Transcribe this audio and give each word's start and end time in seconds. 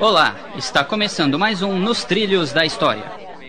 Olá, 0.00 0.34
está 0.56 0.84
começando 0.84 1.38
mais 1.38 1.62
um 1.62 1.78
Nos 1.78 2.04
Trilhos 2.04 2.52
da 2.52 2.64
História. 2.64 3.04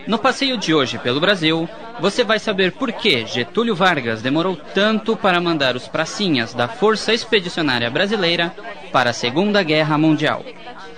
No 0.07 0.17
passeio 0.17 0.57
de 0.57 0.73
hoje 0.73 0.97
pelo 0.97 1.19
Brasil, 1.19 1.69
você 1.99 2.23
vai 2.23 2.39
saber 2.39 2.71
por 2.71 2.91
que 2.91 3.25
Getúlio 3.25 3.75
Vargas 3.75 4.21
demorou 4.21 4.55
tanto 4.55 5.15
para 5.15 5.39
mandar 5.39 5.75
os 5.75 5.87
pracinhas 5.87 6.53
da 6.53 6.67
Força 6.67 7.13
Expedicionária 7.13 7.89
Brasileira 7.89 8.53
para 8.91 9.11
a 9.11 9.13
Segunda 9.13 9.61
Guerra 9.61 9.97
Mundial. 9.97 10.43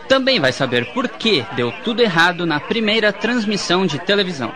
Também 0.08 0.40
vai 0.40 0.52
saber 0.52 0.94
por 0.94 1.10
que 1.10 1.46
deu 1.56 1.72
tudo 1.84 2.02
errado 2.02 2.46
na 2.46 2.60
primeira 2.60 3.12
transmissão 3.12 3.86
de 3.86 4.00
televisão. 4.00 4.54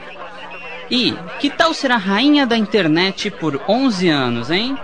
E 0.89 1.13
que 1.39 1.49
tal 1.49 1.73
ser 1.73 1.91
a 1.91 1.97
rainha 1.97 2.45
da 2.45 2.55
internet 2.55 3.31
por 3.31 3.61
11 3.67 4.09
anos, 4.09 4.51
hein? 4.51 4.77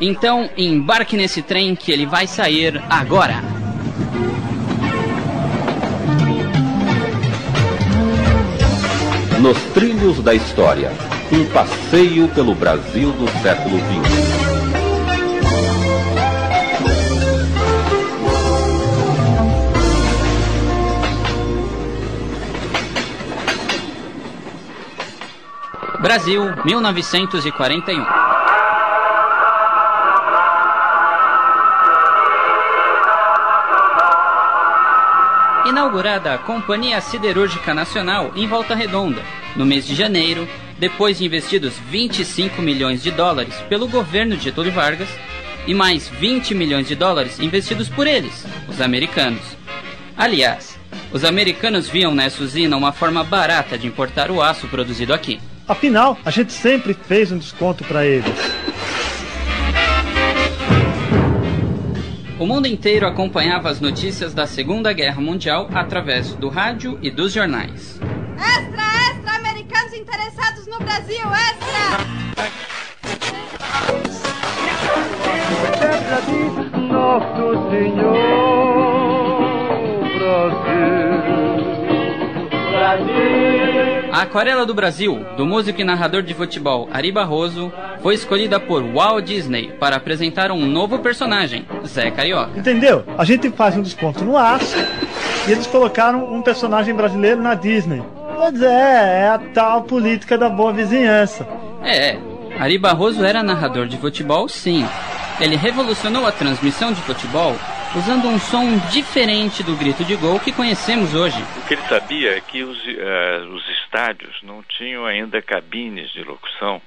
Então 0.00 0.50
embarque 0.56 1.16
nesse 1.16 1.42
trem 1.42 1.74
que 1.74 1.92
ele 1.92 2.06
vai 2.06 2.26
sair 2.26 2.82
agora. 2.90 3.42
Nos 9.40 9.58
Trilhos 9.74 10.20
da 10.22 10.34
História 10.34 10.90
um 11.32 11.44
passeio 11.46 12.28
pelo 12.28 12.54
Brasil 12.54 13.10
do 13.12 13.28
século 13.42 13.78
XX. 13.78 14.54
Brasil, 26.00 26.42
1941. 26.64 28.23
Inaugurada 35.84 36.32
a 36.32 36.38
Companhia 36.38 36.98
Siderúrgica 36.98 37.74
Nacional 37.74 38.32
em 38.34 38.46
Volta 38.46 38.74
Redonda, 38.74 39.20
no 39.54 39.66
mês 39.66 39.86
de 39.86 39.94
janeiro, 39.94 40.48
depois 40.78 41.18
de 41.18 41.26
investidos 41.26 41.74
25 41.90 42.62
milhões 42.62 43.02
de 43.02 43.10
dólares 43.10 43.54
pelo 43.68 43.86
governo 43.86 44.34
de 44.34 44.44
Getúlio 44.44 44.72
Vargas 44.72 45.10
e 45.66 45.74
mais 45.74 46.08
20 46.08 46.54
milhões 46.54 46.88
de 46.88 46.94
dólares 46.96 47.38
investidos 47.38 47.90
por 47.90 48.06
eles, 48.06 48.46
os 48.66 48.80
americanos. 48.80 49.42
Aliás, 50.16 50.80
os 51.12 51.22
americanos 51.22 51.86
viam 51.86 52.14
nessa 52.14 52.42
usina 52.42 52.78
uma 52.78 52.90
forma 52.90 53.22
barata 53.22 53.76
de 53.76 53.86
importar 53.86 54.30
o 54.30 54.40
aço 54.40 54.66
produzido 54.68 55.12
aqui. 55.12 55.38
Afinal, 55.68 56.18
a 56.24 56.30
gente 56.30 56.54
sempre 56.54 56.94
fez 56.94 57.30
um 57.30 57.36
desconto 57.36 57.84
para 57.84 58.06
eles. 58.06 58.63
O 62.38 62.46
mundo 62.46 62.66
inteiro 62.66 63.06
acompanhava 63.06 63.70
as 63.70 63.80
notícias 63.80 64.34
da 64.34 64.44
Segunda 64.44 64.92
Guerra 64.92 65.20
Mundial 65.20 65.68
através 65.72 66.34
do 66.34 66.48
rádio 66.48 66.98
e 67.00 67.08
dos 67.08 67.32
jornais. 67.32 68.00
Extra, 68.36 68.82
extra, 69.08 69.36
americanos 69.36 69.94
interessados 69.94 70.66
no 70.66 70.78
Brasil, 70.80 71.22
extra! 71.32 72.24
Nosso 76.76 77.70
Senhor 77.70 78.14
Brasil. 80.18 81.04
Brasil. 82.72 83.63
Aquarela 84.24 84.64
do 84.64 84.72
Brasil, 84.72 85.22
do 85.36 85.44
músico 85.44 85.82
e 85.82 85.84
narrador 85.84 86.22
de 86.22 86.32
futebol 86.32 86.88
Ari 86.90 87.12
Barroso, 87.12 87.70
foi 88.02 88.14
escolhida 88.14 88.58
por 88.58 88.82
Walt 88.82 89.26
Disney 89.26 89.72
para 89.78 89.96
apresentar 89.96 90.50
um 90.50 90.64
novo 90.64 90.98
personagem, 90.98 91.66
Zé 91.86 92.10
Carioca. 92.10 92.58
Entendeu? 92.58 93.04
A 93.18 93.24
gente 93.26 93.50
faz 93.50 93.76
um 93.76 93.82
desconto 93.82 94.24
no 94.24 94.38
aço 94.38 94.78
e 95.46 95.52
eles 95.52 95.66
colocaram 95.66 96.32
um 96.32 96.40
personagem 96.40 96.94
brasileiro 96.94 97.42
na 97.42 97.54
Disney. 97.54 98.02
Pois 98.34 98.62
é, 98.62 99.24
é 99.24 99.28
a 99.28 99.38
tal 99.52 99.82
política 99.82 100.38
da 100.38 100.48
boa 100.48 100.72
vizinhança. 100.72 101.46
É, 101.84 102.16
Ari 102.58 102.78
Barroso 102.78 103.22
era 103.22 103.42
narrador 103.42 103.86
de 103.86 103.98
futebol, 103.98 104.48
sim. 104.48 104.86
Ele 105.38 105.54
revolucionou 105.54 106.26
a 106.26 106.32
transmissão 106.32 106.94
de 106.94 107.00
futebol 107.02 107.54
usando 107.96 108.26
um 108.26 108.38
som 108.40 108.76
diferente 108.90 109.62
do 109.62 109.76
grito 109.76 110.04
de 110.04 110.16
gol 110.16 110.40
que 110.40 110.52
conhecemos 110.52 111.14
hoje. 111.14 111.40
O 111.58 111.66
que 111.66 111.74
ele 111.74 111.82
sabia 111.82 112.36
é 112.36 112.40
que 112.40 112.62
os, 112.64 112.76
uh, 112.84 113.54
os 113.54 113.68
estádios 113.68 114.42
não 114.42 114.62
tinham 114.64 115.06
ainda 115.06 115.40
cabines 115.40 116.10
de 116.10 116.24
locução 116.24 116.82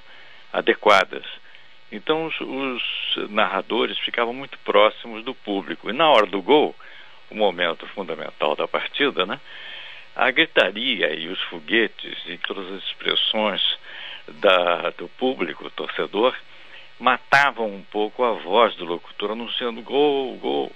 adequadas. 0.52 1.24
Então 1.90 2.26
os, 2.26 2.38
os, 2.40 3.30
narradores 3.30 3.98
ficavam 3.98 4.34
muito 4.34 4.58
próximos 4.58 5.24
do 5.24 5.34
público. 5.34 5.88
E 5.88 5.94
na 5.94 6.08
hora 6.10 6.26
do 6.26 6.42
gol, 6.42 6.74
o 7.30 7.34
momento 7.34 7.86
fundamental 7.88 8.54
da 8.54 8.68
partida, 8.68 9.24
né? 9.24 9.40
A 10.14 10.30
gritaria 10.30 11.14
e 11.14 11.28
os 11.28 11.40
foguetes 11.44 12.18
e 12.26 12.36
todas 12.38 12.70
as 12.72 12.82
expressões 12.84 13.62
da, 14.26 14.90
do 14.90 15.08
público, 15.08 15.70
torcedor, 15.70 16.34
matavam 16.98 17.66
um 17.72 17.82
pouco 17.82 18.24
a 18.24 18.32
voz 18.32 18.74
do 18.74 18.84
locutor 18.84 19.30
anunciando 19.30 19.80
gol, 19.80 20.36
gol. 20.36 20.72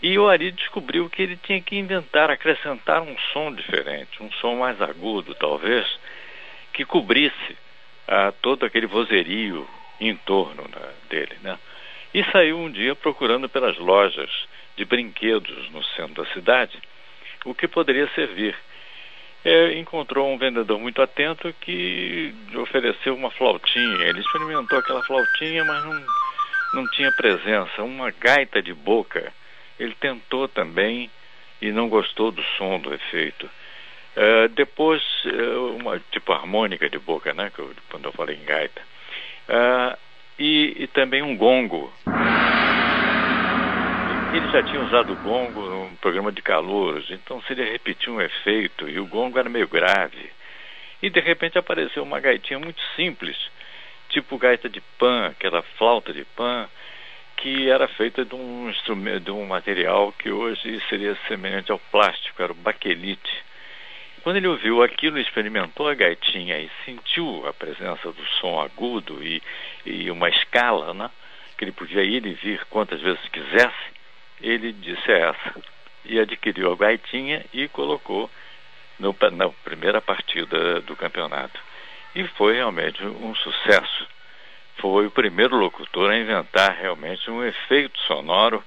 E 0.00 0.18
o 0.18 0.28
Ari 0.28 0.52
descobriu 0.52 1.10
que 1.10 1.22
ele 1.22 1.36
tinha 1.36 1.60
que 1.60 1.76
inventar, 1.76 2.30
acrescentar 2.30 3.02
um 3.02 3.16
som 3.32 3.52
diferente, 3.52 4.22
um 4.22 4.30
som 4.32 4.56
mais 4.56 4.80
agudo, 4.80 5.34
talvez, 5.34 5.86
que 6.72 6.84
cobrisse 6.84 7.56
ah, 8.06 8.32
todo 8.40 8.64
aquele 8.64 8.86
vozerio 8.86 9.68
em 10.00 10.14
torno 10.14 10.62
né, 10.62 10.92
dele. 11.10 11.36
Né? 11.42 11.58
E 12.14 12.24
saiu 12.30 12.58
um 12.58 12.70
dia 12.70 12.94
procurando 12.94 13.48
pelas 13.48 13.76
lojas 13.78 14.30
de 14.76 14.84
brinquedos 14.84 15.70
no 15.70 15.82
centro 15.82 16.22
da 16.22 16.32
cidade 16.32 16.80
o 17.44 17.54
que 17.54 17.68
poderia 17.68 18.08
servir. 18.14 18.56
É, 19.44 19.78
encontrou 19.78 20.32
um 20.32 20.36
vendedor 20.36 20.78
muito 20.78 21.00
atento 21.00 21.54
que 21.60 22.34
ofereceu 22.56 23.14
uma 23.14 23.30
flautinha. 23.30 24.04
Ele 24.04 24.20
experimentou 24.20 24.78
aquela 24.78 25.02
flautinha, 25.02 25.64
mas 25.64 25.84
não, 25.84 26.06
não 26.74 26.90
tinha 26.90 27.10
presença. 27.12 27.82
Uma 27.82 28.10
gaita 28.10 28.60
de 28.60 28.74
boca. 28.74 29.32
Ele 29.78 29.94
tentou 29.94 30.48
também 30.48 31.10
e 31.60 31.70
não 31.70 31.88
gostou 31.88 32.30
do 32.30 32.42
som 32.56 32.78
do 32.78 32.92
efeito. 32.92 33.48
Uh, 34.16 34.48
depois, 34.48 35.02
uh, 35.26 35.76
uma 35.76 36.00
tipo 36.10 36.32
harmônica 36.32 36.88
de 36.90 36.98
boca, 36.98 37.32
né? 37.32 37.52
Eu, 37.56 37.72
quando 37.90 38.06
eu 38.06 38.12
falei 38.12 38.36
em 38.36 38.44
gaita. 38.44 38.82
Uh, 39.48 39.96
e, 40.38 40.76
e, 40.78 40.86
também 40.88 41.22
um 41.22 41.36
gongo. 41.36 41.92
Ele 44.32 44.50
já 44.52 44.62
tinha 44.62 44.80
usado 44.82 45.12
o 45.12 45.16
gongo 45.16 45.60
num 45.62 45.96
programa 45.96 46.30
de 46.30 46.42
calouros, 46.42 47.10
então 47.10 47.40
se 47.42 47.52
ele 47.52 47.70
repetir 47.70 48.10
um 48.10 48.20
efeito, 48.20 48.88
e 48.88 49.00
o 49.00 49.06
gongo 49.06 49.38
era 49.38 49.48
meio 49.48 49.66
grave. 49.66 50.30
E 51.02 51.08
de 51.08 51.20
repente 51.20 51.58
apareceu 51.58 52.02
uma 52.02 52.20
gaitinha 52.20 52.58
muito 52.58 52.80
simples, 52.94 53.36
tipo 54.08 54.38
gaita 54.38 54.68
de 54.68 54.80
pan, 54.98 55.28
aquela 55.28 55.62
flauta 55.76 56.12
de 56.12 56.24
pan, 56.24 56.68
que 57.38 57.70
era 57.70 57.86
feita 57.88 58.24
de 58.24 58.34
um 58.34 58.68
instrumento, 58.68 59.24
de 59.24 59.30
um 59.30 59.46
material 59.46 60.12
que 60.12 60.30
hoje 60.30 60.80
seria 60.88 61.16
semelhante 61.26 61.70
ao 61.70 61.78
plástico, 61.78 62.42
era 62.42 62.52
o 62.52 62.56
baquelite. 62.56 63.44
Quando 64.22 64.36
ele 64.36 64.48
ouviu 64.48 64.82
aquilo, 64.82 65.18
experimentou 65.18 65.88
a 65.88 65.94
gaitinha 65.94 66.58
e 66.58 66.68
sentiu 66.84 67.46
a 67.46 67.52
presença 67.52 68.10
do 68.10 68.26
som 68.40 68.60
agudo 68.60 69.22
e, 69.22 69.40
e 69.86 70.10
uma 70.10 70.28
escala, 70.28 70.92
né? 70.92 71.10
que 71.56 71.64
ele 71.64 71.72
podia 71.72 72.02
ir 72.02 72.26
e 72.26 72.34
vir 72.34 72.64
quantas 72.66 73.00
vezes 73.00 73.28
quisesse, 73.28 73.92
ele 74.40 74.72
disse 74.72 75.10
é 75.10 75.28
essa. 75.28 75.62
E 76.04 76.18
adquiriu 76.18 76.72
a 76.72 76.76
gaitinha 76.76 77.44
e 77.52 77.68
colocou 77.68 78.28
no, 78.98 79.14
na 79.32 79.48
primeira 79.64 80.00
partida 80.00 80.80
do 80.80 80.96
campeonato. 80.96 81.60
E 82.14 82.24
foi 82.28 82.54
realmente 82.54 83.04
um 83.04 83.34
sucesso. 83.34 84.06
Foi 84.80 85.06
o 85.06 85.10
primeiro 85.10 85.56
locutor 85.56 86.10
a 86.10 86.18
inventar 86.18 86.76
realmente 86.80 87.30
um 87.30 87.44
efeito 87.44 87.98
sonoro 88.00 88.62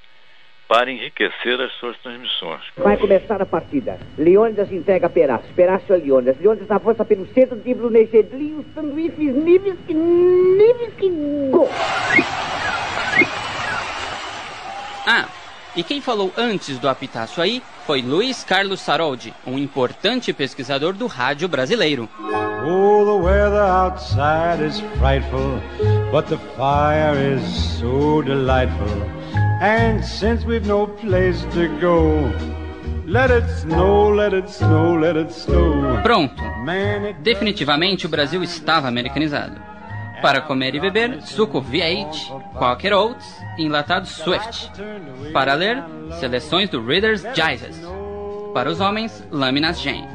para 0.68 0.90
enriquecer 0.90 1.60
as 1.60 1.72
suas 1.74 1.98
transmissões. 1.98 2.62
Vai 2.78 2.96
começar 2.96 3.42
a 3.42 3.46
partida. 3.46 4.00
Leônidas 4.18 4.72
entrega 4.72 5.10
Perácio. 5.10 5.54
Perácio 5.54 5.94
a 5.94 5.98
Leônidas. 5.98 6.40
Leônidas 6.40 6.72
avança 6.72 7.04
pelo 7.04 7.26
centro, 7.34 7.58
dribla 7.58 7.88
o 7.88 7.90
Negedlinho, 7.90 8.66
sanduíches, 8.74 9.36
níveis 9.36 9.78
que... 9.86 9.94
níveis 9.94 10.94
que... 10.94 11.10
Gol! 11.50 11.70
Ah, 15.06 15.28
e 15.76 15.84
quem 15.84 16.02
falou 16.02 16.34
antes 16.38 16.78
do 16.78 16.90
apitaço 16.90 17.42
aí 17.42 17.62
foi 17.86 18.02
Luiz 18.02 18.44
Carlos 18.44 18.82
Saroldi, 18.82 19.34
um 19.46 19.58
importante 19.58 20.34
pesquisador 20.34 20.94
do 20.94 21.08
rádio 21.08 21.48
brasileiro. 21.48 22.10
Oh, 22.64 23.04
the 23.06 23.24
weather 23.24 23.64
outside 23.64 24.64
is 24.64 24.80
frightful, 25.00 25.60
but 26.12 26.28
the 26.28 26.38
fire 26.56 27.16
is 27.18 27.42
so 27.80 28.22
delightful. 28.22 28.88
And 29.62 30.04
since 30.04 30.46
we've 30.46 30.68
no 30.68 30.88
place 30.88 31.42
to 31.54 31.68
go, 31.80 32.32
let 33.08 33.32
it 33.32 33.50
snow, 33.50 34.14
let 34.14 34.34
it 34.34 34.50
snow, 34.50 34.98
let 35.00 35.16
it 35.16 35.34
snow. 35.34 36.02
Pronto. 36.04 36.42
Definitivamente 37.22 38.06
o 38.06 38.10
Brasil 38.10 38.44
estava 38.44 38.88
americanizado. 38.88 39.71
Para 40.22 40.42
comer 40.42 40.76
e 40.76 40.80
beber, 40.80 41.22
suco 41.24 41.62
V8, 41.62 42.54
Quaker 42.58 42.94
Oats 42.94 43.42
enlatado 43.58 44.08
Swift. 44.08 44.72
Para 45.34 45.54
ler, 45.56 45.84
seleções 46.20 46.70
do 46.70 46.84
Reader's 46.84 47.24
Digest. 47.34 47.82
Para 48.54 48.70
os 48.70 48.80
homens, 48.80 49.26
lâminas 49.32 49.82
Jane. 49.82 50.08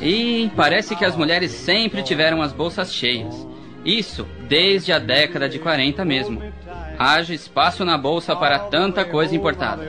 E 0.00 0.50
parece 0.54 0.94
que 0.94 1.04
as 1.04 1.16
mulheres 1.16 1.50
sempre 1.50 2.02
tiveram 2.02 2.40
as 2.40 2.52
bolsas 2.52 2.92
cheias. 2.92 3.46
Isso 3.84 4.24
desde 4.48 4.92
a 4.92 4.98
década 5.00 5.48
de 5.48 5.58
40 5.58 6.04
mesmo. 6.04 6.40
Haja 6.96 7.34
espaço 7.34 7.84
na 7.84 7.98
bolsa 7.98 8.36
para 8.36 8.60
tanta 8.60 9.04
coisa 9.04 9.34
importada. 9.34 9.84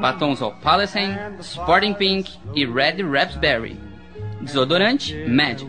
Batons 0.00 0.40
Opalescent, 0.40 1.18
Sporting 1.40 1.94
Pink 1.94 2.38
e 2.54 2.64
Red 2.64 3.02
Raspberry. 3.02 3.76
Desodorante 4.44 5.14
Magic. 5.26 5.66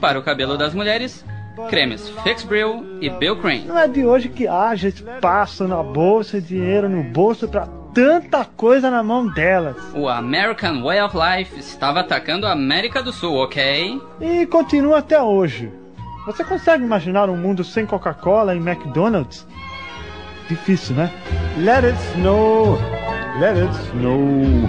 Para 0.00 0.18
o 0.18 0.22
cabelo 0.22 0.56
das 0.56 0.74
mulheres, 0.74 1.24
cremes 1.68 2.08
Fix 2.22 2.44
Brill 2.44 2.98
e 3.00 3.08
Bill 3.10 3.36
Crane. 3.36 3.64
Não 3.64 3.78
é 3.78 3.88
de 3.88 4.04
hoje 4.04 4.28
que 4.28 4.46
haja 4.46 4.88
espaço 4.88 5.66
na 5.66 5.82
bolsa, 5.82 6.40
dinheiro 6.40 6.88
no 6.88 7.02
bolso 7.02 7.48
para 7.48 7.66
tanta 7.94 8.44
coisa 8.44 8.90
na 8.90 9.02
mão 9.02 9.26
delas. 9.28 9.76
O 9.94 10.08
American 10.08 10.82
Way 10.82 11.00
of 11.02 11.16
Life 11.16 11.58
estava 11.58 12.00
atacando 12.00 12.46
a 12.46 12.52
América 12.52 13.02
do 13.02 13.12
Sul, 13.12 13.36
ok? 13.36 14.00
E 14.20 14.46
continua 14.46 14.98
até 14.98 15.20
hoje. 15.20 15.72
Você 16.26 16.42
consegue 16.42 16.84
imaginar 16.84 17.28
um 17.28 17.36
mundo 17.36 17.62
sem 17.62 17.86
Coca-Cola 17.86 18.54
e 18.54 18.58
McDonald's? 18.58 19.46
Difícil, 20.48 20.96
né? 20.96 21.10
Let 21.58 21.84
it 21.84 21.98
snow, 22.12 22.78
let 23.38 23.56
it 23.56 23.74
snow. 23.88 24.68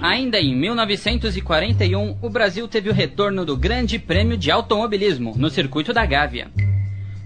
Ainda 0.00 0.40
em 0.40 0.54
1941, 0.54 2.18
o 2.22 2.30
Brasil 2.30 2.68
teve 2.68 2.88
o 2.88 2.92
retorno 2.92 3.44
do 3.44 3.56
Grande 3.56 3.98
Prêmio 3.98 4.36
de 4.36 4.50
Automobilismo 4.50 5.34
no 5.36 5.50
circuito 5.50 5.92
da 5.92 6.06
Gávea. 6.06 6.50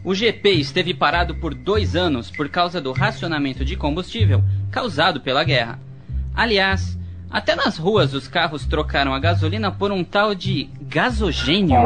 O 0.03 0.15
GP 0.15 0.53
esteve 0.53 0.95
parado 0.95 1.35
por 1.35 1.55
dois 1.55 1.95
anos 1.95 2.31
por 2.31 2.49
causa 2.49 2.81
do 2.81 2.93
racionamento 2.93 3.65
de 3.65 3.77
combustível 3.77 4.43
causado 4.71 5.21
pela 5.21 5.45
guerra. 5.45 5.79
Aliás, 6.35 6.98
até 7.31 7.55
nas 7.55 7.77
ruas 7.77 8.15
os 8.15 8.27
carros 8.27 8.65
trocaram 8.65 9.13
a 9.15 9.19
gasolina 9.19 9.71
por 9.71 9.93
um 9.93 10.03
tal 10.03 10.35
de 10.35 10.71
gasogênio. 10.83 11.79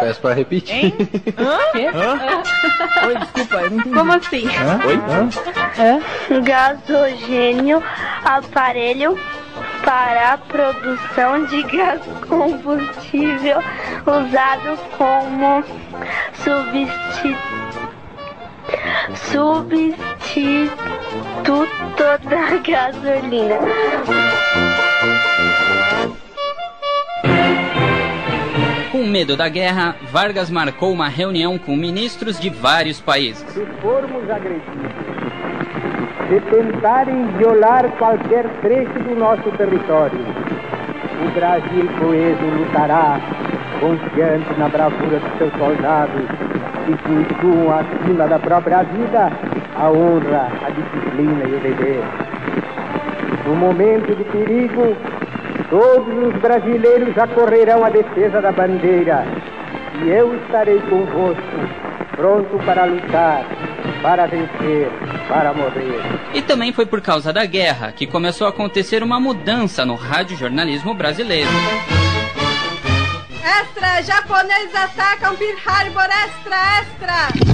Peço 0.00 0.20
pra 0.20 0.34
repetir. 0.34 0.94
Oi, 3.04 3.18
desculpa, 3.18 3.56
eu 3.56 3.70
não 3.70 3.78
entendi. 3.78 3.94
Como 3.94 4.12
assim? 4.12 4.44
Oi? 4.86 6.40
Gasogênio, 6.42 7.82
aparelho 8.24 9.18
para 9.84 10.34
a 10.34 10.38
produção 10.38 11.44
de 11.46 11.62
gás 11.64 12.00
combustível 12.28 13.58
usado 14.06 14.78
como 14.96 15.62
substituto 16.42 17.71
substituto 19.14 19.96
da 22.28 22.56
gasolina. 22.58 23.58
Com 28.90 29.06
medo 29.06 29.36
da 29.36 29.48
guerra, 29.48 29.96
Vargas 30.10 30.50
marcou 30.50 30.92
uma 30.92 31.08
reunião 31.08 31.58
com 31.58 31.74
ministros 31.74 32.38
de 32.38 32.50
vários 32.50 33.00
países. 33.00 33.42
Se 33.48 33.64
formos 33.80 34.28
agredidos, 34.30 34.92
se 36.28 36.40
tentarem 36.50 37.26
violar 37.38 37.90
qualquer 37.92 38.48
trecho 38.60 38.98
do 39.00 39.16
nosso 39.16 39.50
território, 39.52 40.20
o 41.24 41.30
Brasil 41.34 41.88
coeso 41.98 42.44
lutará, 42.58 43.20
confiante 43.80 44.58
na 44.58 44.68
bravura 44.68 45.18
dos 45.18 45.38
seus 45.38 45.52
soldados, 45.54 46.22
que 46.84 46.96
cultuam 47.02 47.78
acima 47.78 48.26
da 48.28 48.38
própria 48.38 48.82
vida 48.82 49.30
a 49.76 49.90
honra, 49.90 50.48
a 50.64 50.70
disciplina 50.70 51.44
e 51.44 51.54
o 51.54 51.60
dever. 51.60 52.02
No 53.46 53.56
momento 53.56 54.14
de 54.14 54.24
perigo, 54.24 54.96
todos 55.70 56.28
os 56.28 56.40
brasileiros 56.40 57.16
acorrerão 57.16 57.84
à 57.84 57.90
defesa 57.90 58.40
da 58.40 58.52
bandeira 58.52 59.24
e 60.04 60.10
eu 60.10 60.34
estarei 60.42 60.80
convosco, 60.80 61.42
pronto 62.16 62.58
para 62.64 62.84
lutar, 62.84 63.44
para 64.02 64.26
vencer, 64.26 64.90
para 65.28 65.52
morrer. 65.52 66.00
E 66.34 66.42
também 66.42 66.72
foi 66.72 66.86
por 66.86 67.00
causa 67.00 67.32
da 67.32 67.44
guerra 67.44 67.92
que 67.92 68.06
começou 68.06 68.46
a 68.46 68.50
acontecer 68.50 69.02
uma 69.02 69.20
mudança 69.20 69.84
no 69.84 69.94
radiojornalismo 69.94 70.94
brasileiro. 70.94 71.50
Extra! 73.42 74.02
Japoneses 74.02 74.74
atacam 74.74 75.36
Pearl 75.36 75.58
Harbor! 75.66 76.04
Extra! 76.04 76.56
Extra! 76.80 77.52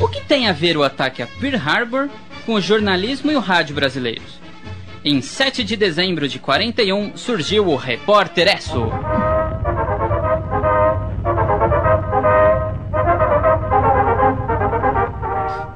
O 0.00 0.06
que 0.06 0.20
tem 0.20 0.46
a 0.48 0.52
ver 0.52 0.76
o 0.76 0.84
ataque 0.84 1.22
a 1.22 1.26
Pearl 1.26 1.56
Harbor 1.56 2.08
com 2.46 2.54
o 2.54 2.60
jornalismo 2.60 3.32
e 3.32 3.36
o 3.36 3.40
rádio 3.40 3.74
brasileiros? 3.74 4.38
Em 5.04 5.20
7 5.20 5.64
de 5.64 5.76
dezembro 5.76 6.28
de 6.28 6.38
41 6.38 7.16
surgiu 7.16 7.66
o 7.66 7.76
Repórter 7.76 8.46
Esso. 8.48 8.90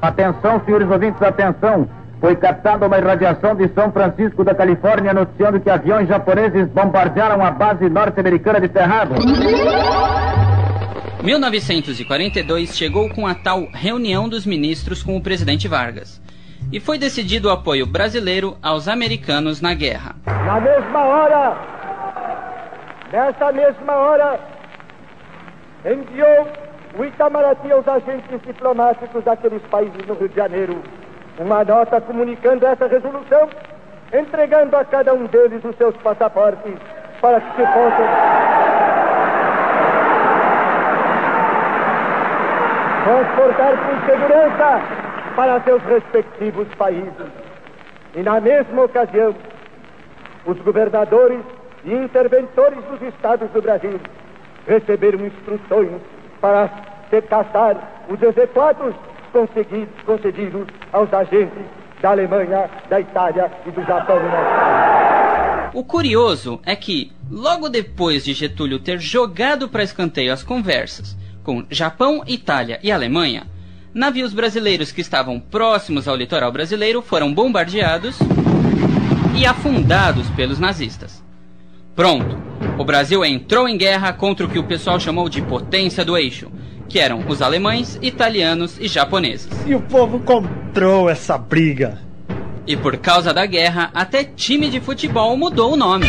Atenção, 0.01 0.61
senhores 0.65 0.89
ouvintes, 0.89 1.21
atenção. 1.21 1.89
Foi 2.23 2.37
captada 2.37 2.87
uma 2.87 2.97
irradiação 2.97 3.53
de 3.53 3.67
São 3.73 3.91
Francisco 3.91 4.45
da 4.45 4.55
Califórnia 4.55 5.13
noticiando 5.13 5.59
que 5.59 5.69
aviões 5.69 6.07
japoneses 6.07 6.69
bombardearam 6.69 7.45
a 7.45 7.51
base 7.51 7.89
norte-americana 7.89 8.61
de 8.61 8.79
Harbor. 8.79 9.17
1942 11.21 12.77
chegou 12.77 13.09
com 13.09 13.27
a 13.27 13.35
tal 13.35 13.67
reunião 13.73 14.29
dos 14.29 14.45
ministros 14.45 15.03
com 15.03 15.17
o 15.17 15.21
presidente 15.21 15.67
Vargas. 15.67 16.21
E 16.71 16.79
foi 16.79 16.97
decidido 16.97 17.49
o 17.49 17.51
apoio 17.51 17.85
brasileiro 17.85 18.55
aos 18.63 18.87
americanos 18.87 19.59
na 19.59 19.73
guerra. 19.73 20.15
Na 20.25 20.61
mesma 20.61 21.03
hora, 21.03 21.57
nessa 23.11 23.51
mesma 23.51 23.93
hora, 23.97 24.39
enviou 25.83 26.47
o 26.97 27.03
Itamaraty 27.03 27.69
aos 27.69 27.85
agentes 27.85 28.39
diplomáticos 28.47 29.25
daqueles 29.25 29.61
países 29.63 30.07
no 30.07 30.13
Rio 30.13 30.29
de 30.29 30.35
Janeiro 30.37 30.81
uma 31.39 31.63
nota 31.63 31.99
comunicando 32.01 32.65
essa 32.65 32.87
resolução, 32.87 33.49
entregando 34.13 34.75
a 34.75 34.85
cada 34.85 35.13
um 35.13 35.25
deles 35.25 35.63
os 35.63 35.75
seus 35.77 35.95
passaportes 35.97 36.73
para 37.19 37.41
que 37.41 37.49
se 37.55 37.67
possam 37.67 38.07
transportar 43.03 43.73
com 43.77 44.05
segurança 44.05 44.81
para 45.35 45.61
seus 45.61 45.83
respectivos 45.83 46.67
países. 46.75 47.31
E 48.15 48.21
na 48.21 48.39
mesma 48.39 48.83
ocasião, 48.83 49.35
os 50.45 50.57
governadores 50.59 51.39
e 51.83 51.93
interventores 51.93 52.83
dos 52.85 53.01
estados 53.01 53.49
do 53.51 53.61
Brasil 53.61 53.99
receberam 54.67 55.25
instruções 55.25 56.01
para 56.39 56.69
decatar 57.09 57.75
os 58.09 58.21
exequatos 58.21 58.93
concedidos, 59.33 59.89
concedidos 60.05 60.67
aos 60.93 61.11
agentes 61.11 61.65
da 62.01 62.11
Alemanha, 62.11 62.69
da 62.89 63.01
Itália 63.01 63.51
e 63.65 63.71
do 63.71 63.81
Japão. 63.83 64.17
O 65.73 65.83
curioso 65.83 66.61
é 66.65 66.75
que, 66.75 67.11
logo 67.31 67.67
depois 67.67 68.23
de 68.23 68.33
Getúlio 68.33 68.79
ter 68.79 68.99
jogado 68.99 69.67
para 69.67 69.83
escanteio 69.83 70.31
as 70.31 70.43
conversas 70.43 71.17
com 71.43 71.65
Japão, 71.69 72.23
Itália 72.27 72.79
e 72.83 72.91
Alemanha, 72.91 73.47
navios 73.93 74.33
brasileiros 74.33 74.91
que 74.91 75.01
estavam 75.01 75.39
próximos 75.39 76.07
ao 76.07 76.15
litoral 76.15 76.51
brasileiro 76.51 77.01
foram 77.01 77.33
bombardeados 77.33 78.17
e 79.35 79.45
afundados 79.45 80.29
pelos 80.31 80.59
nazistas. 80.59 81.23
Pronto, 81.95 82.37
o 82.77 82.85
Brasil 82.85 83.25
entrou 83.25 83.67
em 83.67 83.77
guerra 83.77 84.13
contra 84.13 84.45
o 84.45 84.49
que 84.49 84.59
o 84.59 84.63
pessoal 84.63 84.99
chamou 84.99 85.27
de 85.27 85.41
potência 85.41 86.05
do 86.05 86.17
eixo, 86.17 86.51
que 86.93 86.99
eram 86.99 87.25
os 87.27 87.41
alemães, 87.41 87.97
italianos 88.03 88.77
e 88.79 88.87
japoneses. 88.87 89.49
E 89.65 89.73
o 89.73 89.81
povo 89.81 90.19
comprou 90.19 91.09
essa 91.09 91.39
briga. 91.39 91.99
E 92.67 92.77
por 92.77 92.95
causa 92.97 93.33
da 93.33 93.47
guerra, 93.47 93.89
até 93.95 94.23
time 94.23 94.69
de 94.69 94.79
futebol 94.79 95.35
mudou 95.35 95.73
o 95.73 95.75
nome. 95.75 96.05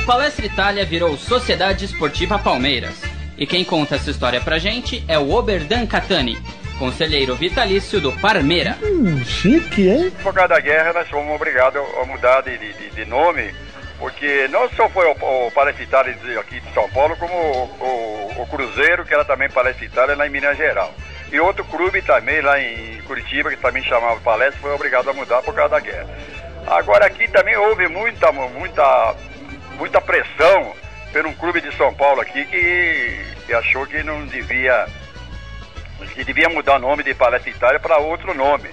O 0.00 0.06
Palestra 0.06 0.46
Itália 0.46 0.86
virou 0.86 1.16
Sociedade 1.16 1.84
Esportiva 1.84 2.38
Palmeiras. 2.38 2.94
E 3.36 3.44
quem 3.44 3.64
conta 3.64 3.96
essa 3.96 4.08
história 4.08 4.40
pra 4.40 4.60
gente 4.60 5.02
é 5.08 5.18
o 5.18 5.32
Oberdan 5.32 5.84
Catani, 5.84 6.38
conselheiro 6.80 7.36
vitalício 7.36 8.00
do 8.00 8.10
Parmeira. 8.10 8.78
Hum, 8.82 9.22
chique, 9.22 9.86
hein? 9.86 10.10
Por 10.22 10.32
causa 10.32 10.54
da 10.54 10.60
guerra, 10.60 10.94
nós 10.94 11.08
fomos 11.08 11.34
obrigados 11.36 11.78
a 12.00 12.04
mudar 12.06 12.40
de, 12.40 12.56
de, 12.56 12.90
de 12.90 13.04
nome, 13.04 13.54
porque 13.98 14.48
não 14.48 14.66
só 14.70 14.88
foi 14.88 15.06
o, 15.06 15.10
o 15.12 15.50
Palestra 15.50 15.84
Itália 15.84 16.16
aqui 16.40 16.58
de 16.58 16.72
São 16.72 16.88
Paulo, 16.88 17.14
como 17.18 17.34
o, 17.34 18.34
o, 18.38 18.42
o 18.42 18.46
Cruzeiro, 18.46 19.04
que 19.04 19.12
era 19.12 19.26
também 19.26 19.50
Palestra 19.50 19.84
Itália 19.84 20.16
lá 20.16 20.26
em 20.26 20.30
Minas 20.30 20.56
Gerais. 20.56 20.90
E 21.30 21.38
outro 21.38 21.62
clube 21.66 22.00
também 22.00 22.40
lá 22.40 22.58
em 22.58 23.02
Curitiba, 23.02 23.50
que 23.50 23.58
também 23.58 23.84
chamava 23.84 24.18
Palestra, 24.20 24.58
foi 24.62 24.72
obrigado 24.72 25.10
a 25.10 25.12
mudar 25.12 25.42
por 25.42 25.54
causa 25.54 25.74
da 25.74 25.80
guerra. 25.80 26.08
Agora 26.66 27.04
aqui 27.04 27.28
também 27.28 27.56
houve 27.58 27.88
muita, 27.88 28.32
muita, 28.32 29.14
muita 29.76 30.00
pressão 30.00 30.74
por 31.12 31.26
um 31.26 31.34
clube 31.34 31.60
de 31.60 31.76
São 31.76 31.92
Paulo 31.92 32.22
aqui 32.22 32.42
que, 32.46 33.20
que 33.46 33.52
achou 33.52 33.86
que 33.86 34.02
não 34.02 34.24
devia 34.24 34.86
que 36.08 36.24
devia 36.24 36.48
mudar 36.48 36.76
o 36.76 36.78
nome 36.78 37.02
de 37.02 37.14
Palestra 37.14 37.50
Itália 37.50 37.80
para 37.80 37.98
outro 37.98 38.34
nome. 38.34 38.70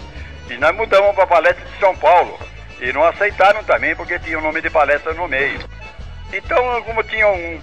E 0.50 0.58
nós 0.58 0.76
mudamos 0.76 1.14
para 1.16 1.28
Palestra 1.28 1.66
de 1.66 1.80
São 1.80 1.96
Paulo. 1.96 2.40
E 2.80 2.94
não 2.94 3.04
aceitaram 3.04 3.64
também 3.64 3.96
porque 3.96 4.20
tinha 4.20 4.38
o 4.38 4.42
nome 4.42 4.62
de 4.62 4.70
palestra 4.70 5.14
no 5.14 5.28
meio. 5.28 5.60
Então, 6.32 6.82
como 6.84 7.04
tinha 7.04 7.28
um, 7.28 7.60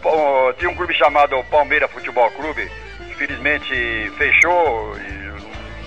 tinha 0.59 0.71
um 0.71 0.75
clube 0.75 0.95
chamado 0.95 1.43
Palmeiras 1.45 1.91
Futebol 1.91 2.31
Clube, 2.33 2.71
que 3.07 3.15
felizmente 3.15 4.11
fechou 4.17 4.97
e 4.97 5.13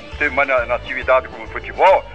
não 0.06 0.18
teve 0.18 0.34
mais 0.34 0.50
atividade 0.50 1.28
como 1.28 1.48
futebol, 1.48 2.06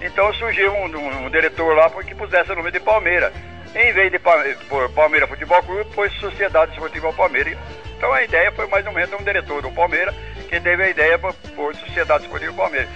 então 0.00 0.32
surgiu 0.34 0.72
um, 0.74 0.96
um, 0.96 1.26
um 1.26 1.30
diretor 1.30 1.74
lá 1.74 1.90
que 1.90 2.14
pusesse 2.14 2.52
o 2.52 2.54
nome 2.54 2.70
de 2.70 2.80
Palmeiras. 2.80 3.32
Em 3.74 3.92
vez 3.92 4.10
de 4.10 4.18
por 4.68 4.90
Palmeiras 4.92 5.28
Futebol 5.28 5.62
Clube, 5.62 5.84
pôs 5.94 6.12
Sociedade 6.14 6.72
Esportiva 6.72 7.12
Palmeiras. 7.12 7.56
Então 7.96 8.12
a 8.12 8.22
ideia 8.22 8.52
foi 8.52 8.66
mais 8.66 8.86
ou 8.86 8.92
menos 8.92 9.12
um 9.18 9.24
diretor 9.24 9.62
do 9.62 9.70
Palmeiras 9.72 10.14
que 10.50 10.60
teve 10.60 10.82
a 10.82 10.90
ideia 10.90 11.16
por 11.16 11.76
Sociedade 11.76 12.24
Esportiva 12.24 12.52
Palmeiras. 12.52 12.90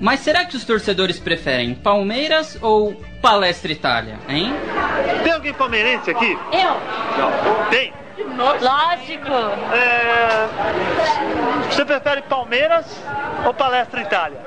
Mas 0.00 0.20
será 0.20 0.46
que 0.46 0.56
os 0.56 0.64
torcedores 0.64 1.20
preferem 1.20 1.74
Palmeiras 1.74 2.56
ou 2.62 2.94
Palestra 3.20 3.70
Itália, 3.70 4.18
hein? 4.26 4.54
Tem 5.22 5.30
alguém 5.30 5.52
palmeirense 5.52 6.10
aqui? 6.10 6.38
Eu? 6.52 6.74
Não. 7.18 7.66
Tem? 7.68 7.92
Lógico. 8.36 9.28
É... 9.74 10.48
Você 11.70 11.84
prefere 11.84 12.22
Palmeiras 12.22 12.86
ou 13.44 13.52
Palestra 13.52 14.00
Itália? 14.00 14.38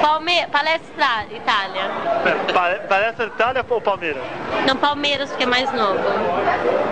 Palme 0.00 0.46
Palestra 0.48 1.26
Itália. 1.30 1.90
É, 2.24 2.52
pa 2.52 2.74
Palestra 2.88 3.26
Itália 3.26 3.64
ou 3.68 3.80
Palmeiras? 3.80 4.22
Não, 4.66 4.76
Palmeiras, 4.76 5.30
porque 5.30 5.44
é 5.44 5.46
mais 5.46 5.72
novo. 5.72 5.98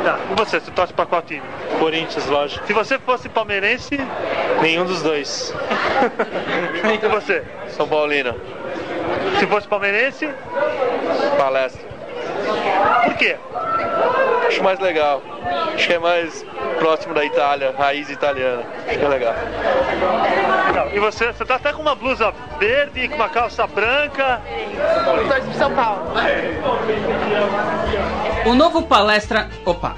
Tá, 0.04 0.18
e 0.30 0.34
você? 0.34 0.60
Você 0.60 0.70
torce 0.70 0.92
pra 0.92 1.06
qual 1.06 1.22
time? 1.22 1.42
Corinthians, 1.78 2.26
lógico. 2.26 2.66
Se 2.66 2.72
você 2.72 2.98
fosse 2.98 3.28
palmeirense... 3.28 3.98
Nenhum 4.60 4.84
dos 4.84 5.02
dois. 5.02 5.54
e 7.02 7.08
você? 7.08 7.44
São 7.68 7.88
Paulino. 7.88 8.34
Se 9.38 9.46
fosse 9.46 9.66
palmeirense? 9.66 10.28
Palestra. 11.36 11.82
Por 13.04 13.14
quê? 13.14 13.36
Acho 14.52 14.62
mais 14.62 14.78
legal. 14.80 15.22
Acho 15.74 15.86
que 15.86 15.92
é 15.94 15.98
mais 15.98 16.44
próximo 16.78 17.14
da 17.14 17.24
Itália, 17.24 17.74
raiz 17.76 18.10
italiana. 18.10 18.62
Acho 18.86 18.98
que 18.98 19.04
é 19.04 19.08
legal. 19.08 19.34
E 20.92 21.00
você, 21.00 21.32
você 21.32 21.44
tá 21.44 21.54
até 21.54 21.72
com 21.72 21.80
uma 21.80 21.94
blusa 21.94 22.34
verde, 22.58 23.08
com 23.08 23.16
uma 23.16 23.30
calça 23.30 23.66
branca. 23.66 24.42
Eu 24.46 25.26
torço 25.26 25.42
pro 25.42 25.54
São 25.54 25.74
Paulo. 25.74 26.02
O 28.44 28.54
novo 28.54 28.82
palestra. 28.82 29.48
Opa! 29.64 29.96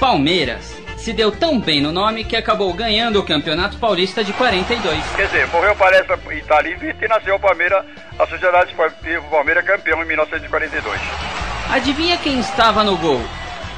Palmeiras 0.00 0.82
se 0.96 1.12
deu 1.12 1.30
tão 1.30 1.60
bem 1.60 1.80
no 1.80 1.92
nome 1.92 2.24
que 2.24 2.34
acabou 2.34 2.72
ganhando 2.72 3.20
o 3.20 3.22
Campeonato 3.24 3.76
Paulista 3.78 4.24
de 4.24 4.32
42. 4.32 5.04
Quer 5.14 5.26
dizer, 5.26 5.46
morreu 5.48 5.76
Palestra 5.76 6.18
Itália 6.32 6.96
e 7.00 7.08
nasceu 7.08 7.36
o 7.36 7.38
Palmeiras, 7.38 7.84
a 8.18 8.26
Sociedade 8.26 8.70
Esportiva 8.70 9.22
Palmeiras 9.30 9.64
campeão 9.64 10.02
em 10.02 10.06
1942. 10.06 11.00
Adivinha 11.70 12.16
quem 12.16 12.40
estava 12.40 12.82
no 12.82 12.96
gol? 12.96 13.20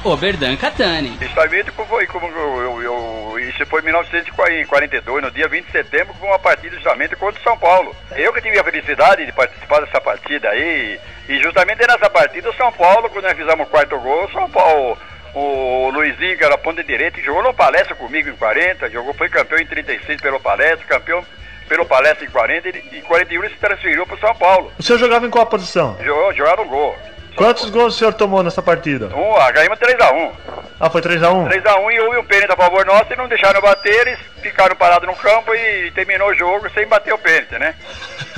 Oberdan 0.03 0.55
Catani. 0.55 1.17
Justamente 1.21 1.71
como, 1.71 2.07
como 2.07 2.27
eu, 2.27 2.61
eu, 2.61 2.81
eu, 2.81 3.39
isso 3.39 3.65
foi 3.65 3.81
em 3.81 3.85
1942, 3.85 5.23
no 5.23 5.31
dia 5.31 5.47
20 5.47 5.65
de 5.65 5.71
setembro, 5.71 6.13
foi 6.19 6.27
uma 6.27 6.39
partida 6.39 6.75
justamente 6.75 7.15
contra 7.15 7.39
o 7.39 7.43
São 7.43 7.57
Paulo. 7.57 7.95
Eu 8.15 8.33
que 8.33 8.41
tive 8.41 8.59
a 8.59 8.63
felicidade 8.63 9.25
de 9.25 9.31
participar 9.31 9.81
dessa 9.81 9.99
partida 9.99 10.49
aí, 10.49 10.99
e 11.27 11.39
justamente 11.39 11.85
nessa 11.87 12.09
partida 12.09 12.49
o 12.49 12.55
São 12.55 12.71
Paulo, 12.71 13.09
quando 13.09 13.25
nós 13.25 13.37
fizemos 13.37 13.67
o 13.67 13.69
quarto 13.69 13.99
gol, 13.99 14.25
o 14.25 14.31
São 14.31 14.49
Paulo, 14.49 14.97
o 15.33 15.89
Luizinho, 15.91 16.37
que 16.37 16.43
era 16.43 16.57
ponta 16.57 16.83
direita, 16.83 17.21
jogou 17.21 17.43
no 17.43 17.53
palestra 17.53 17.95
comigo 17.95 18.29
em 18.29 18.35
40, 18.35 18.89
jogou, 18.89 19.13
foi 19.13 19.29
campeão 19.29 19.59
em 19.59 19.65
36 19.65 20.21
pelo 20.21 20.39
palestra, 20.39 20.85
campeão 20.87 21.23
pelo 21.67 21.85
palestra 21.85 22.25
em 22.25 22.29
40 22.29 22.69
e 22.69 22.99
em 22.99 23.01
41 23.01 23.43
ele 23.43 23.53
se 23.53 23.59
transferiu 23.59 24.07
para 24.07 24.17
São 24.17 24.33
Paulo. 24.35 24.71
O 24.79 24.83
senhor 24.83 24.97
jogava 24.97 25.25
em 25.25 25.29
qual 25.29 25.45
posição? 25.45 25.97
Jogava 26.01 26.63
no 26.63 26.69
gol. 26.69 26.95
Quantos 27.37 27.69
gols 27.69 27.93
o 27.93 27.97
senhor 27.99 28.15
tomou 28.15 28.41
nessa 28.41 28.63
partida? 28.63 29.15
Um, 29.15 29.35
a 29.35 29.51
ganhamos 29.51 29.77
3x1. 29.77 30.31
Ah, 30.79 30.89
foi 30.89 31.01
3x1? 31.03 31.47
3x1 31.47 31.91
e 31.93 31.99
houve 31.99 32.17
um 32.17 32.25
pênalti 32.25 32.51
a 32.51 32.57
favor 32.57 32.83
nosso 32.83 33.13
e 33.13 33.15
não 33.15 33.27
deixaram 33.27 33.61
bater, 33.61 34.07
eles 34.07 34.19
ficaram 34.41 34.75
parados 34.75 35.07
no 35.07 35.15
campo 35.15 35.53
e 35.53 35.91
terminou 35.91 36.29
o 36.29 36.33
jogo 36.33 36.67
sem 36.71 36.87
bater 36.87 37.13
o 37.13 37.17
pênalti, 37.19 37.59
né? 37.59 37.75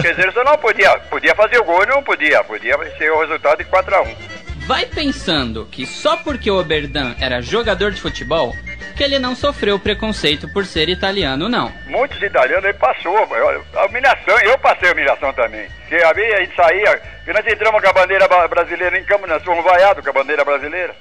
Quer 0.02 0.16
dizer, 0.16 0.34
você 0.34 0.44
não 0.44 0.58
podia, 0.58 1.00
podia 1.10 1.34
fazer 1.34 1.60
o 1.60 1.64
gol 1.64 1.82
e 1.84 1.88
não 1.88 2.04
podia, 2.04 2.44
podia 2.44 2.78
ser 2.98 3.10
o 3.10 3.22
resultado 3.22 3.60
de 3.60 3.66
4x1. 3.70 4.16
Vai 4.70 4.86
pensando 4.86 5.66
que 5.66 5.84
só 5.84 6.18
porque 6.18 6.52
o 6.52 6.60
Oberdan 6.60 7.16
era 7.20 7.42
jogador 7.42 7.92
de 7.92 8.00
futebol, 8.00 8.54
que 8.96 9.04
ele 9.04 9.18
não 9.18 9.36
sofreu 9.36 9.80
preconceito 9.80 10.48
por 10.54 10.64
ser 10.64 10.90
italiano, 10.90 11.50
não. 11.50 11.72
Muitos 11.88 12.22
italianos 12.22 12.66
ele 12.66 12.78
passou, 12.78 13.18
a 13.18 13.86
humilhação, 13.88 14.38
eu 14.42 14.56
passei 14.60 14.90
a 14.90 14.92
humilhação 14.92 15.34
também. 15.34 15.68
Porque 15.80 15.96
a 15.96 16.14
gente 16.44 16.56
saía, 16.56 17.02
e 17.28 17.34
nós 17.34 17.48
entramos 17.48 17.82
com 17.82 17.90
a 17.90 17.94
bandeira 17.94 18.28
brasileira 18.48 19.00
em 19.00 19.04
campo, 19.06 19.26
nós 19.26 19.44
fomos 19.44 19.66
vaiados 19.66 20.04
com 20.04 20.10
a 20.12 20.14
bandeira 20.14 20.46
brasileira. 20.46 20.96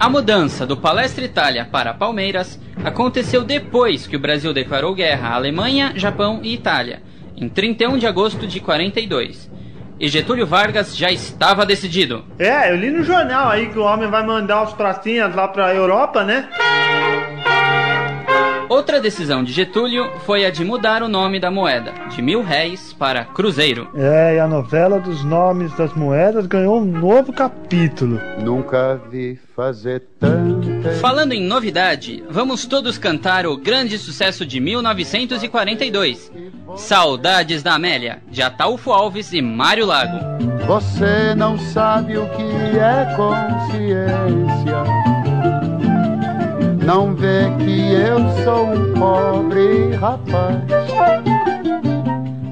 A 0.00 0.08
mudança 0.08 0.66
do 0.66 0.78
Palestra 0.78 1.22
Itália 1.22 1.68
para 1.70 1.92
Palmeiras 1.92 2.58
aconteceu 2.82 3.44
depois 3.44 4.06
que 4.06 4.16
o 4.16 4.20
Brasil 4.20 4.54
declarou 4.54 4.94
guerra 4.94 5.28
à 5.28 5.34
Alemanha, 5.34 5.92
Japão 5.96 6.40
e 6.42 6.54
Itália, 6.54 7.02
em 7.36 7.46
31 7.46 7.98
de 7.98 8.06
agosto 8.06 8.46
de 8.46 8.58
42. 8.58 9.54
E 9.98 10.08
Getúlio 10.08 10.46
Vargas 10.46 10.94
já 10.96 11.10
estava 11.10 11.64
decidido. 11.64 12.24
É, 12.38 12.70
eu 12.70 12.76
li 12.76 12.90
no 12.90 13.02
jornal 13.02 13.48
aí 13.48 13.68
que 13.70 13.78
o 13.78 13.82
homem 13.82 14.10
vai 14.10 14.24
mandar 14.24 14.62
os 14.62 14.74
pratinhas 14.74 15.34
lá 15.34 15.48
pra 15.48 15.74
Europa, 15.74 16.22
né? 16.22 16.48
Outra 18.68 19.00
decisão 19.00 19.44
de 19.44 19.52
Getúlio 19.52 20.10
foi 20.24 20.44
a 20.44 20.50
de 20.50 20.64
mudar 20.64 21.02
o 21.02 21.08
nome 21.08 21.38
da 21.38 21.50
moeda, 21.50 21.92
de 22.08 22.20
mil 22.20 22.42
réis 22.42 22.92
para 22.92 23.24
cruzeiro. 23.24 23.88
É, 23.94 24.36
e 24.36 24.40
a 24.40 24.46
novela 24.48 24.98
dos 24.98 25.22
nomes 25.22 25.72
das 25.76 25.92
moedas 25.94 26.46
ganhou 26.46 26.80
um 26.80 26.84
novo 26.84 27.32
capítulo. 27.32 28.20
Nunca 28.42 29.00
vi 29.08 29.38
fazer 29.54 30.02
tanta. 30.18 30.90
Falando 31.00 31.32
em 31.32 31.42
novidade, 31.42 32.24
vamos 32.28 32.66
todos 32.66 32.98
cantar 32.98 33.46
o 33.46 33.56
grande 33.56 33.98
sucesso 33.98 34.44
de 34.44 34.58
1942. 34.58 36.32
Saudades 36.76 37.62
da 37.62 37.74
Amélia, 37.74 38.20
de 38.28 38.42
Ataúfo 38.42 38.90
Alves 38.90 39.32
e 39.32 39.40
Mário 39.40 39.86
Lago. 39.86 40.18
Você 40.66 41.34
não 41.36 41.56
sabe 41.56 42.18
o 42.18 42.28
que 42.30 42.78
é 42.78 43.14
consciência 43.16 45.05
não 46.86 47.16
vê 47.16 47.50
que 47.58 47.92
eu 47.92 48.44
sou 48.44 48.64
um 48.72 48.94
pobre 48.94 49.92
rapaz. 49.96 50.62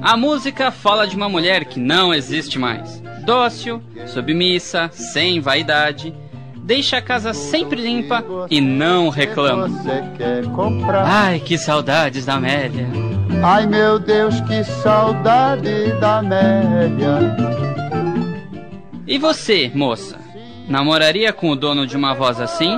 A 0.01 0.17
música 0.17 0.69
fala 0.71 1.07
de 1.07 1.15
uma 1.15 1.29
mulher 1.29 1.63
que 1.63 1.79
não 1.79 2.13
existe 2.13 2.59
mais. 2.59 3.01
Dócil, 3.25 3.81
submissa, 4.05 4.89
sem 4.91 5.39
vaidade, 5.39 6.13
deixa 6.57 6.97
a 6.97 7.01
casa 7.01 7.33
sempre 7.33 7.81
limpa 7.81 8.23
e 8.51 8.59
não 8.59 9.07
reclama. 9.07 9.69
Ai, 11.05 11.39
que 11.39 11.57
saudades 11.57 12.25
da 12.25 12.35
Amélia. 12.35 12.87
Ai, 13.41 13.65
meu 13.65 13.97
Deus, 13.97 14.41
que 14.41 14.63
saudade 14.65 15.93
da 15.99 16.17
Amélia. 16.17 17.35
E 19.07 19.17
você, 19.17 19.71
moça? 19.73 20.19
Namoraria 20.67 21.31
com 21.31 21.51
o 21.51 21.55
dono 21.55 21.87
de 21.87 21.95
uma 21.95 22.13
voz 22.13 22.41
assim? 22.41 22.77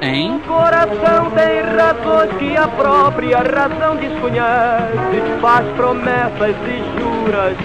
Hein? 0.00 0.40
Coração 0.46 1.30
tem 1.32 1.60
razões 1.62 2.32
que 2.38 2.56
a 2.56 2.68
própria 2.68 3.38
razão 3.38 3.96
desconhece. 3.96 5.40
Faz 5.40 5.66
promessas 5.76 6.56
e 6.66 7.00
juras, 7.00 7.56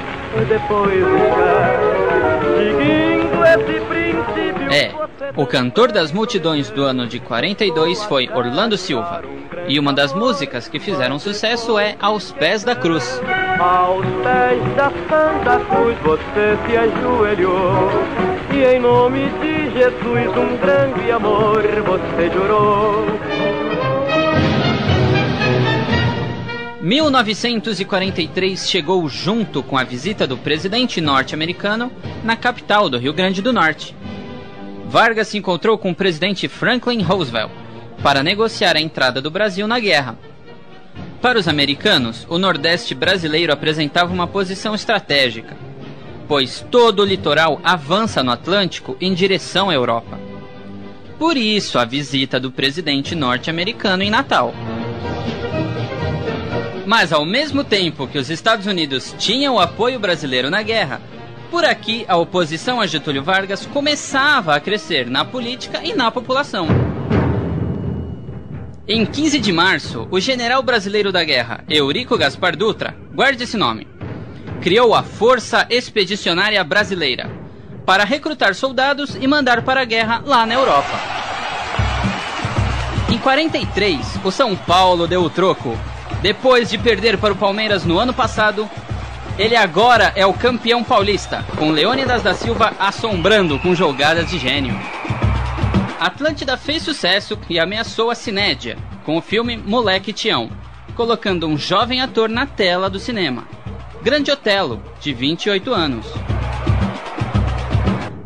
depois 0.47 0.95
esquece. 0.95 2.03
Princípio. 2.55 3.02
É, 4.71 4.91
o 5.35 5.45
cantor 5.45 5.91
das 5.91 6.11
multidões 6.11 6.69
do 6.69 6.83
ano 6.83 7.05
de 7.05 7.19
42 7.19 8.03
foi 8.05 8.29
Orlando 8.33 8.77
Silva. 8.77 9.21
E 9.67 9.79
uma 9.79 9.93
das 9.93 10.13
músicas 10.13 10.67
que 10.67 10.79
fizeram 10.79 11.19
sucesso 11.19 11.77
é 11.77 11.95
Aos 11.99 12.31
Pés 12.31 12.63
da 12.63 12.75
Cruz. 12.75 13.21
Aos 13.59 14.05
pés 14.23 14.61
da 14.75 14.91
Santa 15.09 15.59
Cruz 15.65 15.97
você 15.99 16.57
se 16.65 16.77
ajoelhou 16.77 17.91
E 18.51 18.75
em 18.75 18.79
nome 18.79 19.29
de 19.39 19.71
Jesus, 19.71 20.37
um 20.37 20.57
grande 20.57 21.11
amor 21.11 21.61
você 21.61 22.29
jurou. 22.31 23.05
1943 26.83 28.69
chegou 28.69 29.07
junto 29.07 29.63
com 29.63 29.77
a 29.77 29.85
visita 29.85 30.27
do 30.27 30.37
presidente 30.37 30.99
norte-americano 30.99 31.89
na 32.25 32.35
capital 32.35 32.89
do 32.89 32.97
Rio 32.97 33.13
Grande 33.13 33.41
do 33.41 33.53
Norte. 33.53 33.95
Vargas 34.87 35.29
se 35.29 35.37
encontrou 35.37 35.77
com 35.77 35.91
o 35.91 35.95
presidente 35.95 36.49
Franklin 36.49 37.01
Roosevelt 37.01 37.53
para 38.03 38.21
negociar 38.21 38.75
a 38.75 38.81
entrada 38.81 39.21
do 39.21 39.31
Brasil 39.31 39.65
na 39.65 39.79
guerra. 39.79 40.19
Para 41.21 41.39
os 41.39 41.47
americanos, 41.47 42.27
o 42.29 42.37
Nordeste 42.37 42.93
brasileiro 42.93 43.53
apresentava 43.53 44.11
uma 44.11 44.27
posição 44.27 44.75
estratégica, 44.75 45.55
pois 46.27 46.65
todo 46.69 47.01
o 47.01 47.05
litoral 47.05 47.61
avança 47.63 48.21
no 48.21 48.31
Atlântico 48.31 48.97
em 48.99 49.13
direção 49.13 49.69
à 49.69 49.73
Europa. 49.73 50.19
Por 51.17 51.37
isso, 51.37 51.79
a 51.79 51.85
visita 51.85 52.41
do 52.41 52.51
presidente 52.51 53.15
norte-americano 53.15 54.03
em 54.03 54.09
Natal. 54.09 54.53
Mas 56.85 57.13
ao 57.13 57.25
mesmo 57.25 57.63
tempo 57.63 58.07
que 58.07 58.17
os 58.17 58.29
Estados 58.29 58.65
Unidos 58.65 59.15
tinham 59.17 59.55
o 59.55 59.59
apoio 59.59 59.99
brasileiro 59.99 60.49
na 60.49 60.61
guerra, 60.61 61.01
por 61.49 61.63
aqui 61.63 62.05
a 62.07 62.17
oposição 62.17 62.81
a 62.81 62.87
Getúlio 62.87 63.23
Vargas 63.23 63.65
começava 63.65 64.55
a 64.55 64.59
crescer 64.59 65.09
na 65.09 65.23
política 65.23 65.81
e 65.83 65.93
na 65.93 66.11
população. 66.11 66.67
Em 68.87 69.05
15 69.05 69.39
de 69.39 69.53
março, 69.53 70.07
o 70.11 70.19
general 70.19 70.61
brasileiro 70.61 71.11
da 71.11 71.23
guerra, 71.23 71.63
Eurico 71.69 72.17
Gaspar 72.17 72.57
Dutra, 72.57 72.95
guarde 73.13 73.43
esse 73.43 73.55
nome, 73.55 73.87
criou 74.61 74.93
a 74.93 75.03
Força 75.03 75.65
Expedicionária 75.69 76.63
Brasileira 76.63 77.29
para 77.85 78.03
recrutar 78.03 78.53
soldados 78.55 79.15
e 79.15 79.27
mandar 79.27 79.61
para 79.63 79.81
a 79.81 79.85
guerra 79.85 80.21
lá 80.25 80.45
na 80.45 80.55
Europa. 80.55 80.99
Em 83.09 83.17
43, 83.17 84.19
o 84.23 84.31
São 84.31 84.55
Paulo 84.55 85.07
deu 85.07 85.21
o 85.21 85.29
troco 85.29 85.77
depois 86.23 86.69
de 86.69 86.77
perder 86.77 87.17
para 87.17 87.33
o 87.33 87.35
Palmeiras 87.35 87.83
no 87.83 87.99
ano 87.99 88.13
passado, 88.13 88.69
ele 89.37 89.57
agora 89.57 90.13
é 90.15 90.25
o 90.25 90.31
campeão 90.31 90.81
paulista, 90.81 91.43
com 91.57 91.69
Leônidas 91.69 92.23
da 92.23 92.33
Silva 92.33 92.73
assombrando 92.79 93.59
com 93.59 93.75
jogadas 93.75 94.29
de 94.29 94.39
gênio. 94.39 94.73
Atlântida 95.99 96.55
fez 96.55 96.81
sucesso 96.81 97.37
e 97.49 97.59
ameaçou 97.59 98.09
a 98.09 98.15
Cinédia 98.15 98.77
com 99.03 99.17
o 99.17 99.21
filme 99.21 99.57
Moleque 99.57 100.13
Tião, 100.13 100.49
colocando 100.95 101.45
um 101.45 101.57
jovem 101.57 102.01
ator 102.01 102.29
na 102.29 102.45
tela 102.45 102.89
do 102.89 102.99
cinema. 102.99 103.43
Grande 104.01 104.31
Otelo, 104.31 104.81
de 105.01 105.13
28 105.13 105.73
anos. 105.73 106.05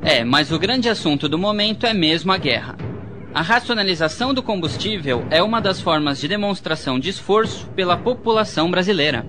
É, 0.03 0.23
mas 0.23 0.51
o 0.51 0.59
grande 0.59 0.87
assunto 0.87 1.27
do 1.27 1.39
momento 1.39 1.87
é 1.87 1.95
mesmo 1.95 2.31
a 2.31 2.37
guerra. 2.37 2.86
A 3.33 3.41
racionalização 3.41 4.33
do 4.33 4.41
combustível 4.41 5.25
é 5.29 5.43
uma 5.43 5.61
das 5.61 5.79
formas 5.79 6.19
de 6.19 6.27
demonstração 6.27 6.99
de 6.99 7.09
esforço 7.09 7.67
pela 7.75 7.97
população 7.97 8.71
brasileira. 8.71 9.25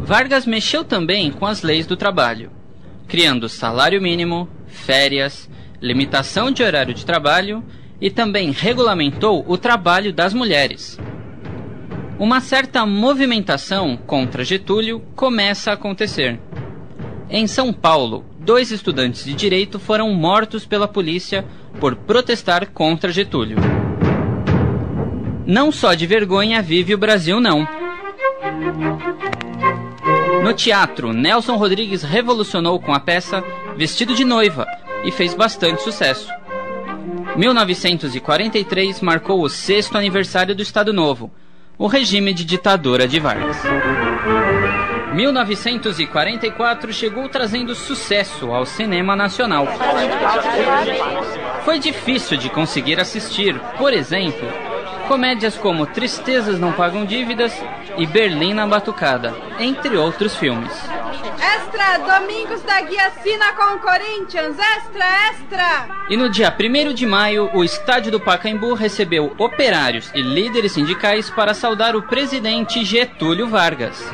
Vargas 0.00 0.44
mexeu 0.44 0.84
também 0.84 1.30
com 1.30 1.46
as 1.46 1.62
leis 1.62 1.86
do 1.86 1.96
trabalho, 1.96 2.50
criando 3.08 3.48
salário 3.48 4.02
mínimo, 4.02 4.48
férias, 4.66 5.48
limitação 5.80 6.50
de 6.50 6.62
horário 6.62 6.92
de 6.92 7.06
trabalho 7.06 7.64
e 8.00 8.10
também 8.10 8.50
regulamentou 8.50 9.44
o 9.48 9.56
trabalho 9.56 10.12
das 10.12 10.34
mulheres. 10.34 10.98
Uma 12.18 12.40
certa 12.40 12.84
movimentação 12.84 13.96
contra 13.96 14.44
Getúlio 14.44 15.00
começa 15.16 15.70
a 15.70 15.74
acontecer. 15.74 16.38
Em 17.30 17.46
São 17.46 17.72
Paulo, 17.72 18.24
dois 18.44 18.70
estudantes 18.70 19.24
de 19.24 19.32
direito 19.32 19.78
foram 19.78 20.12
mortos 20.12 20.66
pela 20.66 20.86
polícia 20.86 21.44
por 21.80 21.96
protestar 21.96 22.70
contra 22.70 23.10
Getúlio. 23.10 23.56
Não 25.46 25.72
só 25.72 25.94
de 25.94 26.06
vergonha 26.06 26.62
vive 26.62 26.94
o 26.94 26.98
Brasil, 26.98 27.40
não. 27.40 27.66
No 30.42 30.52
teatro, 30.52 31.12
Nelson 31.12 31.56
Rodrigues 31.56 32.02
revolucionou 32.02 32.78
com 32.78 32.92
a 32.92 33.00
peça 33.00 33.42
Vestido 33.76 34.14
de 34.14 34.24
Noiva 34.24 34.66
e 35.04 35.10
fez 35.10 35.34
bastante 35.34 35.82
sucesso. 35.82 36.28
1943 37.36 39.00
marcou 39.00 39.42
o 39.42 39.48
sexto 39.48 39.96
aniversário 39.96 40.54
do 40.54 40.62
Estado 40.62 40.92
Novo, 40.92 41.32
o 41.76 41.86
regime 41.86 42.32
de 42.32 42.44
ditadura 42.44 43.08
de 43.08 43.18
Vargas. 43.18 43.56
1944 45.14 46.92
chegou 46.92 47.28
trazendo 47.28 47.72
sucesso 47.74 48.52
ao 48.52 48.66
cinema 48.66 49.14
nacional. 49.14 49.68
Foi 51.64 51.78
difícil 51.78 52.36
de 52.36 52.50
conseguir 52.50 52.98
assistir, 52.98 53.56
por 53.78 53.92
exemplo, 53.92 54.46
comédias 55.06 55.56
como 55.56 55.86
Tristezas 55.86 56.58
Não 56.58 56.72
Pagam 56.72 57.04
Dívidas 57.04 57.54
e 57.96 58.04
Berlim 58.06 58.54
na 58.54 58.66
Batucada, 58.66 59.32
entre 59.60 59.96
outros 59.96 60.34
filmes. 60.36 60.72
Extra, 61.40 62.18
Domingos 62.18 62.62
da 62.62 62.80
Guia 62.80 63.06
assina 63.06 63.52
com 63.52 63.76
o 63.76 63.78
Corinthians. 63.78 64.56
Extra, 64.58 65.04
extra. 65.30 65.88
E 66.08 66.16
no 66.16 66.28
dia 66.28 66.52
1 66.52 66.92
de 66.92 67.06
maio, 67.06 67.50
o 67.54 67.62
estádio 67.62 68.10
do 68.10 68.18
Pacaembu 68.18 68.74
recebeu 68.74 69.32
operários 69.38 70.10
e 70.12 70.20
líderes 70.20 70.72
sindicais 70.72 71.30
para 71.30 71.54
saudar 71.54 71.94
o 71.94 72.02
presidente 72.02 72.84
Getúlio 72.84 73.46
Vargas. 73.46 74.12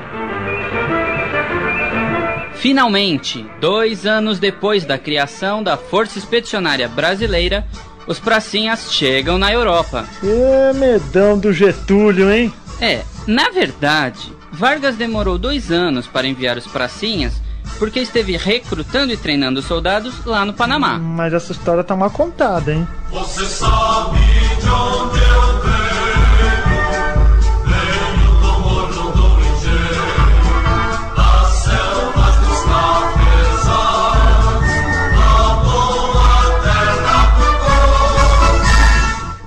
Finalmente, 2.60 3.46
dois 3.58 4.04
anos 4.04 4.38
depois 4.38 4.84
da 4.84 4.98
criação 4.98 5.62
da 5.62 5.78
Força 5.78 6.18
Expedicionária 6.18 6.86
Brasileira, 6.86 7.66
os 8.06 8.20
pracinhas 8.20 8.92
chegam 8.92 9.38
na 9.38 9.50
Europa. 9.50 10.06
É 10.22 10.70
medão 10.74 11.38
do 11.38 11.54
Getúlio, 11.54 12.30
hein? 12.30 12.52
É, 12.78 13.02
na 13.26 13.48
verdade, 13.48 14.30
Vargas 14.52 14.94
demorou 14.96 15.38
dois 15.38 15.72
anos 15.72 16.06
para 16.06 16.26
enviar 16.26 16.58
os 16.58 16.66
pracinhas 16.66 17.40
porque 17.78 18.00
esteve 18.00 18.36
recrutando 18.36 19.10
e 19.10 19.16
treinando 19.16 19.62
soldados 19.62 20.22
lá 20.26 20.44
no 20.44 20.52
Panamá. 20.52 20.98
Mas 20.98 21.32
essa 21.32 21.52
história 21.52 21.82
tá 21.82 21.96
mal 21.96 22.10
contada, 22.10 22.74
hein? 22.74 22.86
Você 23.10 23.46
sabe 23.46 24.18
de 24.60 24.68
onde 24.68 25.18
eu 25.18 25.39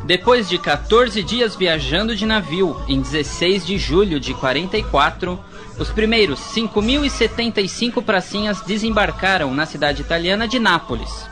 Depois 0.06 0.50
de 0.50 0.58
14 0.58 1.24
dias 1.24 1.56
viajando 1.56 2.14
de 2.14 2.26
navio, 2.26 2.76
em 2.90 3.00
16 3.00 3.66
de 3.66 3.78
julho 3.78 4.20
de 4.20 4.34
44, 4.34 5.40
os 5.80 5.90
primeiros 5.92 6.42
5.075 6.54 8.04
pracinhas 8.04 8.60
desembarcaram 8.62 9.54
na 9.54 9.66
cidade 9.66 10.02
italiana 10.02 10.46
de 10.46 10.60
Nápoles. 10.60 11.30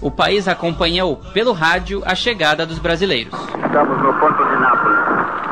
O 0.00 0.12
país 0.12 0.46
acompanhou 0.46 1.16
pelo 1.34 1.52
rádio 1.52 2.02
a 2.06 2.14
chegada 2.14 2.64
dos 2.64 2.78
brasileiros. 2.78 3.34
Estamos 3.34 3.98
no 4.00 4.14
porto 4.14 4.44
de 4.44 4.60
Nápoles. 4.60 4.98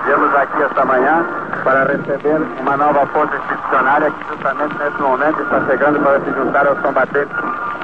Viemos 0.06 0.34
aqui 0.36 0.62
esta 0.62 0.84
manhã 0.84 1.26
para 1.64 1.84
receber 1.84 2.40
uma 2.60 2.76
nova 2.76 3.06
força 3.08 3.34
expedicionária 3.34 4.08
que 4.08 4.28
justamente 4.28 4.78
nesse 4.78 5.02
momento 5.02 5.42
está 5.42 5.66
chegando 5.66 6.00
para 6.00 6.20
se 6.20 6.30
juntar 6.30 6.66
aos 6.66 6.78
combatentes 6.78 7.36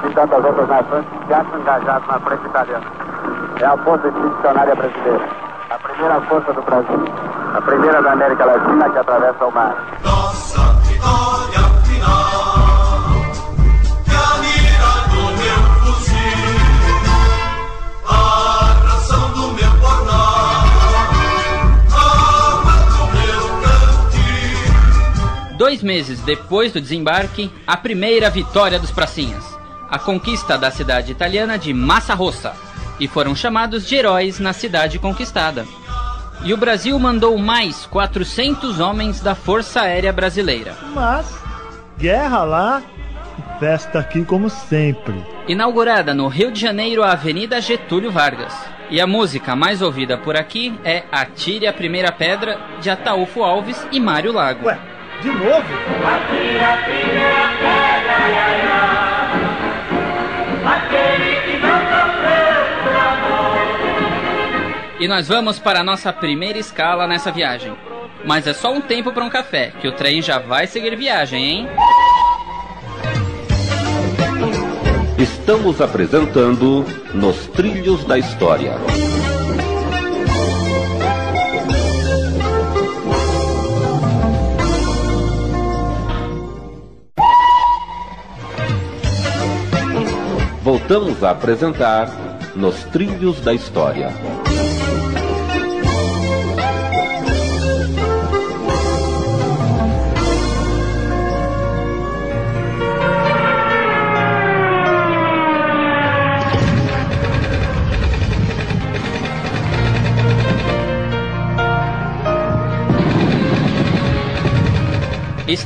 de 0.07 0.15
tantas 0.15 0.45
outras 0.45 0.69
nações 0.69 1.05
que 1.05 1.29
já 1.29 1.43
estão 1.43 1.61
engajados 1.61 2.09
na 2.09 2.21
frente 2.21 2.47
italiana. 2.47 2.87
É 3.61 3.65
a 3.65 3.77
Força 3.79 4.07
Expedicionária 4.09 4.75
Brasileira. 4.75 5.29
A 5.71 5.79
primeira 5.79 6.21
força 6.23 6.53
do 6.53 6.63
Brasil. 6.63 7.05
A 7.55 7.61
primeira 7.63 8.03
da 8.03 8.13
América 8.13 8.45
Latina 8.45 8.91
que 8.91 8.99
atravessa 8.99 9.47
o 9.47 9.51
mar. 9.51 9.99
Nossa 10.05 10.61
vitória 10.83 11.61
final, 11.85 13.01
que 14.05 14.15
a 14.15 14.37
mira 14.43 14.93
do 15.09 15.23
meu 15.39 15.61
fuzil, 15.81 16.57
a 18.07 18.11
ração 18.85 19.31
do 19.31 19.47
meu 19.55 19.71
jornal, 19.81 20.65
a 21.93 21.99
do 22.91 23.05
meu 23.17 23.45
cantil. 23.63 25.57
Dois 25.57 25.83
meses 25.83 26.21
depois 26.21 26.73
do 26.73 26.81
desembarque, 26.81 27.51
a 27.67 27.77
primeira 27.77 28.29
vitória 28.29 28.79
dos 28.79 28.91
pracinhas, 28.91 29.59
a 29.91 29.99
conquista 29.99 30.59
da 30.59 30.71
cidade 30.71 31.11
italiana 31.11 31.59
de 31.59 31.73
Massa 31.73 32.15
Rossa, 32.15 32.66
e 32.99 33.07
foram 33.07 33.35
chamados 33.35 33.87
de 33.87 33.97
heróis 33.97 34.39
na 34.39 34.53
cidade 34.53 34.99
conquistada. 34.99 35.65
E 36.45 36.53
o 36.53 36.57
Brasil 36.57 36.99
mandou 36.99 37.37
mais 37.39 37.87
400 37.87 38.79
homens 38.81 39.21
da 39.21 39.35
Força 39.35 39.83
Aérea 39.83 40.13
Brasileira. 40.13 40.77
Mas, 40.95 41.35
guerra 41.99 42.45
lá 42.45 42.83
e 43.39 43.59
festa 43.59 43.99
aqui 43.99 44.25
como 44.25 44.49
sempre. 44.51 45.15
Inaugurada 45.49 46.15
no 46.15 46.29
Rio 46.29 46.51
de 46.51 46.61
Janeiro 46.61 47.03
a 47.03 47.13
Avenida 47.13 47.61
Getúlio 47.61 48.11
Vargas. 48.11 48.55
E 48.91 49.01
a 49.01 49.07
música 49.07 49.57
mais 49.57 49.83
ouvida 49.83 50.17
por 50.17 50.37
aqui 50.37 50.79
é 50.85 51.03
Atire 51.11 51.67
a 51.67 51.73
Primeira 51.73 52.13
Pedra, 52.13 52.59
de 52.81 52.89
Ataúfo 52.89 53.43
Alves 53.43 53.85
e 53.91 53.99
Mário 53.99 54.33
Lago. 54.33 54.67
Ué, 54.67 54.79
de 55.21 55.29
novo? 55.29 55.49
Atire 55.49 56.65
a 56.65 56.77
primeira 56.85 57.49
pedra, 57.59 58.29
ia, 58.29 58.65
ia. 58.65 59.16
E 65.07 65.09
nós 65.09 65.29
vamos 65.29 65.61
para 65.61 65.79
a 65.79 65.85
nossa 65.85 66.13
primeira 66.13 66.59
escala 66.59 67.07
nessa 67.07 67.31
viagem. 67.31 67.73
Mas 68.25 68.45
é 68.45 68.53
só 68.53 68.73
um 68.73 68.81
tempo 68.81 69.13
para 69.13 69.23
um 69.23 69.31
café, 69.31 69.73
que 69.81 69.87
o 69.87 69.93
trem 69.93 70.21
já 70.21 70.41
vai 70.41 70.67
seguir 70.67 70.97
viagem, 70.97 71.45
hein? 71.45 71.69
Estamos 75.17 75.81
apresentando 75.81 76.85
Nos 77.15 77.47
Trilhos 77.47 78.05
da 78.05 78.19
História. 78.19 78.73
Voltamos 90.63 91.23
a 91.23 91.31
apresentar 91.31 92.11
Nos 92.57 92.83
Trilhos 92.87 93.41
da 93.41 93.55
História. 93.55 94.11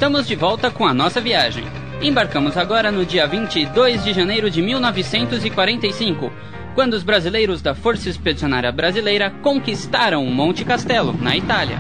Estamos 0.01 0.27
de 0.27 0.35
volta 0.35 0.71
com 0.71 0.87
a 0.87 0.95
nossa 0.95 1.21
viagem. 1.21 1.63
Embarcamos 2.01 2.57
agora 2.57 2.91
no 2.91 3.05
dia 3.05 3.27
22 3.27 4.03
de 4.03 4.15
janeiro 4.15 4.51
de 4.51 4.63
1945, 4.63 6.33
quando 6.75 6.95
os 6.95 7.03
brasileiros 7.03 7.61
da 7.61 7.75
Força 7.75 8.09
Expedicionária 8.09 8.73
Brasileira 8.73 9.29
conquistaram 9.43 10.25
Monte 10.25 10.65
Castelo, 10.65 11.13
na 11.21 11.37
Itália. 11.37 11.79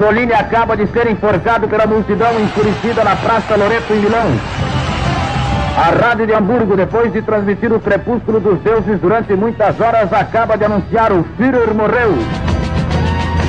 Mussolini 0.00 0.32
acaba 0.32 0.74
de 0.74 0.86
ser 0.86 1.10
enforcado 1.10 1.68
pela 1.68 1.86
multidão 1.86 2.40
enfurecida 2.40 3.04
na 3.04 3.14
Praça 3.16 3.54
Loreto, 3.54 3.92
em 3.92 3.98
Milão. 3.98 4.32
A 5.76 5.90
Rádio 5.90 6.26
de 6.26 6.32
Hamburgo, 6.32 6.74
depois 6.74 7.12
de 7.12 7.20
transmitir 7.20 7.70
o 7.70 7.78
crepúsculo 7.78 8.40
dos 8.40 8.58
deuses 8.60 8.98
durante 8.98 9.34
muitas 9.34 9.78
horas, 9.78 10.10
acaba 10.10 10.56
de 10.56 10.64
anunciar 10.64 11.12
o 11.12 11.22
Führer 11.36 11.74
morreu. 11.74 12.14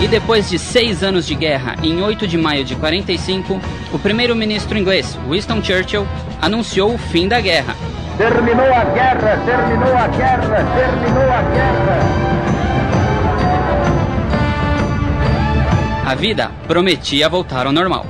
E 0.04 0.10
depois 0.10 0.50
de 0.50 0.60
seis 0.60 1.02
anos 1.04 1.26
de 1.26 1.36
guerra, 1.36 1.78
em 1.82 2.02
8 2.02 2.28
de 2.28 2.38
maio 2.38 2.66
de 2.66 2.76
45, 2.76 3.58
o 3.94 4.00
primeiro-ministro 4.00 4.78
inglês, 4.78 5.18
Winston 5.30 5.64
Churchill, 5.64 6.06
anunciou 6.42 6.94
o 6.94 6.98
fim 6.98 7.30
da 7.30 7.40
guerra. 7.40 7.76
Terminou 8.18 8.66
a 8.66 8.84
guerra, 8.84 9.40
terminou 9.46 9.96
a 9.96 10.08
guerra, 10.08 10.66
terminou 10.76 11.32
a 11.32 11.42
guerra. 11.54 12.40
A 16.12 16.15
vida 16.15 16.52
prometia 16.67 17.30
voltar 17.30 17.65
ao 17.65 17.71
normal. 17.71 18.06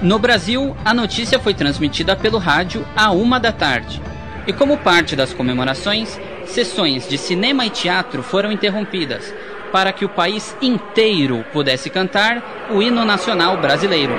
No 0.00 0.20
Brasil, 0.20 0.76
a 0.84 0.94
notícia 0.94 1.36
foi 1.36 1.52
transmitida 1.52 2.14
pelo 2.14 2.38
rádio 2.38 2.86
à 2.94 3.10
uma 3.10 3.40
da 3.40 3.50
tarde. 3.50 4.00
E 4.46 4.52
como 4.52 4.78
parte 4.78 5.16
das 5.16 5.34
comemorações, 5.34 6.16
sessões 6.46 7.08
de 7.08 7.18
cinema 7.18 7.66
e 7.66 7.70
teatro 7.70 8.22
foram 8.22 8.52
interrompidas 8.52 9.34
para 9.72 9.92
que 9.92 10.04
o 10.04 10.08
país 10.08 10.56
inteiro 10.62 11.44
pudesse 11.52 11.90
cantar 11.90 12.68
o 12.70 12.80
hino 12.80 13.04
nacional 13.04 13.56
brasileiro. 13.56 14.12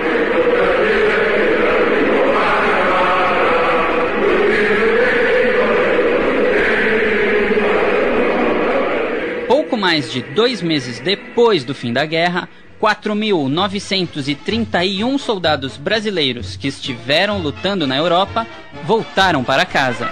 Pouco 9.47 9.77
mais 9.77 10.11
de 10.11 10.21
dois 10.21 10.61
meses 10.61 10.99
depois 10.99 11.63
do 11.63 11.73
fim 11.73 11.93
da 11.93 12.05
guerra, 12.05 12.49
4.931 12.83 15.17
soldados 15.17 15.77
brasileiros 15.77 16.57
que 16.57 16.67
estiveram 16.67 17.37
lutando 17.37 17.87
na 17.87 17.95
Europa 17.95 18.45
voltaram 18.83 19.41
para 19.41 19.65
casa. 19.65 20.11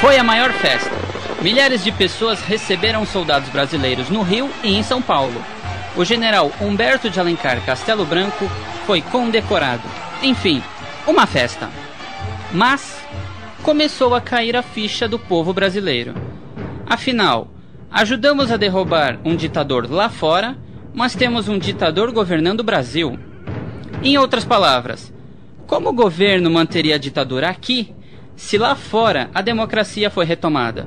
Foi 0.00 0.16
a 0.16 0.24
maior 0.24 0.50
festa. 0.52 0.90
Milhares 1.42 1.84
de 1.84 1.92
pessoas 1.92 2.40
receberam 2.40 3.04
soldados 3.04 3.50
brasileiros 3.50 4.08
no 4.08 4.22
Rio 4.22 4.48
e 4.64 4.74
em 4.74 4.82
São 4.82 5.02
Paulo. 5.02 5.44
O 5.94 6.02
general 6.02 6.50
Humberto 6.58 7.10
de 7.10 7.20
Alencar 7.20 7.62
Castelo 7.66 8.06
Branco 8.06 8.50
foi 8.86 9.02
condecorado. 9.02 9.82
Enfim, 10.22 10.62
uma 11.06 11.26
festa. 11.26 11.68
Mas 12.52 13.04
começou 13.62 14.14
a 14.14 14.20
cair 14.22 14.56
a 14.56 14.62
ficha 14.62 15.06
do 15.06 15.18
povo 15.18 15.52
brasileiro. 15.52 16.14
Afinal, 16.86 17.48
ajudamos 17.90 18.50
a 18.50 18.56
derrubar 18.56 19.18
um 19.26 19.36
ditador 19.36 19.86
lá 19.90 20.08
fora, 20.08 20.56
mas 20.94 21.14
temos 21.14 21.48
um 21.48 21.58
ditador 21.58 22.12
governando 22.12 22.60
o 22.60 22.64
Brasil. 22.64 23.18
Em 24.02 24.16
outras 24.18 24.44
palavras, 24.44 25.12
como 25.66 25.90
o 25.90 25.92
governo 25.92 26.50
manteria 26.50 26.96
a 26.96 26.98
ditadura 26.98 27.48
aqui 27.48 27.94
se 28.34 28.56
lá 28.56 28.74
fora 28.74 29.30
a 29.34 29.42
democracia 29.42 30.10
foi 30.10 30.24
retomada? 30.24 30.86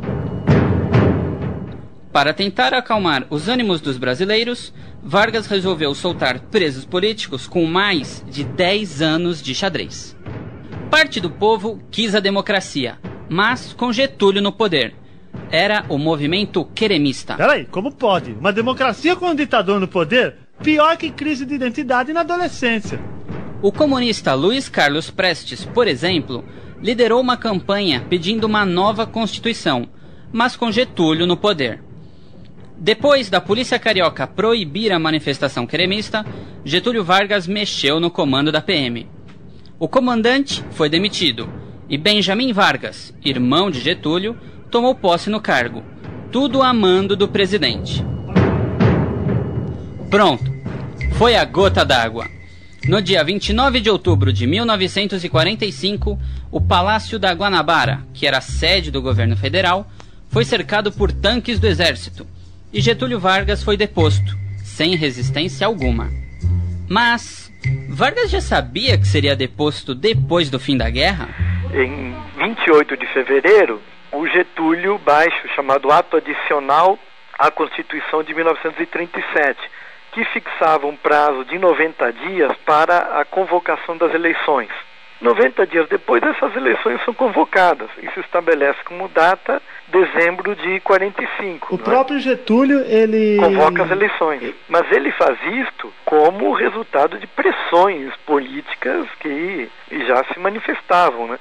Para 2.12 2.34
tentar 2.34 2.74
acalmar 2.74 3.26
os 3.30 3.48
ânimos 3.48 3.82
dos 3.82 3.98
brasileiros, 3.98 4.74
Vargas 5.02 5.48
resolveu 5.48 5.96
soltar 5.96 6.40
presos 6.40 6.86
políticos 6.86 7.48
com 7.48 7.66
mais 7.66 8.24
de 8.30 8.44
10 8.44 9.02
anos 9.02 9.42
de 9.42 9.56
xadrez. 9.56 10.16
Parte 10.92 11.20
do 11.20 11.30
povo 11.30 11.80
quis 11.90 12.14
a 12.14 12.20
democracia, 12.20 13.00
mas 13.28 13.74
com 13.74 13.92
Getúlio 13.92 14.42
no 14.42 14.52
poder. 14.52 14.94
Era 15.52 15.86
o 15.90 15.98
movimento 15.98 16.66
queremista. 16.74 17.36
Peraí, 17.36 17.66
como 17.66 17.92
pode? 17.92 18.32
Uma 18.34 18.52
democracia 18.52 19.16
com 19.16 19.28
um 19.28 19.36
ditador 19.36 19.80
no 19.80 19.88
poder? 19.88 20.36
Pior 20.62 20.98
que 20.98 21.12
crise 21.12 21.46
de 21.46 21.54
identidade 21.54 22.14
na 22.14 22.22
adolescência. 22.22 23.00
O 23.62 23.72
comunista 23.72 24.34
Luiz 24.34 24.68
Carlos 24.68 25.10
Prestes, 25.10 25.64
por 25.66 25.88
exemplo, 25.88 26.44
liderou 26.82 27.22
uma 27.22 27.38
campanha 27.38 28.06
pedindo 28.10 28.46
uma 28.46 28.66
nova 28.66 29.06
constituição, 29.06 29.88
mas 30.32 30.56
com 30.56 30.72
Getúlio 30.72 31.26
no 31.26 31.38
poder. 31.38 31.82
Depois 32.78 33.30
da 33.30 33.40
polícia 33.40 33.80
carioca 33.80 34.28
proibir 34.28 34.92
a 34.92 35.00
manifestação 35.00 35.66
queremista, 35.66 36.26
Getúlio 36.66 37.04
Vargas 37.04 37.48
mexeu 37.48 38.00
no 38.00 38.12
comando 38.12 38.52
da 38.52 38.62
PM. 38.62 39.08
O 39.80 39.88
comandante 39.88 40.64
foi 40.72 40.90
demitido 40.90 41.48
e 41.90 41.98
Benjamin 41.98 42.52
Vargas, 42.52 43.14
irmão 43.24 43.70
de 43.70 43.80
Getúlio, 43.80 44.36
tomou 44.74 44.96
posse 44.96 45.30
no 45.30 45.40
cargo, 45.40 45.84
tudo 46.32 46.64
a 46.64 46.74
mando 46.74 47.16
do 47.16 47.28
presidente. 47.28 48.04
Pronto, 50.10 50.52
foi 51.12 51.36
a 51.36 51.46
gota 51.46 51.86
d'água. 51.86 52.28
No 52.88 53.00
dia 53.00 53.24
29 53.24 53.80
de 53.80 53.92
outubro 53.92 54.34
de 54.34 54.48
1945, 54.48 56.20
o 56.50 56.60
Palácio 56.60 57.20
da 57.20 57.32
Guanabara, 57.32 58.02
que 58.16 58.26
era 58.26 58.40
a 58.40 58.42
sede 58.42 58.90
do 58.90 59.00
governo 59.00 59.38
federal, 59.38 59.88
foi 60.28 60.44
cercado 60.44 60.92
por 60.92 61.12
tanques 61.12 61.60
do 61.60 61.68
exército 61.68 62.26
e 62.74 62.82
Getúlio 62.82 63.20
Vargas 63.20 63.62
foi 63.62 63.78
deposto, 63.78 64.36
sem 64.64 64.96
resistência 64.96 65.68
alguma. 65.68 66.10
Mas 66.90 67.52
Vargas 67.90 68.32
já 68.32 68.42
sabia 68.42 68.98
que 68.98 69.08
seria 69.08 69.36
deposto 69.36 69.94
depois 69.94 70.50
do 70.50 70.60
fim 70.60 70.76
da 70.76 70.90
guerra? 70.90 71.30
Em 71.72 72.16
28 72.44 72.98
de 72.98 73.06
fevereiro, 73.14 73.80
o 74.14 74.28
Getúlio 74.28 74.98
baixa 75.00 75.46
o 75.46 75.50
chamado 75.50 75.92
Ato 75.92 76.18
Adicional 76.18 76.98
à 77.38 77.50
Constituição 77.50 78.24
de 78.24 78.34
1937, 78.34 79.60
que 80.12 80.24
fixava 80.26 80.86
um 80.86 80.96
prazo 80.96 81.44
de 81.46 81.58
90 81.58 82.14
dias 82.14 82.56
para 82.66 83.20
a 83.20 83.26
convocação 83.26 83.98
das 83.98 84.14
eleições. 84.14 84.70
90 85.20 85.66
dias 85.68 85.88
depois, 85.88 86.22
essas 86.22 86.54
eleições 86.56 87.02
são 87.06 87.14
convocadas 87.14 87.90
e 87.98 88.12
se 88.12 88.20
estabelece 88.20 88.84
como 88.84 89.08
data 89.08 89.62
dezembro 89.88 90.54
de 90.56 90.82
45. 90.82 91.74
O 91.74 91.78
próprio 91.78 92.20
Getúlio, 92.20 92.82
ele. 92.82 93.38
Convoca 93.38 93.84
as 93.84 93.92
eleições. 93.92 94.54
Mas 94.68 94.92
ele 94.92 95.12
faz 95.12 95.38
isto 95.46 95.92
como 96.04 96.52
resultado 96.52 97.18
de 97.18 97.26
pressões 97.26 98.14
políticas 98.26 99.08
que 99.22 99.70
já 100.08 100.26
se 100.26 100.40
manifestavam. 100.40 101.28
Né? 101.28 101.40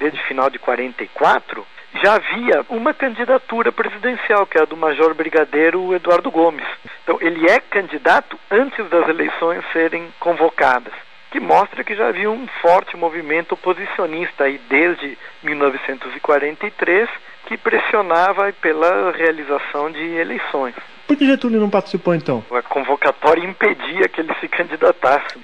Desde 0.00 0.18
o 0.18 0.24
final 0.24 0.48
de 0.48 0.58
44, 0.58 1.66
já 2.02 2.14
havia 2.14 2.64
uma 2.68 2.94
candidatura 2.94 3.72
presidencial, 3.72 4.46
que 4.46 4.58
é 4.58 4.62
a 4.62 4.64
do 4.64 4.76
Major 4.76 5.14
Brigadeiro 5.14 5.94
Eduardo 5.94 6.30
Gomes. 6.30 6.66
Então, 7.02 7.18
ele 7.20 7.48
é 7.48 7.60
candidato 7.60 8.38
antes 8.50 8.88
das 8.88 9.08
eleições 9.08 9.64
serem 9.72 10.08
convocadas 10.20 10.92
que 11.30 11.40
mostra 11.40 11.84
que 11.84 11.94
já 11.94 12.08
havia 12.08 12.30
um 12.30 12.46
forte 12.62 12.96
movimento 12.96 13.52
oposicionista 13.52 14.44
aí 14.44 14.58
desde 14.68 15.18
1943 15.42 17.08
que 17.46 17.56
pressionava 17.56 18.52
pela 18.60 19.12
realização 19.12 19.90
de 19.90 20.02
eleições. 20.16 20.74
Por 21.06 21.16
que 21.16 21.26
Getúlio 21.26 21.60
não 21.60 21.70
participou 21.70 22.14
então? 22.14 22.44
A 22.50 22.62
convocatória 22.62 23.42
impedia 23.42 24.08
que 24.08 24.20
ele 24.20 24.34
se 24.40 24.48
candidatasse. 24.48 25.38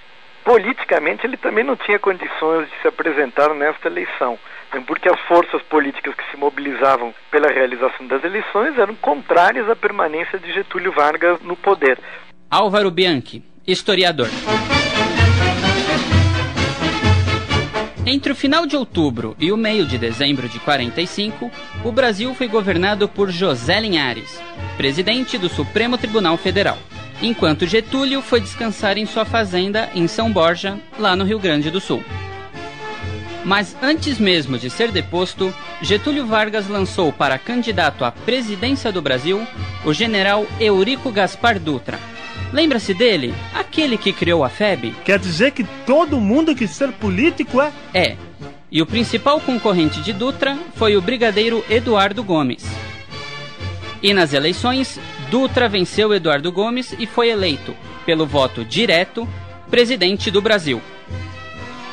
Politicamente, 0.44 1.26
ele 1.26 1.38
também 1.38 1.64
não 1.64 1.74
tinha 1.74 1.98
condições 1.98 2.68
de 2.68 2.82
se 2.82 2.88
apresentar 2.88 3.54
nesta 3.54 3.88
eleição, 3.88 4.38
porque 4.82 5.08
as 5.08 5.20
forças 5.22 5.62
políticas 5.62 6.14
que 6.14 6.30
se 6.30 6.36
mobilizavam 6.36 7.14
pela 7.30 7.48
realização 7.48 8.06
das 8.06 8.24
eleições 8.24 8.78
eram 8.78 8.94
contrárias 8.96 9.68
à 9.68 9.76
permanência 9.76 10.38
de 10.38 10.52
Getúlio 10.52 10.92
Vargas 10.92 11.40
no 11.42 11.56
poder. 11.56 11.98
Álvaro 12.50 12.90
Bianchi, 12.90 13.42
historiador. 13.66 14.28
Entre 18.06 18.30
o 18.30 18.36
final 18.36 18.66
de 18.66 18.76
outubro 18.76 19.34
e 19.40 19.50
o 19.50 19.56
meio 19.56 19.86
de 19.86 19.96
dezembro 19.96 20.46
de 20.46 20.58
45, 20.58 21.50
o 21.82 21.90
Brasil 21.90 22.34
foi 22.34 22.46
governado 22.46 23.08
por 23.08 23.30
José 23.30 23.80
Linhares, 23.80 24.38
presidente 24.76 25.38
do 25.38 25.48
Supremo 25.48 25.96
Tribunal 25.96 26.36
Federal, 26.36 26.76
enquanto 27.22 27.66
Getúlio 27.66 28.20
foi 28.20 28.40
descansar 28.40 28.98
em 28.98 29.06
sua 29.06 29.24
fazenda 29.24 29.88
em 29.94 30.06
São 30.06 30.30
Borja, 30.30 30.78
lá 30.98 31.16
no 31.16 31.24
Rio 31.24 31.38
Grande 31.38 31.70
do 31.70 31.80
Sul. 31.80 32.04
Mas 33.44 33.76
antes 33.82 34.18
mesmo 34.18 34.58
de 34.58 34.70
ser 34.70 34.90
deposto, 34.90 35.52
Getúlio 35.82 36.26
Vargas 36.26 36.68
lançou 36.68 37.12
para 37.12 37.38
candidato 37.38 38.04
à 38.04 38.10
presidência 38.10 38.90
do 38.90 39.02
Brasil 39.02 39.46
o 39.84 39.92
general 39.92 40.46
Eurico 40.58 41.10
Gaspar 41.10 41.58
Dutra, 41.58 41.98
Lembra-se 42.54 42.94
dele? 42.94 43.34
Aquele 43.52 43.98
que 43.98 44.12
criou 44.12 44.44
a 44.44 44.48
FEB? 44.48 44.94
Quer 45.04 45.18
dizer 45.18 45.50
que 45.50 45.64
todo 45.84 46.20
mundo 46.20 46.54
quis 46.54 46.70
ser 46.70 46.92
político, 46.92 47.60
é? 47.60 47.72
É. 47.92 48.16
E 48.70 48.80
o 48.80 48.86
principal 48.86 49.40
concorrente 49.40 50.00
de 50.00 50.12
Dutra 50.12 50.56
foi 50.76 50.96
o 50.96 51.02
brigadeiro 51.02 51.64
Eduardo 51.68 52.22
Gomes. 52.22 52.64
E 54.00 54.14
nas 54.14 54.32
eleições, 54.32 55.00
Dutra 55.30 55.68
venceu 55.68 56.14
Eduardo 56.14 56.52
Gomes 56.52 56.94
e 56.96 57.06
foi 57.06 57.28
eleito, 57.28 57.74
pelo 58.06 58.24
voto 58.24 58.64
direto, 58.64 59.28
presidente 59.68 60.30
do 60.30 60.40
Brasil. 60.40 60.80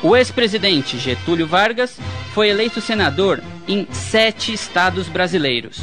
O 0.04 0.16
ex-presidente 0.16 0.98
Getúlio 0.98 1.46
Vargas 1.46 2.00
foi 2.34 2.50
eleito 2.50 2.82
senador 2.82 3.42
em 3.68 3.88
sete 3.92 4.52
estados 4.52 5.08
brasileiros. 5.08 5.80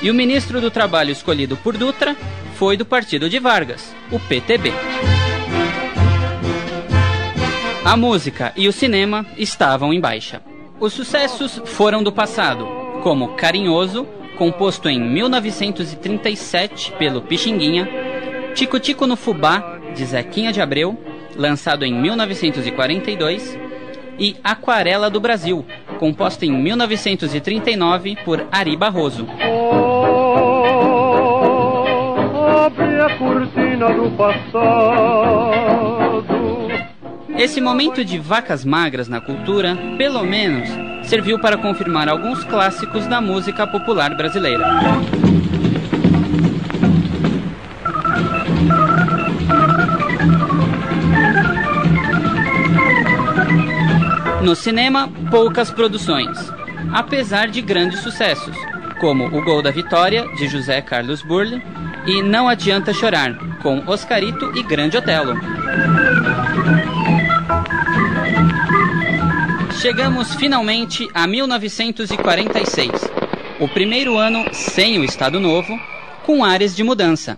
E 0.00 0.10
o 0.10 0.14
ministro 0.14 0.62
do 0.62 0.70
Trabalho 0.70 1.10
escolhido 1.10 1.58
por 1.58 1.76
Dutra 1.76 2.16
foi 2.54 2.74
do 2.76 2.86
partido 2.86 3.28
de 3.28 3.38
Vargas, 3.38 3.94
o 4.10 4.18
PTB. 4.18 4.72
A 7.84 7.96
música 7.98 8.52
e 8.56 8.66
o 8.66 8.72
cinema 8.72 9.26
estavam 9.36 9.92
em 9.92 10.00
baixa. 10.00 10.40
Os 10.78 10.94
sucessos 10.94 11.60
foram 11.66 12.02
do 12.02 12.10
passado, 12.10 12.66
como 13.02 13.34
Carinhoso, 13.34 14.06
composto 14.38 14.88
em 14.88 14.98
1937 14.98 16.92
pelo 16.92 17.20
Pixinguinha, 17.20 17.86
Tico 18.54 18.80
Tico 18.80 19.06
no 19.06 19.16
Fubá, 19.16 19.78
de 19.94 20.04
Zequinha 20.06 20.50
de 20.50 20.62
Abreu, 20.62 20.98
lançado 21.36 21.84
em 21.84 21.92
1942, 21.92 23.58
e 24.18 24.36
Aquarela 24.44 25.08
do 25.08 25.18
Brasil, 25.18 25.64
composta 25.98 26.44
em 26.44 26.52
1939 26.52 28.16
por 28.24 28.46
Ari 28.52 28.76
Barroso. 28.76 29.26
Esse 37.36 37.60
momento 37.60 38.04
de 38.04 38.18
vacas 38.18 38.64
magras 38.64 39.08
na 39.08 39.20
cultura, 39.20 39.74
pelo 39.96 40.22
menos, 40.22 40.68
serviu 41.08 41.38
para 41.38 41.56
confirmar 41.56 42.08
alguns 42.08 42.44
clássicos 42.44 43.06
da 43.06 43.20
música 43.22 43.66
popular 43.66 44.14
brasileira. 44.14 44.66
No 54.50 54.56
cinema, 54.56 55.08
poucas 55.30 55.70
produções, 55.70 56.36
apesar 56.92 57.46
de 57.46 57.62
grandes 57.62 58.00
sucessos, 58.00 58.56
como 58.98 59.26
O 59.26 59.44
Gol 59.44 59.62
da 59.62 59.70
Vitória, 59.70 60.26
de 60.36 60.48
José 60.48 60.82
Carlos 60.82 61.22
Burle, 61.22 61.62
e 62.04 62.20
Não 62.20 62.48
Adianta 62.48 62.92
Chorar, 62.92 63.38
com 63.62 63.80
Oscarito 63.86 64.50
e 64.58 64.64
Grande 64.64 64.96
Otelo. 64.96 65.38
Chegamos 69.80 70.34
finalmente 70.34 71.08
a 71.14 71.28
1946, 71.28 72.90
o 73.60 73.68
primeiro 73.68 74.18
ano 74.18 74.52
sem 74.52 74.98
o 74.98 75.04
Estado 75.04 75.38
Novo, 75.38 75.78
com 76.26 76.44
áreas 76.44 76.74
de 76.74 76.82
mudança. 76.82 77.36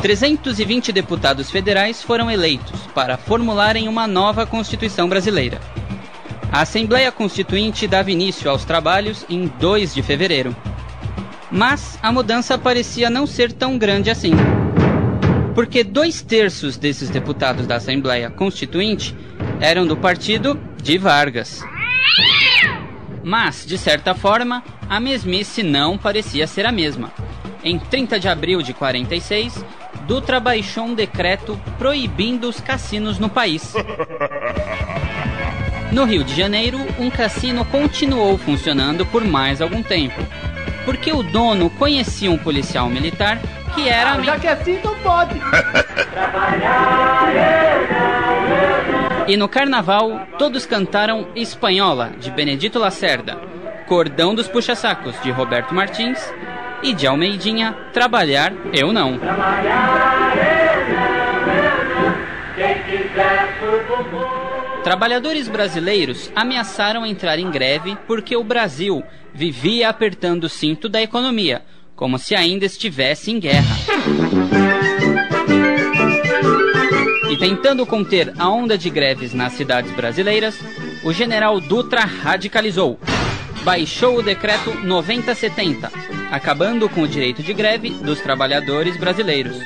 320 0.00 0.90
deputados 0.90 1.52
federais 1.52 2.02
foram 2.02 2.28
eleitos 2.28 2.80
para 2.92 3.16
formularem 3.16 3.86
uma 3.86 4.08
nova 4.08 4.44
Constituição 4.44 5.08
brasileira. 5.08 5.60
A 6.52 6.60
Assembleia 6.60 7.10
Constituinte 7.10 7.88
dava 7.88 8.10
início 8.10 8.50
aos 8.50 8.62
trabalhos 8.62 9.24
em 9.26 9.46
2 9.46 9.94
de 9.94 10.02
fevereiro. 10.02 10.54
Mas 11.50 11.98
a 12.02 12.12
mudança 12.12 12.58
parecia 12.58 13.08
não 13.08 13.26
ser 13.26 13.50
tão 13.52 13.78
grande 13.78 14.10
assim. 14.10 14.32
Porque 15.54 15.82
dois 15.82 16.20
terços 16.20 16.76
desses 16.76 17.08
deputados 17.08 17.66
da 17.66 17.76
Assembleia 17.76 18.28
Constituinte 18.28 19.16
eram 19.62 19.86
do 19.86 19.96
partido 19.96 20.60
de 20.82 20.98
Vargas. 20.98 21.64
Mas, 23.24 23.64
de 23.64 23.78
certa 23.78 24.14
forma, 24.14 24.62
a 24.90 25.00
mesmice 25.00 25.62
não 25.62 25.96
parecia 25.96 26.46
ser 26.46 26.66
a 26.66 26.72
mesma. 26.72 27.10
Em 27.64 27.78
30 27.78 28.20
de 28.20 28.28
abril 28.28 28.60
de 28.60 28.74
46, 28.74 29.64
Dutra 30.06 30.38
baixou 30.38 30.84
um 30.84 30.94
decreto 30.94 31.58
proibindo 31.78 32.46
os 32.46 32.60
cassinos 32.60 33.18
no 33.18 33.30
país. 33.30 33.72
No 35.92 36.04
Rio 36.04 36.24
de 36.24 36.34
Janeiro, 36.34 36.78
um 36.98 37.10
cassino 37.10 37.66
continuou 37.66 38.38
funcionando 38.38 39.04
por 39.04 39.22
mais 39.22 39.60
algum 39.60 39.82
tempo, 39.82 40.26
porque 40.86 41.12
o 41.12 41.22
dono 41.22 41.68
conhecia 41.68 42.30
um 42.30 42.38
policial 42.38 42.88
militar 42.88 43.38
que 43.74 43.90
era. 43.90 44.14
Ah, 44.14 44.22
já 44.22 44.38
que 44.38 44.46
é 44.46 44.52
assim, 44.52 44.72
então 44.72 44.94
pode. 45.02 45.38
e 49.28 49.36
no 49.36 49.46
carnaval, 49.48 50.22
todos 50.38 50.64
cantaram 50.64 51.28
Espanhola, 51.36 52.12
de 52.18 52.30
Benedito 52.30 52.78
Lacerda, 52.78 53.38
Cordão 53.86 54.34
dos 54.34 54.48
Puxa-Sacos, 54.48 55.14
de 55.22 55.30
Roberto 55.30 55.74
Martins, 55.74 56.18
e 56.82 56.94
de 56.94 57.06
Almeidinha, 57.06 57.76
Trabalhar 57.92 58.54
Eu 58.72 58.94
Não. 58.94 59.18
Trabalhar 59.18 60.32
eu 60.46 60.51
Trabalhadores 64.84 65.46
brasileiros 65.46 66.30
ameaçaram 66.34 67.06
entrar 67.06 67.38
em 67.38 67.50
greve 67.50 67.96
porque 68.06 68.36
o 68.36 68.42
Brasil 68.42 69.02
vivia 69.32 69.88
apertando 69.88 70.44
o 70.44 70.48
cinto 70.48 70.88
da 70.88 71.00
economia, 71.00 71.62
como 71.94 72.18
se 72.18 72.34
ainda 72.34 72.66
estivesse 72.66 73.30
em 73.30 73.38
guerra. 73.38 73.76
E 77.30 77.36
tentando 77.36 77.86
conter 77.86 78.32
a 78.36 78.48
onda 78.48 78.76
de 78.76 78.90
greves 78.90 79.32
nas 79.32 79.52
cidades 79.52 79.92
brasileiras, 79.92 80.58
o 81.04 81.12
general 81.12 81.60
Dutra 81.60 82.04
radicalizou. 82.04 82.98
Baixou 83.62 84.18
o 84.18 84.22
decreto 84.22 84.74
9070, 84.84 85.92
acabando 86.32 86.88
com 86.88 87.02
o 87.02 87.08
direito 87.08 87.40
de 87.40 87.54
greve 87.54 87.90
dos 87.90 88.20
trabalhadores 88.20 88.96
brasileiros. 88.96 89.56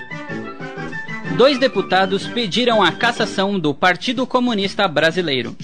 Dois 1.35 1.59
deputados 1.59 2.27
pediram 2.27 2.83
a 2.83 2.93
cassação 2.93 3.59
do 3.59 3.75
Partido 3.75 4.27
Comunista 4.27 4.87
Brasileiro, 4.87 5.57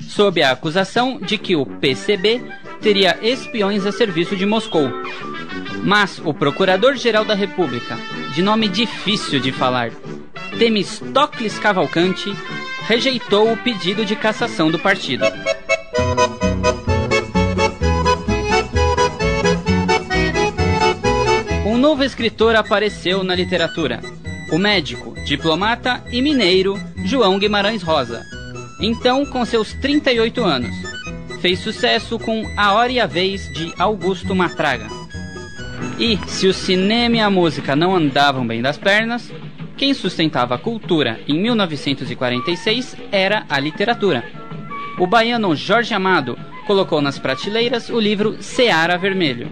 sob 0.00 0.42
a 0.42 0.52
acusação 0.52 1.18
de 1.20 1.36
que 1.36 1.56
o 1.56 1.66
PCB 1.66 2.42
teria 2.80 3.18
espiões 3.20 3.84
a 3.84 3.92
serviço 3.92 4.36
de 4.36 4.46
Moscou. 4.46 4.90
Mas 5.82 6.20
o 6.24 6.32
Procurador-Geral 6.32 7.24
da 7.24 7.34
República, 7.34 7.98
de 8.34 8.42
nome 8.42 8.68
difícil 8.68 9.40
de 9.40 9.52
falar, 9.52 9.90
Temistocles 10.58 11.58
Cavalcante, 11.58 12.34
rejeitou 12.86 13.52
o 13.52 13.56
pedido 13.56 14.04
de 14.04 14.16
cassação 14.16 14.70
do 14.70 14.78
partido. 14.78 15.24
Um 21.66 21.76
novo 21.76 22.02
escritor 22.02 22.56
apareceu 22.56 23.22
na 23.22 23.34
literatura, 23.34 24.00
o 24.50 24.58
médico, 24.58 25.14
diplomata 25.24 26.02
e 26.10 26.22
mineiro 26.22 26.78
João 27.04 27.38
Guimarães 27.38 27.82
Rosa. 27.82 28.22
Então, 28.80 29.26
com 29.26 29.44
seus 29.44 29.72
38 29.74 30.42
anos, 30.42 30.74
fez 31.40 31.58
sucesso 31.58 32.18
com 32.18 32.44
A 32.56 32.72
Hora 32.72 32.92
e 32.92 33.00
a 33.00 33.06
Vez 33.06 33.52
de 33.52 33.72
Augusto 33.78 34.34
Matraga. 34.34 34.86
E, 35.98 36.18
se 36.26 36.46
o 36.46 36.54
cinema 36.54 37.16
e 37.16 37.20
a 37.20 37.30
música 37.30 37.74
não 37.74 37.94
andavam 37.94 38.46
bem 38.46 38.62
das 38.62 38.78
pernas, 38.78 39.32
quem 39.76 39.94
sustentava 39.94 40.54
a 40.54 40.58
cultura 40.58 41.20
em 41.26 41.40
1946 41.40 42.96
era 43.12 43.44
a 43.48 43.58
literatura. 43.58 44.24
O 44.98 45.06
baiano 45.06 45.54
Jorge 45.54 45.94
Amado 45.94 46.38
colocou 46.66 47.00
nas 47.00 47.18
prateleiras 47.18 47.88
o 47.88 47.98
livro 47.98 48.36
Seara 48.42 48.98
Vermelho, 48.98 49.48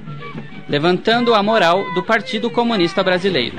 levantando 0.69 1.35
a 1.35 1.43
moral 1.43 1.83
do 1.95 2.03
Partido 2.03 2.51
Comunista 2.51 3.03
Brasileiro. 3.03 3.57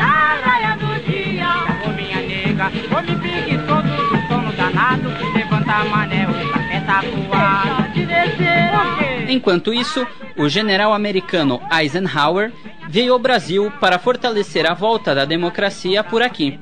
Nega, 2.58 2.72
ô 2.98 3.02
me 3.02 3.16
preguiçoso 3.16 3.88
do 4.10 4.28
sono 4.28 4.52
danado, 4.54 5.10
levanta 5.36 5.86
mané, 5.86 6.28
o 6.28 6.52
café 6.52 6.80
tá 6.82 7.02
voado, 7.02 7.94
de 7.94 8.06
descer. 8.06 9.30
Enquanto 9.30 9.74
isso, 9.74 10.06
o 10.36 10.50
general 10.50 10.94
americano 10.94 11.62
Eisenhower 11.72 12.52
veio 12.90 13.14
ao 13.14 13.20
Brasil 13.20 13.72
para 13.80 14.00
fortalecer 14.00 14.70
a 14.70 14.74
volta 14.74 15.14
da 15.14 15.26
democracia 15.26 16.04
por 16.04 16.22
aqui. 16.22 16.60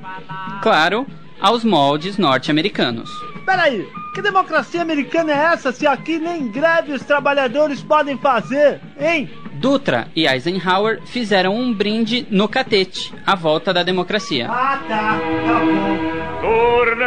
Claro, 0.62 1.06
aos 1.40 1.64
moldes 1.64 2.18
norte-americanos. 2.18 3.10
Peraí, 3.44 3.86
que 4.16 4.22
democracia 4.22 4.80
americana 4.80 5.30
é 5.30 5.52
essa 5.52 5.70
se 5.70 5.86
aqui 5.86 6.18
nem 6.18 6.48
greve 6.48 6.90
os 6.90 7.02
trabalhadores 7.02 7.82
podem 7.82 8.16
fazer, 8.16 8.80
hein? 8.98 9.28
Dutra 9.56 10.08
e 10.16 10.26
Eisenhower 10.26 11.02
fizeram 11.04 11.54
um 11.54 11.70
brinde 11.70 12.26
no 12.30 12.48
catete, 12.48 13.12
à 13.26 13.34
volta 13.34 13.74
da 13.74 13.82
democracia. 13.82 14.48
Ah, 14.50 14.80
tá, 14.88 15.20
tá 15.46 15.60
bom. 15.60 15.98
Tornei-me 16.40 17.02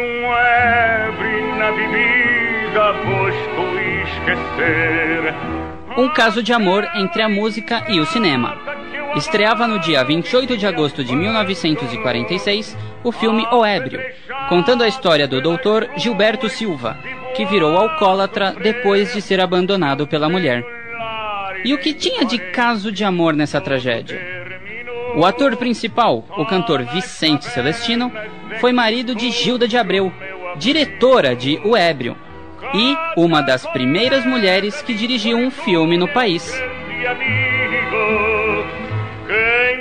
um 0.00 0.34
ebre 0.34 1.40
na 1.56 1.70
bebida, 1.70 2.94
posto 3.04 3.62
esquecer. 4.08 5.32
Um 5.96 6.08
caso 6.08 6.42
de 6.42 6.52
amor 6.52 6.84
entre 6.96 7.22
a 7.22 7.28
música 7.28 7.84
e 7.88 8.00
o 8.00 8.06
cinema. 8.06 8.63
Estreava 9.16 9.68
no 9.68 9.78
dia 9.78 10.02
28 10.02 10.56
de 10.56 10.66
agosto 10.66 11.04
de 11.04 11.14
1946 11.14 12.76
o 13.04 13.12
filme 13.12 13.46
O 13.52 13.64
Ébrio, 13.64 14.00
contando 14.48 14.82
a 14.82 14.88
história 14.88 15.28
do 15.28 15.40
doutor 15.40 15.88
Gilberto 15.96 16.48
Silva, 16.48 16.98
que 17.36 17.44
virou 17.44 17.76
alcoólatra 17.76 18.56
depois 18.60 19.12
de 19.12 19.22
ser 19.22 19.40
abandonado 19.40 20.06
pela 20.06 20.28
mulher. 20.28 20.64
E 21.64 21.72
o 21.72 21.78
que 21.78 21.94
tinha 21.94 22.24
de 22.24 22.38
caso 22.38 22.90
de 22.90 23.04
amor 23.04 23.34
nessa 23.34 23.60
tragédia? 23.60 24.20
O 25.14 25.24
ator 25.24 25.56
principal, 25.56 26.24
o 26.36 26.44
cantor 26.44 26.82
Vicente 26.82 27.44
Celestino, 27.44 28.10
foi 28.60 28.72
marido 28.72 29.14
de 29.14 29.30
Gilda 29.30 29.68
de 29.68 29.76
Abreu, 29.76 30.12
diretora 30.56 31.36
de 31.36 31.60
O 31.64 31.76
Ébrio, 31.76 32.16
e 32.74 32.96
uma 33.16 33.40
das 33.40 33.64
primeiras 33.68 34.26
mulheres 34.26 34.82
que 34.82 34.92
dirigiu 34.92 35.36
um 35.36 35.52
filme 35.52 35.96
no 35.96 36.08
país. 36.08 36.52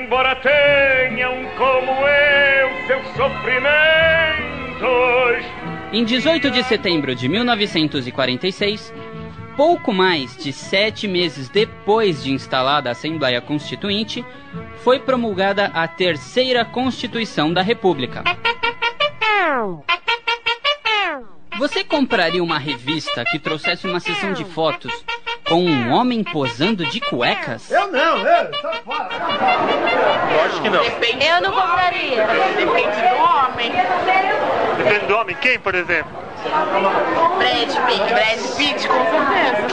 Embora 0.04 0.36
tenham 0.36 1.46
como 1.58 1.92
eu 1.92 2.88
seus 2.88 3.08
sofrimentos 3.16 3.64
Em 5.94 6.04
18 6.04 6.52
de 6.52 6.62
setembro 6.64 7.16
de 7.16 7.30
1946, 7.30 8.94
pouco 9.56 9.94
mais 9.94 10.36
de 10.36 10.52
sete 10.52 11.08
meses 11.08 11.48
depois 11.48 12.22
de 12.24 12.34
instalada 12.34 12.90
a 12.90 12.92
Assembleia 12.92 13.40
Constituinte, 13.40 14.26
foi 14.84 15.00
promulgada 15.00 15.68
a 15.68 15.88
terceira 15.88 16.66
Constituição 16.66 17.54
da 17.54 17.62
República. 17.62 18.24
Você 21.58 21.84
compraria 21.84 22.44
uma 22.44 22.58
revista 22.58 23.24
que 23.32 23.40
trouxesse 23.40 23.88
uma 23.88 24.02
sessão 24.02 24.34
de 24.34 24.44
fotos 24.44 24.92
com 25.48 25.64
um 25.64 25.92
homem 25.92 26.24
posando 26.24 26.86
de 26.90 27.00
cuecas? 27.00 27.70
Eu 27.70 27.92
não, 27.92 28.18
eu, 28.18 28.52
fora. 28.84 29.10
Lógico 30.36 30.62
que 30.62 30.70
não. 30.70 30.84
Eu 30.84 31.42
não 31.42 31.52
compraria. 31.52 32.26
Depende 32.58 33.02
do 33.02 33.16
homem. 33.22 33.72
Depende 34.78 35.06
do 35.06 35.18
homem? 35.18 35.36
Quem, 35.36 35.60
por 35.60 35.76
exemplo? 35.76 36.12
Brad 37.38 37.70
Pitt. 37.88 38.04
Brad 38.14 38.40
Pitt, 38.58 38.88
com 38.88 39.04
certeza. 39.06 39.68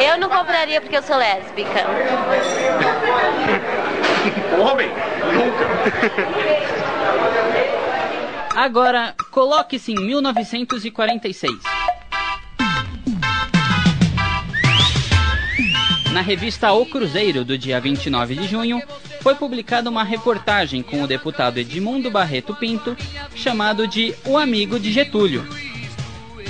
Eu 0.00 0.18
não 0.18 0.28
compraria 0.28 0.80
porque 0.80 0.96
eu 0.96 1.02
sou 1.02 1.16
lésbica. 1.16 1.86
Homem? 4.58 4.88
Nunca. 5.32 5.66
Agora, 8.54 9.14
coloque-se 9.30 9.92
em 9.92 9.96
1946. 9.96 11.52
Na 16.12 16.20
revista 16.20 16.70
O 16.72 16.84
Cruzeiro, 16.84 17.42
do 17.42 17.56
dia 17.56 17.80
29 17.80 18.34
de 18.34 18.46
junho, 18.46 18.82
foi 19.22 19.34
publicada 19.34 19.88
uma 19.88 20.04
reportagem 20.04 20.82
com 20.82 21.02
o 21.02 21.06
deputado 21.06 21.56
Edmundo 21.56 22.10
Barreto 22.10 22.54
Pinto, 22.54 22.94
chamado 23.34 23.88
de 23.88 24.14
O 24.26 24.36
Amigo 24.36 24.78
de 24.78 24.92
Getúlio. 24.92 25.42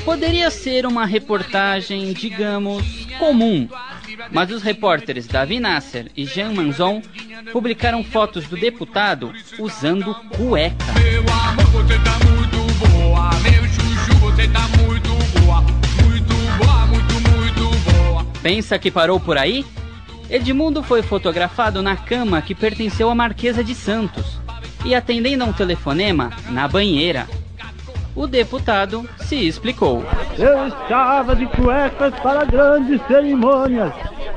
Poderia 0.04 0.50
ser 0.50 0.84
uma 0.84 1.06
reportagem, 1.06 2.12
digamos, 2.12 3.06
comum, 3.20 3.68
mas 4.32 4.50
os 4.50 4.62
repórteres 4.62 5.28
Davi 5.28 5.60
Nasser 5.60 6.10
e 6.16 6.26
Jean 6.26 6.52
Manzon 6.52 7.00
publicaram 7.52 8.02
fotos 8.02 8.48
do 8.48 8.56
deputado 8.56 9.32
usando 9.60 10.12
cueca. 10.36 10.92
Meu 11.00 11.22
amor, 11.32 11.66
você 11.66 11.98
tá 12.00 12.18
muito 12.26 12.88
boa. 12.88 13.30
Meu 13.42 13.64
chuchu, 13.68 14.18
você 14.18 14.48
tá 14.48 14.66
muito 14.76 15.40
boa. 15.40 15.81
Pensa 18.42 18.76
que 18.76 18.90
parou 18.90 19.20
por 19.20 19.38
aí? 19.38 19.64
Edmundo 20.28 20.82
foi 20.82 21.00
fotografado 21.00 21.80
na 21.80 21.96
cama 21.96 22.42
que 22.42 22.54
pertenceu 22.54 23.08
à 23.08 23.14
Marquesa 23.14 23.62
de 23.62 23.74
Santos 23.74 24.40
e 24.84 24.94
atendendo 24.94 25.44
a 25.44 25.46
um 25.46 25.52
telefonema 25.52 26.30
na 26.50 26.66
banheira. 26.66 27.28
O 28.16 28.26
deputado 28.26 29.08
se 29.18 29.36
explicou. 29.36 30.04
Eu 30.36 30.66
estava 30.66 31.36
de 31.36 31.46
cuecas 31.46 32.12
para 32.20 32.44
grandes 32.44 33.00
cerimônias. 33.06 33.92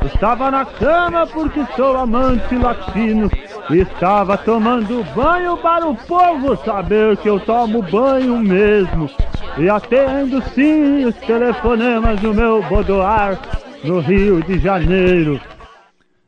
Estava 0.05 0.51
na 0.51 0.65
cama 0.65 1.25
porque 1.25 1.65
sou 1.75 1.97
amante 1.97 2.55
latino. 2.55 3.29
Estava 3.69 4.37
tomando 4.37 5.03
banho 5.15 5.57
para 5.57 5.87
o 5.87 5.95
povo 5.95 6.55
saber 6.63 7.17
que 7.17 7.27
eu 7.27 7.39
tomo 7.39 7.81
banho 7.81 8.37
mesmo. 8.37 9.09
E 9.57 9.67
atendo 9.67 10.41
sim 10.53 11.05
os 11.05 11.15
telefonemas 11.15 12.21
no 12.21 12.33
meu 12.33 12.61
boudoir 12.63 13.37
no 13.86 14.00
Rio 14.00 14.41
de 14.41 14.60
Janeiro. 14.60 15.39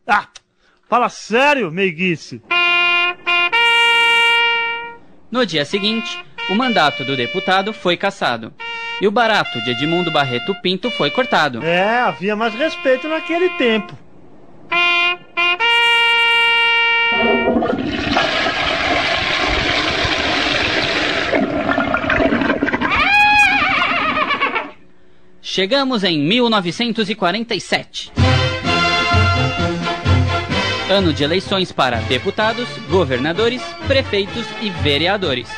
Ah, 0.05 0.27
fala 0.87 1.09
sério, 1.09 1.71
meiguice. 1.71 2.41
No 5.29 5.45
dia 5.45 5.65
seguinte, 5.65 6.23
o 6.49 6.55
mandato 6.55 7.03
do 7.03 7.17
deputado 7.17 7.73
foi 7.73 7.97
cassado 7.97 8.53
e 9.01 9.07
o 9.07 9.11
barato 9.11 9.61
de 9.61 9.71
Edmundo 9.71 10.11
Barreto 10.11 10.55
Pinto 10.61 10.89
foi 10.91 11.11
cortado. 11.11 11.63
É, 11.63 11.99
havia 11.99 12.35
mais 12.35 12.53
respeito 12.53 13.07
naquele 13.07 13.49
tempo. 13.51 13.97
Chegamos 25.49 26.03
em 26.03 26.19
1947. 26.19 28.11
Ano 30.91 31.13
de 31.13 31.23
eleições 31.23 31.71
para 31.71 31.99
deputados, 31.99 32.67
governadores, 32.89 33.63
prefeitos 33.87 34.45
e 34.61 34.69
vereadores. 34.69 35.49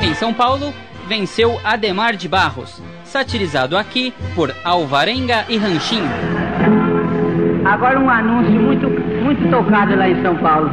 Em 0.00 0.14
São 0.14 0.32
Paulo, 0.32 0.72
venceu 1.06 1.60
Ademar 1.62 2.16
de 2.16 2.26
Barros, 2.26 2.82
satirizado 3.04 3.76
aqui 3.76 4.14
por 4.34 4.50
Alvarenga 4.64 5.44
e 5.46 5.58
Ranchinho. 5.58 6.08
Agora 7.66 8.00
um 8.00 8.08
anúncio 8.08 8.58
muito, 8.58 8.88
muito 8.88 9.50
tocado 9.50 9.94
lá 9.94 10.08
em 10.08 10.22
São 10.22 10.38
Paulo. 10.38 10.70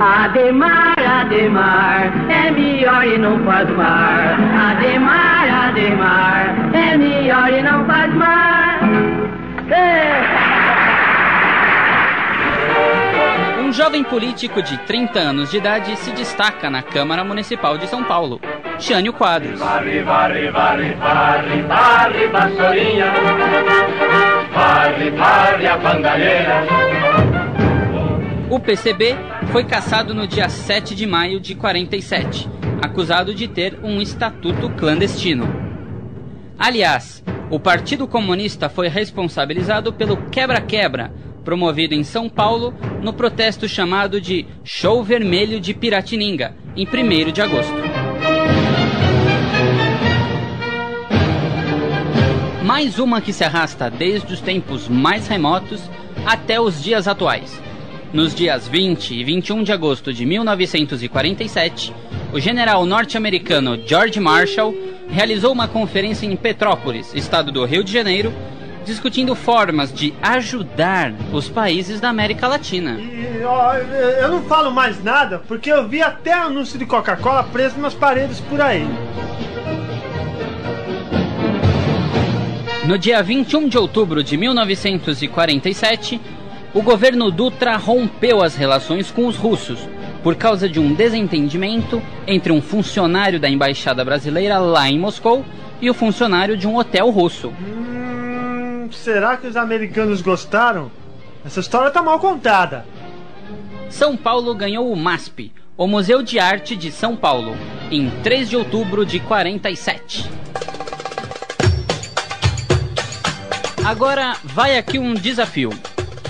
Ademar, 0.00 0.94
Ademar, 0.98 2.30
é 2.30 2.50
melhor 2.52 3.04
e 3.04 3.18
não 3.18 3.44
faz 3.44 3.68
mar. 3.70 4.38
Ademar, 4.70 5.33
Ademar, 5.74 6.72
é 6.72 6.96
melhor 6.96 7.52
e 7.52 7.60
não 7.60 7.84
faz 7.84 8.14
mar. 8.14 8.78
É. 9.68 10.22
Um 13.60 13.72
jovem 13.72 14.04
político 14.04 14.62
de 14.62 14.78
30 14.78 15.18
anos 15.18 15.50
de 15.50 15.56
idade 15.56 15.96
se 15.96 16.12
destaca 16.12 16.70
na 16.70 16.80
Câmara 16.80 17.24
Municipal 17.24 17.76
de 17.76 17.88
São 17.88 18.04
Paulo, 18.04 18.40
Jânio 18.78 19.12
Quadros. 19.12 19.58
Varre, 19.58 20.00
varre, 20.02 20.48
varre, 20.52 20.94
varre, 20.94 21.62
varre, 21.62 22.28
vassourinha. 22.28 23.06
Varre, 24.52 25.10
varre 25.10 25.66
a 25.66 25.76
bandalheira. 25.76 26.62
O 28.48 28.60
PCB 28.60 29.16
foi 29.50 29.64
caçado 29.64 30.14
no 30.14 30.28
dia 30.28 30.48
7 30.48 30.94
de 30.94 31.04
maio 31.04 31.40
de 31.40 31.56
47, 31.56 32.48
acusado 32.80 33.34
de 33.34 33.48
ter 33.48 33.76
um 33.82 34.00
estatuto 34.00 34.70
clandestino. 34.70 35.63
Aliás, 36.58 37.22
o 37.50 37.58
Partido 37.58 38.06
Comunista 38.06 38.68
foi 38.68 38.88
responsabilizado 38.88 39.92
pelo 39.92 40.16
quebra-quebra 40.30 41.12
promovido 41.44 41.94
em 41.94 42.02
São 42.02 42.28
Paulo 42.28 42.74
no 43.02 43.12
protesto 43.12 43.68
chamado 43.68 44.20
de 44.20 44.46
Show 44.64 45.04
Vermelho 45.04 45.60
de 45.60 45.74
Piratininga, 45.74 46.56
em 46.74 46.86
1 46.86 47.32
de 47.32 47.42
agosto. 47.42 47.74
Mais 52.64 52.98
uma 52.98 53.20
que 53.20 53.32
se 53.32 53.44
arrasta 53.44 53.90
desde 53.90 54.32
os 54.32 54.40
tempos 54.40 54.88
mais 54.88 55.28
remotos 55.28 55.82
até 56.24 56.58
os 56.58 56.82
dias 56.82 57.06
atuais. 57.06 57.60
Nos 58.12 58.34
dias 58.34 58.66
20 58.66 59.14
e 59.14 59.24
21 59.24 59.62
de 59.64 59.72
agosto 59.72 60.14
de 60.14 60.24
1947, 60.24 61.92
o 62.32 62.40
general 62.40 62.86
norte-americano 62.86 63.78
George 63.86 64.18
Marshall 64.18 64.74
realizou 65.14 65.52
uma 65.52 65.68
conferência 65.68 66.26
em 66.26 66.34
Petrópolis, 66.34 67.14
estado 67.14 67.52
do 67.52 67.64
Rio 67.64 67.84
de 67.84 67.92
Janeiro, 67.92 68.34
discutindo 68.84 69.36
formas 69.36 69.94
de 69.94 70.12
ajudar 70.20 71.14
os 71.32 71.48
países 71.48 72.00
da 72.00 72.08
América 72.08 72.48
Latina. 72.48 72.98
E, 72.98 73.44
ó, 73.44 73.74
eu 73.74 74.28
não 74.28 74.42
falo 74.42 74.72
mais 74.72 75.02
nada 75.04 75.40
porque 75.46 75.70
eu 75.70 75.88
vi 75.88 76.02
até 76.02 76.32
anúncio 76.32 76.76
de 76.76 76.84
Coca-Cola 76.84 77.44
preso 77.44 77.78
nas 77.78 77.94
paredes 77.94 78.40
por 78.40 78.60
aí. 78.60 78.84
No 82.84 82.98
dia 82.98 83.22
21 83.22 83.68
de 83.68 83.78
outubro 83.78 84.22
de 84.22 84.36
1947, 84.36 86.20
o 86.74 86.82
governo 86.82 87.30
Dutra 87.30 87.76
rompeu 87.76 88.42
as 88.42 88.56
relações 88.56 89.12
com 89.12 89.28
os 89.28 89.36
russos 89.36 89.78
por 90.24 90.36
causa 90.36 90.66
de 90.66 90.80
um 90.80 90.94
desentendimento 90.94 92.02
entre 92.26 92.50
um 92.50 92.62
funcionário 92.62 93.38
da 93.38 93.46
embaixada 93.46 94.02
brasileira 94.02 94.58
lá 94.58 94.88
em 94.88 94.98
Moscou 94.98 95.44
e 95.82 95.90
o 95.90 95.94
funcionário 95.94 96.56
de 96.56 96.66
um 96.66 96.76
hotel 96.78 97.10
russo. 97.10 97.48
Hum, 97.50 98.88
será 98.90 99.36
que 99.36 99.46
os 99.46 99.54
americanos 99.54 100.22
gostaram? 100.22 100.90
Essa 101.44 101.60
história 101.60 101.90
tá 101.90 102.02
mal 102.02 102.18
contada. 102.18 102.86
São 103.90 104.16
Paulo 104.16 104.54
ganhou 104.54 104.90
o 104.90 104.96
MASP, 104.96 105.52
o 105.76 105.86
Museu 105.86 106.22
de 106.22 106.38
Arte 106.38 106.74
de 106.74 106.90
São 106.90 107.14
Paulo, 107.14 107.54
em 107.90 108.08
3 108.22 108.48
de 108.48 108.56
outubro 108.56 109.04
de 109.04 109.20
47. 109.20 110.26
Agora 113.84 114.36
vai 114.42 114.78
aqui 114.78 114.98
um 114.98 115.12
desafio. 115.12 115.68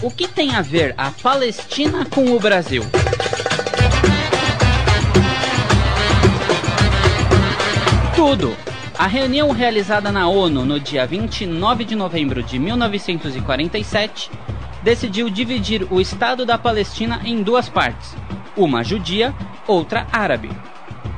O 0.03 0.11
que 0.11 0.26
tem 0.26 0.57
a 0.57 0.61
ver 0.61 0.95
a 0.99 1.12
Palestina 1.12 2.05
com 2.07 2.32
o 2.34 2.40
Brasil? 2.40 2.82
Tudo! 8.17 8.57
A 8.97 9.09
reunião 9.09 9.51
realizada 9.51 10.12
na 10.12 10.29
ONU 10.29 10.65
no 10.65 10.79
dia 10.79 11.05
29 11.05 11.85
de 11.85 11.97
novembro 11.97 12.45
de 12.45 12.61
1947 12.61 14.31
decidiu 14.85 15.29
dividir 15.29 15.85
o 15.91 16.01
Estado 16.01 16.47
da 16.47 16.57
Palestina 16.57 17.21
em 17.25 17.43
duas 17.43 17.69
partes, 17.69 18.15
uma 18.57 18.85
judia, 18.85 19.35
outra 19.67 20.07
árabe. 20.12 20.49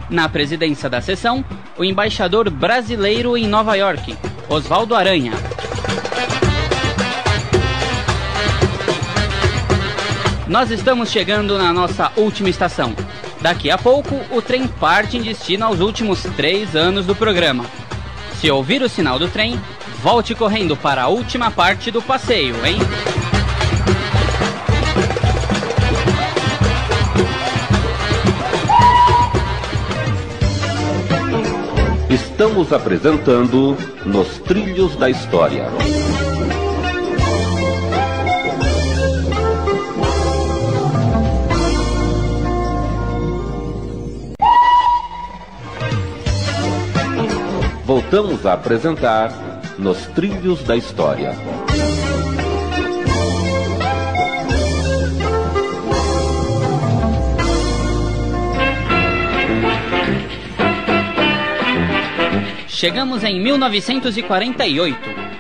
Na 0.09 0.27
presidência 0.27 0.89
da 0.89 1.03
sessão, 1.03 1.45
o 1.77 1.85
embaixador 1.85 2.49
brasileiro 2.49 3.37
em 3.37 3.47
Nova 3.47 3.75
York, 3.75 4.17
Oswaldo 4.49 4.95
Aranha. 4.95 5.33
Nós 10.49 10.71
estamos 10.71 11.11
chegando 11.11 11.59
na 11.59 11.73
nossa 11.75 12.11
última 12.17 12.49
estação. 12.49 12.95
Daqui 13.41 13.71
a 13.71 13.79
pouco, 13.79 14.15
o 14.31 14.41
trem 14.43 14.67
parte 14.67 15.17
em 15.17 15.23
destino 15.23 15.67
aos 15.67 15.81
últimos 15.81 16.23
três 16.37 16.75
anos 16.75 17.07
do 17.07 17.15
programa. 17.15 17.65
Se 18.41 18.51
ouvir 18.51 18.83
o 18.83 18.89
sinal 18.89 19.19
do 19.19 19.29
trem, 19.29 19.61
volte 20.03 20.35
correndo 20.35 20.77
para 20.77 21.03
a 21.03 21.09
última 21.09 21.51
parte 21.51 21.91
do 21.91 22.03
passeio, 22.03 22.55
hein? 22.67 22.79
Estamos 32.11 32.73
apresentando 32.73 33.77
Nos 34.05 34.39
Trilhos 34.39 34.95
da 34.97 35.09
História. 35.09 35.71
Voltamos 47.87 48.45
a 48.45 48.55
apresentar 48.55 49.31
Nos 49.79 50.07
Trilhos 50.07 50.61
da 50.65 50.77
História. 50.77 51.31
Chegamos 62.67 63.23
em 63.23 63.41
1948, 63.41 64.99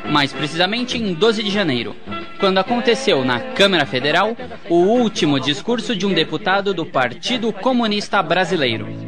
mais 0.08 0.32
precisamente 0.32 0.96
em 0.96 1.14
12 1.14 1.42
de 1.42 1.50
janeiro, 1.50 1.96
quando 2.38 2.58
aconteceu 2.58 3.24
na 3.24 3.40
Câmara 3.40 3.84
Federal 3.84 4.36
o 4.70 4.76
último 4.76 5.40
discurso 5.40 5.96
de 5.96 6.06
um 6.06 6.14
deputado 6.14 6.72
do 6.72 6.86
Partido 6.86 7.52
Comunista 7.52 8.22
Brasileiro. 8.22 9.05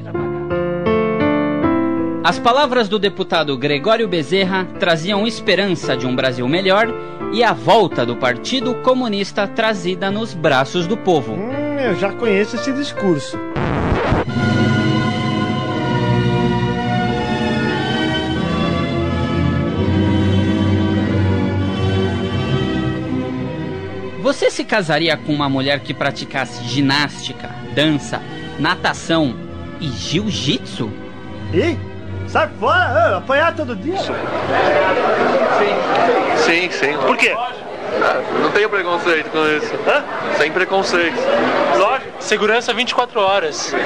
As 2.28 2.38
palavras 2.38 2.90
do 2.90 2.98
deputado 2.98 3.56
Gregório 3.56 4.06
Bezerra 4.06 4.66
traziam 4.78 5.26
esperança 5.26 5.96
de 5.96 6.06
um 6.06 6.14
Brasil 6.14 6.46
melhor 6.46 6.86
e 7.32 7.42
a 7.42 7.54
volta 7.54 8.04
do 8.04 8.16
Partido 8.16 8.74
Comunista 8.82 9.48
trazida 9.48 10.10
nos 10.10 10.34
braços 10.34 10.86
do 10.86 10.94
povo. 10.94 11.32
Hum, 11.32 11.78
eu 11.80 11.96
já 11.96 12.12
conheço 12.12 12.56
esse 12.56 12.70
discurso. 12.70 13.38
Você 24.20 24.50
se 24.50 24.64
casaria 24.64 25.16
com 25.16 25.32
uma 25.32 25.48
mulher 25.48 25.80
que 25.80 25.94
praticasse 25.94 26.62
ginástica, 26.64 27.48
dança, 27.74 28.20
natação 28.58 29.34
e 29.80 29.88
jiu-jitsu? 29.88 30.90
Ih, 31.54 31.87
sai 32.28 32.48
fora, 32.60 33.16
apanhar 33.16 33.54
todo 33.54 33.74
dia. 33.74 33.98
Sim, 36.36 36.70
sim. 36.70 36.96
Por 36.98 37.16
quê? 37.16 37.34
Ah, 37.36 38.20
não 38.40 38.50
tenho 38.50 38.68
preconceito 38.68 39.30
com 39.30 39.46
isso. 39.46 39.74
Hã? 39.86 40.04
Sem 40.36 40.52
preconceito. 40.52 41.18
Lógico. 41.76 42.12
Segurança 42.20 42.72
24 42.72 43.20
horas. 43.20 43.74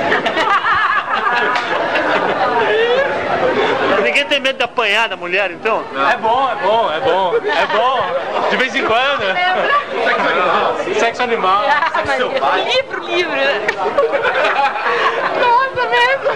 Ninguém 4.03 4.27
tem 4.27 4.41
medo 4.41 4.57
de 4.59 4.65
apanhar 4.65 5.09
da 5.09 5.17
mulher, 5.17 5.51
então? 5.53 5.85
É 6.11 6.17
bom, 6.17 6.51
é 6.51 6.57
bom, 6.57 6.93
é 6.93 7.01
bom. 7.01 7.35
É 7.37 7.67
bom. 7.67 8.05
De 8.51 8.57
vez 8.57 8.75
em 8.75 8.85
quando. 8.85 9.23
Sexo 10.99 11.23
animal. 11.23 11.63
Sexo 11.95 12.13
animal. 12.13 12.57
Livro, 12.57 13.07
livro. 13.07 13.37
Nossa, 15.41 15.89
mesmo. 15.89 16.33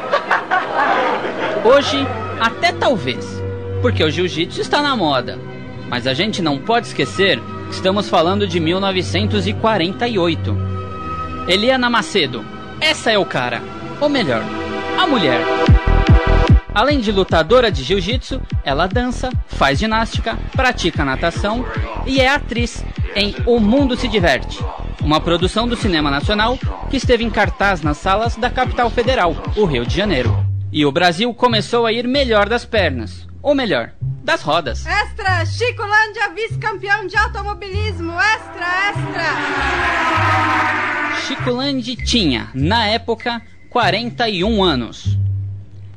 Hoje, 1.66 2.06
até 2.38 2.70
talvez, 2.70 3.26
porque 3.82 4.04
o 4.04 4.08
jiu-jitsu 4.08 4.60
está 4.60 4.80
na 4.80 4.94
moda. 4.94 5.36
Mas 5.88 6.06
a 6.06 6.14
gente 6.14 6.40
não 6.40 6.58
pode 6.58 6.86
esquecer 6.86 7.40
que 7.40 7.74
estamos 7.74 8.08
falando 8.08 8.46
de 8.46 8.60
1948. 8.60 10.56
Eliana 11.48 11.90
Macedo, 11.90 12.44
essa 12.80 13.10
é 13.10 13.18
o 13.18 13.24
cara. 13.24 13.60
Ou 14.00 14.08
melhor, 14.08 14.44
a 14.96 15.08
mulher. 15.08 15.40
Além 16.72 17.00
de 17.00 17.10
lutadora 17.10 17.68
de 17.68 17.82
jiu-jitsu, 17.82 18.40
ela 18.62 18.86
dança, 18.86 19.32
faz 19.48 19.80
ginástica, 19.80 20.38
pratica 20.52 21.04
natação 21.04 21.66
e 22.06 22.20
é 22.20 22.28
atriz 22.28 22.84
em 23.16 23.34
O 23.44 23.58
Mundo 23.58 23.96
se 23.96 24.06
Diverte, 24.06 24.64
uma 25.02 25.20
produção 25.20 25.66
do 25.66 25.74
Cinema 25.74 26.12
Nacional 26.12 26.56
que 26.88 26.96
esteve 26.96 27.24
em 27.24 27.30
cartaz 27.30 27.82
nas 27.82 27.96
salas 27.96 28.36
da 28.36 28.48
capital 28.48 28.88
federal, 28.88 29.34
o 29.56 29.64
Rio 29.64 29.84
de 29.84 29.96
Janeiro. 29.96 30.45
E 30.72 30.84
o 30.84 30.92
Brasil 30.92 31.32
começou 31.32 31.86
a 31.86 31.92
ir 31.92 32.06
melhor 32.06 32.48
das 32.48 32.64
pernas. 32.64 33.26
Ou 33.40 33.54
melhor, 33.54 33.92
das 34.24 34.42
rodas. 34.42 34.84
Extra, 34.84 35.46
Chicolândia, 35.46 36.30
vice-campeão 36.34 37.06
de 37.06 37.16
automobilismo. 37.16 38.12
Extra, 38.12 38.66
extra. 38.90 39.22
Chicolandi 41.26 41.96
tinha, 41.96 42.50
na 42.52 42.86
época, 42.86 43.40
41 43.70 44.62
anos. 44.62 45.16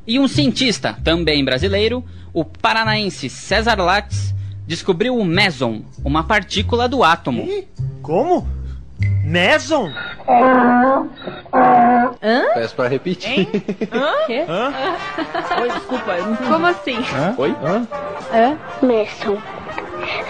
E 0.06 0.20
um 0.20 0.28
cientista, 0.28 0.98
também 1.04 1.44
brasileiro, 1.44 2.06
o 2.34 2.46
paranaense 2.46 3.30
César 3.30 3.76
Lattes, 3.82 4.34
descobriu 4.68 5.18
o 5.18 5.26
meson, 5.26 5.84
uma 6.06 6.24
partícula 6.24 6.88
do 6.88 7.04
átomo. 7.04 7.48
Como? 8.02 8.48
Meson? 9.24 9.92
Hã? 11.52 12.44
Peço 12.54 12.76
pra 12.76 12.88
repetir. 12.88 13.48
Hã? 13.92 14.14
Quê? 14.28 14.46
Hã? 14.48 14.74
Oi, 15.62 15.70
desculpa, 15.72 16.12
eu 16.12 16.26
não 16.26 16.34
entendi. 16.34 16.52
Como 16.52 16.66
assim? 16.68 16.98
Oi? 17.38 17.56
Hã? 18.34 18.58
Meson. 18.82 19.38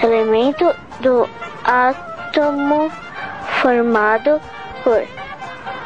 Elemento 0.04 0.76
do 1.00 1.30
átomo 1.64 2.92
formado 3.62 4.42
por 4.84 5.02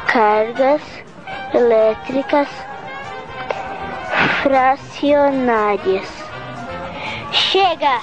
cargas 0.06 0.82
elétricas 1.52 2.48
fracionárias. 4.42 6.08
Chega! 7.32 8.00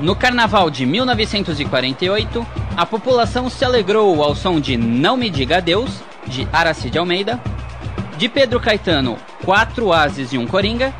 No 0.00 0.14
carnaval 0.14 0.70
de 0.70 0.84
1948, 0.84 2.46
a 2.76 2.84
população 2.84 3.48
se 3.48 3.64
alegrou 3.64 4.22
ao 4.22 4.34
som 4.34 4.60
de 4.60 4.76
Não 4.76 5.16
Me 5.16 5.30
Diga 5.30 5.58
Adeus, 5.58 6.02
de 6.26 6.46
Aracide 6.52 6.98
Almeida, 6.98 7.40
de 8.16 8.28
Pedro 8.28 8.60
Caetano, 8.60 9.16
Quatro 9.44 9.92
Ases 9.92 10.32
e 10.32 10.38
um 10.38 10.46
Coringa, 10.46 10.92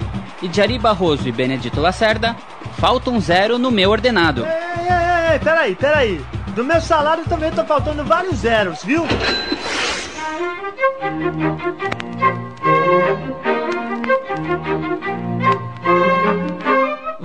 e 0.43 0.49
de 0.49 0.61
Ari 0.61 0.79
Barroso 0.79 1.29
e 1.29 1.33
Benedito 1.33 1.81
Lacerda, 1.81 2.37
Falta 2.79 3.11
um 3.11 3.19
Zero 3.21 3.59
no 3.59 3.71
Meu 3.71 3.91
Ordenado. 3.91 4.45
Ei, 4.45 4.51
ei, 4.51 5.33
ei, 5.33 5.39
peraí, 5.39 5.75
peraí. 5.75 6.21
Do 6.55 6.65
meu 6.65 6.81
salário 6.81 7.25
também 7.25 7.51
tá 7.51 7.65
faltando 7.65 8.05
vários 8.05 8.37
zeros, 8.37 8.83
viu? 8.83 9.07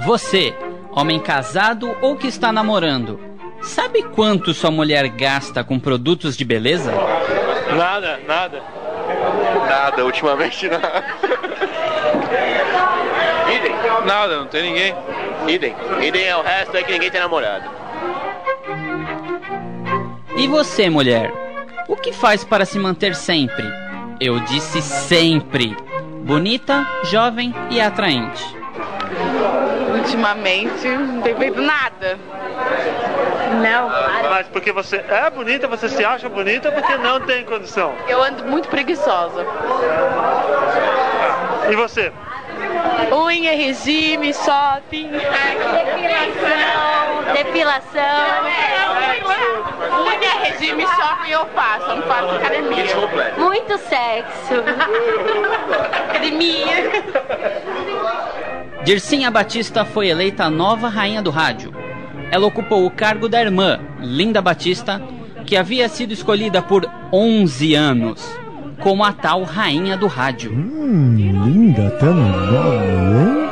Você, 0.05 0.55
homem 0.91 1.19
casado 1.19 1.95
ou 2.01 2.15
que 2.15 2.27
está 2.27 2.51
namorando, 2.51 3.19
sabe 3.61 4.03
quanto 4.03 4.53
sua 4.53 4.71
mulher 4.71 5.07
gasta 5.09 5.63
com 5.63 5.79
produtos 5.79 6.35
de 6.35 6.43
beleza? 6.43 6.91
Nada, 7.75 8.19
nada. 8.27 8.61
Nada, 9.67 10.05
ultimamente 10.05 10.67
nada. 10.67 11.03
Idem. 13.55 13.71
Nada, 14.05 14.37
não 14.37 14.47
tem 14.47 14.63
ninguém. 14.63 14.95
Idem. 15.47 15.75
Idem 16.01 16.23
é 16.23 16.35
o 16.35 16.41
resto 16.41 16.75
é 16.75 16.83
que 16.83 16.91
ninguém 16.91 17.11
tem 17.11 17.21
namorado. 17.21 17.69
E 20.35 20.47
você, 20.47 20.89
mulher? 20.89 21.31
O 21.87 21.95
que 21.95 22.13
faz 22.13 22.43
para 22.43 22.65
se 22.65 22.79
manter 22.79 23.15
sempre? 23.15 23.65
Eu 24.19 24.39
disse 24.41 24.81
sempre. 24.81 25.75
Bonita, 26.23 26.85
jovem 27.05 27.53
e 27.69 27.81
atraente. 27.81 28.60
Ultimamente, 30.01 30.87
não 30.87 31.21
tenho 31.21 31.37
feito 31.37 31.61
nada. 31.61 32.17
Não. 33.61 33.87
Mas 34.29 34.47
porque 34.47 34.71
você 34.71 34.97
é 34.97 35.29
bonita, 35.29 35.67
você 35.67 35.87
se 35.89 36.03
acha 36.03 36.27
bonita 36.27 36.71
porque 36.71 36.97
não 36.97 37.19
tem 37.19 37.45
condição. 37.45 37.93
Eu 38.07 38.23
ando 38.23 38.43
muito 38.45 38.67
preguiçosa. 38.67 39.45
E 41.69 41.75
você? 41.75 42.11
Unha, 43.11 43.51
regime, 43.55 44.33
shopping. 44.33 45.11
Depilação. 45.11 47.33
Depilação. 47.33 48.41
Unha, 50.03 50.33
regime, 50.43 50.83
shopping 50.87 51.29
eu 51.31 51.45
faço, 51.47 51.89
eu 51.89 51.95
não 51.97 52.03
faço 52.03 52.35
academia. 52.35 52.85
Muito 53.37 53.77
sexo. 53.77 54.63
Academia. 56.09 56.91
Dircinha 58.83 59.29
Batista 59.29 59.85
foi 59.85 60.07
eleita 60.07 60.45
a 60.45 60.49
nova 60.49 60.89
rainha 60.89 61.21
do 61.21 61.29
rádio. 61.29 61.71
Ela 62.31 62.47
ocupou 62.47 62.83
o 62.85 62.89
cargo 62.89 63.29
da 63.29 63.39
irmã, 63.39 63.79
Linda 63.99 64.41
Batista, 64.41 64.99
que 65.45 65.55
havia 65.55 65.87
sido 65.87 66.13
escolhida 66.13 66.63
por 66.63 66.89
11 67.13 67.75
anos 67.75 68.41
como 68.79 69.03
a 69.03 69.13
tal 69.13 69.43
rainha 69.43 69.95
do 69.95 70.07
rádio. 70.07 70.51
Hum, 70.51 71.15
linda 71.15 71.89
até 71.89 72.05
no 72.07 72.27
nome, 72.27 72.85
hein? 73.19 73.49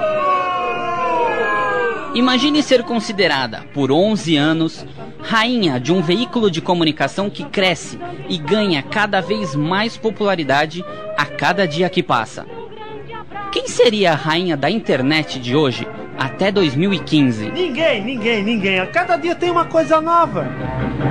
Imagine 2.16 2.64
ser 2.64 2.82
considerada, 2.84 3.64
por 3.72 3.92
11 3.92 4.36
anos, 4.36 4.84
rainha 5.22 5.80
de 5.80 5.94
um 5.94 6.02
veículo 6.02 6.50
de 6.50 6.60
comunicação 6.60 7.30
que 7.30 7.44
cresce 7.44 8.00
e 8.28 8.38
ganha 8.40 8.82
cada 8.82 9.22
vez 9.22 9.54
mais 9.54 9.96
popularidade 9.96 10.84
a 11.16 11.26
cada 11.26 11.68
dia 11.68 11.88
que 11.88 12.02
passa. 12.02 12.48
Quem 13.52 13.68
seria 13.68 14.12
a 14.12 14.16
rainha 14.16 14.56
da 14.56 14.70
internet 14.70 15.40
de 15.40 15.56
hoje 15.56 15.88
até 16.18 16.52
2015? 16.52 17.50
Ninguém, 17.50 18.04
ninguém, 18.04 18.44
ninguém. 18.44 18.80
A 18.80 18.86
cada 18.86 19.18
dia 19.18 19.34
tem 19.34 19.50
uma 19.50 19.66
coisa 19.66 20.00
nova. 20.00 20.48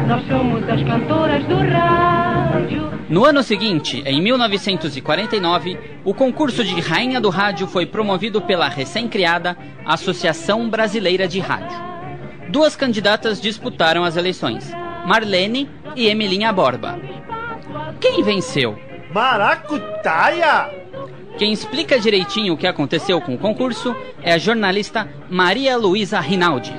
Nós 0.07 0.25
somos 0.29 0.63
as 0.69 0.83
cantoras 0.85 1.45
do 1.47 1.57
rádio. 1.57 2.93
No 3.09 3.25
ano 3.25 3.43
seguinte, 3.43 4.03
em 4.07 4.23
1949, 4.23 5.79
o 6.05 6.15
concurso 6.15 6.63
de 6.63 6.81
Rainha 6.81 7.21
do 7.21 7.29
Rádio 7.29 7.67
foi 7.67 7.87
promovido 7.87 8.41
pela 8.41 8.69
recém-criada 8.69 9.57
Associação 9.85 10.71
Brasileira 10.71 11.27
de 11.27 11.41
Rádio. 11.41 11.77
Duas 12.51 12.77
candidatas 12.77 13.41
disputaram 13.41 14.05
as 14.05 14.17
eleições, 14.17 14.73
Marlene 15.05 15.69
e 15.97 16.07
Emilinha 16.07 16.53
Borba. 16.53 17.01
Quem 18.01 18.23
venceu? 18.23 18.79
Maracutaia! 19.13 20.88
Quem 21.39 21.53
explica 21.53 22.01
direitinho 22.01 22.55
o 22.55 22.57
que 22.57 22.67
aconteceu 22.67 23.21
com 23.21 23.33
o 23.33 23.39
concurso 23.39 23.95
é 24.21 24.33
a 24.33 24.39
jornalista 24.39 25.09
Maria 25.31 25.77
Luísa 25.77 26.19
Rinaldi. 26.19 26.75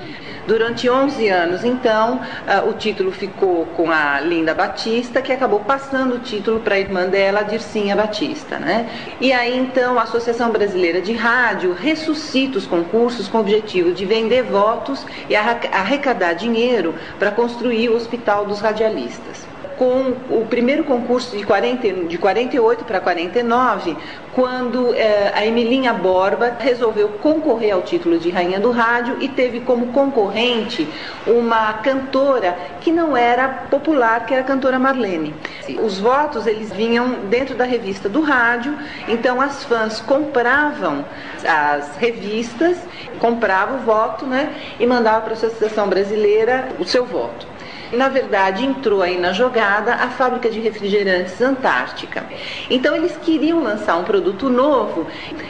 Durante 0.45 0.89
11 0.89 1.29
anos, 1.29 1.63
então, 1.63 2.19
ah, 2.45 2.65
o 2.67 2.73
título 2.73 3.09
ficou 3.09 3.67
com 3.67 3.89
a 3.89 4.19
Linda 4.19 4.53
Batista, 4.53 5.21
que 5.21 5.31
acabou 5.31 5.61
passando 5.61 6.15
o 6.15 6.19
título 6.19 6.59
para 6.59 6.75
a 6.75 6.79
irmã 6.79 7.07
dela, 7.07 7.39
a 7.39 7.43
Dircinha 7.43 7.95
Batista. 7.95 8.59
Né? 8.59 8.89
E 9.21 9.31
aí, 9.31 9.57
então, 9.57 9.97
a 9.97 10.03
Associação 10.03 10.51
Brasileira 10.51 11.01
de 11.01 11.13
Rádio 11.13 11.73
ressuscita 11.73 12.57
os 12.57 12.67
concursos 12.67 13.29
com 13.29 13.37
o 13.37 13.41
objetivo 13.41 13.93
de 13.93 14.05
vender 14.05 14.43
votos 14.43 15.05
e 15.29 15.37
arrecadar 15.37 16.33
dinheiro 16.33 16.93
para 17.17 17.31
construir 17.31 17.87
o 17.87 17.95
Hospital 17.95 18.45
dos 18.45 18.59
Radialistas 18.59 19.47
com 19.79 20.13
o 20.29 20.45
primeiro 20.45 20.83
concurso 20.83 21.37
de, 21.37 21.45
40, 21.45 22.05
de 22.07 22.17
48 22.17 22.83
para 22.83 22.99
49, 22.99 23.95
quando 24.35 24.93
eh, 24.93 25.31
a 25.33 25.45
Emilinha 25.45 25.93
Borba 25.93 26.57
resolveu 26.59 27.07
concorrer 27.21 27.73
ao 27.73 27.81
título 27.81 28.19
de 28.19 28.29
Rainha 28.29 28.59
do 28.59 28.71
Rádio 28.71 29.15
e 29.21 29.29
teve 29.29 29.61
como 29.61 29.87
concorrente 29.87 30.85
uma 31.25 31.73
cantora 31.75 32.57
que 32.81 32.91
não 32.91 33.15
era 33.15 33.47
popular, 33.47 34.25
que 34.25 34.33
era 34.33 34.43
a 34.43 34.45
cantora 34.45 34.77
Marlene. 34.77 35.33
Os 35.81 35.97
votos 35.97 36.45
eles 36.45 36.73
vinham 36.73 37.11
dentro 37.29 37.55
da 37.55 37.63
revista 37.63 38.09
do 38.09 38.19
rádio, 38.19 38.77
então 39.07 39.39
as 39.39 39.63
fãs 39.63 40.01
compravam 40.01 41.05
as 41.47 41.95
revistas, 41.95 42.77
compravam 43.19 43.77
o 43.77 43.79
voto, 43.79 44.25
né, 44.25 44.53
e 44.77 44.85
mandavam 44.85 45.21
para 45.21 45.31
a 45.31 45.37
Associação 45.37 45.87
Brasileira 45.87 46.67
o 46.77 46.83
seu 46.83 47.05
voto. 47.05 47.48
Na 47.91 48.07
verdade, 48.07 48.63
entrou 48.63 49.01
aí 49.01 49.17
na 49.17 49.33
jogada 49.33 49.95
a 49.95 50.09
fábrica 50.09 50.49
de 50.49 50.59
refrigerantes 50.59 51.41
Antártica. 51.41 52.23
Então, 52.69 52.95
eles 52.95 53.17
queriam 53.17 53.63
lançar 53.63 53.97
um 53.97 54.03
produto 54.03 54.47
novo 54.47 55.07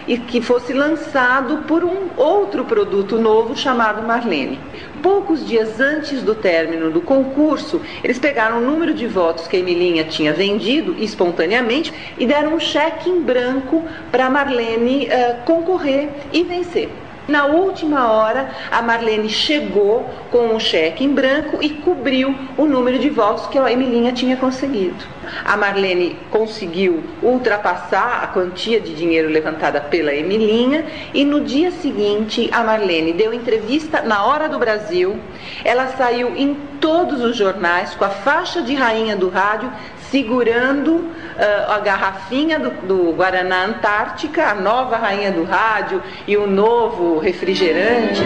e 0.07 0.17
que 0.17 0.41
fosse 0.41 0.71
lançado 0.71 1.63
por 1.67 1.83
um 1.83 2.09
outro 2.15 2.63
produto 2.63 3.17
novo 3.17 3.57
chamado 3.57 4.01
Marlene. 4.07 4.57
Poucos 5.03 5.45
dias 5.45 5.81
antes 5.81 6.21
do 6.21 6.33
término 6.33 6.89
do 6.89 7.01
concurso, 7.01 7.81
eles 8.03 8.17
pegaram 8.17 8.59
o 8.59 8.61
número 8.61 8.93
de 8.93 9.05
votos 9.05 9.47
que 9.47 9.57
a 9.57 9.59
Emilinha 9.59 10.05
tinha 10.05 10.33
vendido 10.33 10.95
espontaneamente 10.97 11.93
e 12.17 12.25
deram 12.25 12.53
um 12.53 12.59
cheque 12.59 13.09
em 13.09 13.21
branco 13.21 13.83
para 14.11 14.29
Marlene 14.29 15.07
eh, 15.07 15.37
concorrer 15.45 16.09
e 16.31 16.43
vencer. 16.43 16.89
Na 17.29 17.45
última 17.45 18.11
hora, 18.11 18.49
a 18.71 18.81
Marlene 18.81 19.29
chegou 19.29 20.03
com 20.31 20.47
um 20.47 20.59
cheque 20.59 21.03
em 21.03 21.13
branco 21.13 21.59
e 21.61 21.69
cobriu 21.69 22.33
o 22.57 22.65
número 22.65 22.97
de 22.97 23.07
votos 23.07 23.45
que 23.45 23.59
a 23.59 23.71
Emilinha 23.71 24.11
tinha 24.11 24.35
conseguido. 24.35 25.05
A 25.45 25.55
Marlene 25.55 26.17
conseguiu 26.31 27.03
ultrapassar 27.21 28.23
a 28.23 28.27
quantia 28.27 28.81
de 28.81 28.95
dinheiro 28.95 29.29
levantada 29.29 29.79
pela 29.79 30.11
Emilinha 30.11 30.83
e 31.13 31.23
no 31.23 31.41
dia 31.41 31.69
seguinte 31.69 32.49
a 32.51 32.63
Marlene 32.63 33.13
deu 33.13 33.31
entrevista 33.31 34.01
na 34.01 34.25
Hora 34.25 34.49
do 34.49 34.57
Brasil. 34.57 35.19
Ela 35.63 35.85
saiu 35.89 36.35
em 36.35 36.55
todos 36.81 37.23
os 37.23 37.37
jornais 37.37 37.93
com 37.93 38.05
a 38.05 38.09
faixa 38.09 38.63
de 38.63 38.73
rainha 38.73 39.15
do 39.15 39.29
rádio 39.29 39.71
segurando 40.11 40.95
uh, 40.95 41.71
a 41.71 41.79
garrafinha 41.79 42.59
do, 42.59 42.71
do 42.87 43.11
Guaraná 43.13 43.65
Antártica, 43.65 44.47
a 44.47 44.55
nova 44.55 44.97
rainha 44.97 45.31
do 45.31 45.43
rádio 45.43 46.01
e 46.27 46.35
o 46.37 46.47
novo 46.47 47.19
refrigerante. 47.19 48.21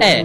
É, 0.00 0.24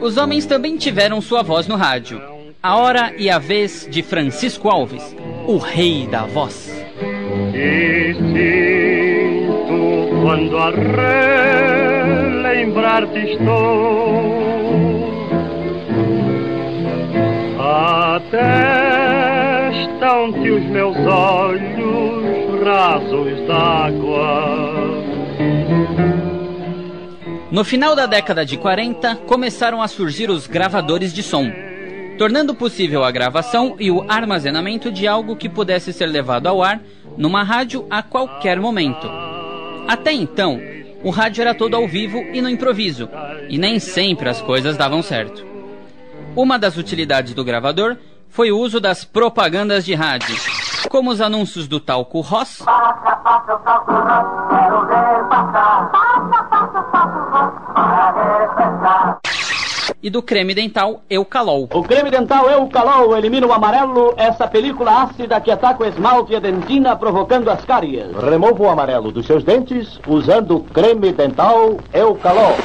os 0.00 0.16
homens 0.16 0.44
também 0.46 0.76
tiveram 0.76 1.20
sua 1.20 1.42
voz 1.42 1.66
no 1.66 1.74
rádio. 1.74 2.20
A 2.62 2.76
hora 2.76 3.14
e 3.16 3.30
a 3.30 3.38
vez 3.38 3.86
de 3.90 4.02
Francisco 4.02 4.68
Alves, 4.68 5.16
o 5.46 5.56
rei 5.56 6.06
da 6.06 6.24
voz. 6.24 6.68
E 7.54 8.12
sinto 8.14 9.56
quando 10.22 10.58
a 10.58 10.70
relembrar-te 12.56 13.18
estou 13.32 14.46
Atestam-te 19.28 20.50
os 20.50 20.64
meus 20.64 20.96
olhos 20.96 22.64
rasos 22.64 23.46
d'água 23.46 25.04
No 27.50 27.62
final 27.64 27.94
da 27.94 28.06
década 28.06 28.44
de 28.44 28.56
40, 28.56 29.16
começaram 29.26 29.82
a 29.82 29.88
surgir 29.88 30.30
os 30.30 30.46
gravadores 30.46 31.12
de 31.12 31.22
som, 31.22 31.50
tornando 32.18 32.54
possível 32.54 33.04
a 33.04 33.10
gravação 33.10 33.76
e 33.78 33.90
o 33.90 34.04
armazenamento 34.08 34.90
de 34.90 35.06
algo 35.06 35.36
que 35.36 35.48
pudesse 35.48 35.92
ser 35.92 36.06
levado 36.06 36.46
ao 36.46 36.62
ar 36.62 36.80
numa 37.16 37.42
rádio 37.42 37.86
a 37.90 38.02
qualquer 38.02 38.58
momento. 38.60 39.08
Até 39.88 40.12
então, 40.12 40.60
o 41.02 41.10
rádio 41.10 41.42
era 41.42 41.54
todo 41.54 41.74
ao 41.74 41.86
vivo 41.86 42.18
e 42.32 42.40
no 42.40 42.48
improviso, 42.48 43.08
e 43.48 43.58
nem 43.58 43.78
sempre 43.78 44.28
as 44.28 44.40
coisas 44.40 44.76
davam 44.76 45.02
certo. 45.02 45.44
Uma 46.34 46.58
das 46.58 46.76
utilidades 46.76 47.34
do 47.34 47.44
gravador 47.44 47.96
foi 48.28 48.50
o 48.50 48.58
uso 48.58 48.80
das 48.80 49.04
propagandas 49.04 49.84
de 49.84 49.94
rádio, 49.94 50.36
como 50.88 51.10
os 51.10 51.20
anúncios 51.20 51.66
do 51.66 51.80
talco 51.80 52.20
Ross 52.20 52.64
e 60.02 60.10
do 60.10 60.22
creme 60.22 60.54
dental 60.54 61.02
Eucalol. 61.08 61.68
O 61.72 61.82
creme 61.82 62.10
dental 62.10 62.50
Eucalol 62.50 63.16
elimina 63.16 63.46
o 63.46 63.52
amarelo, 63.52 64.14
essa 64.16 64.46
película 64.46 65.02
ácida 65.02 65.40
que 65.40 65.50
ataca 65.50 65.82
o 65.82 65.86
esmalte 65.86 66.32
e 66.32 66.36
a 66.36 66.40
dentina, 66.40 66.96
provocando 66.96 67.50
as 67.50 67.64
cáries. 67.64 68.06
Remova 68.16 68.62
o 68.62 68.68
amarelo 68.68 69.10
dos 69.12 69.26
seus 69.26 69.44
dentes 69.44 69.98
usando 70.06 70.56
o 70.56 70.60
creme 70.64 71.12
dental 71.12 71.76
Eucalol. 71.92 72.56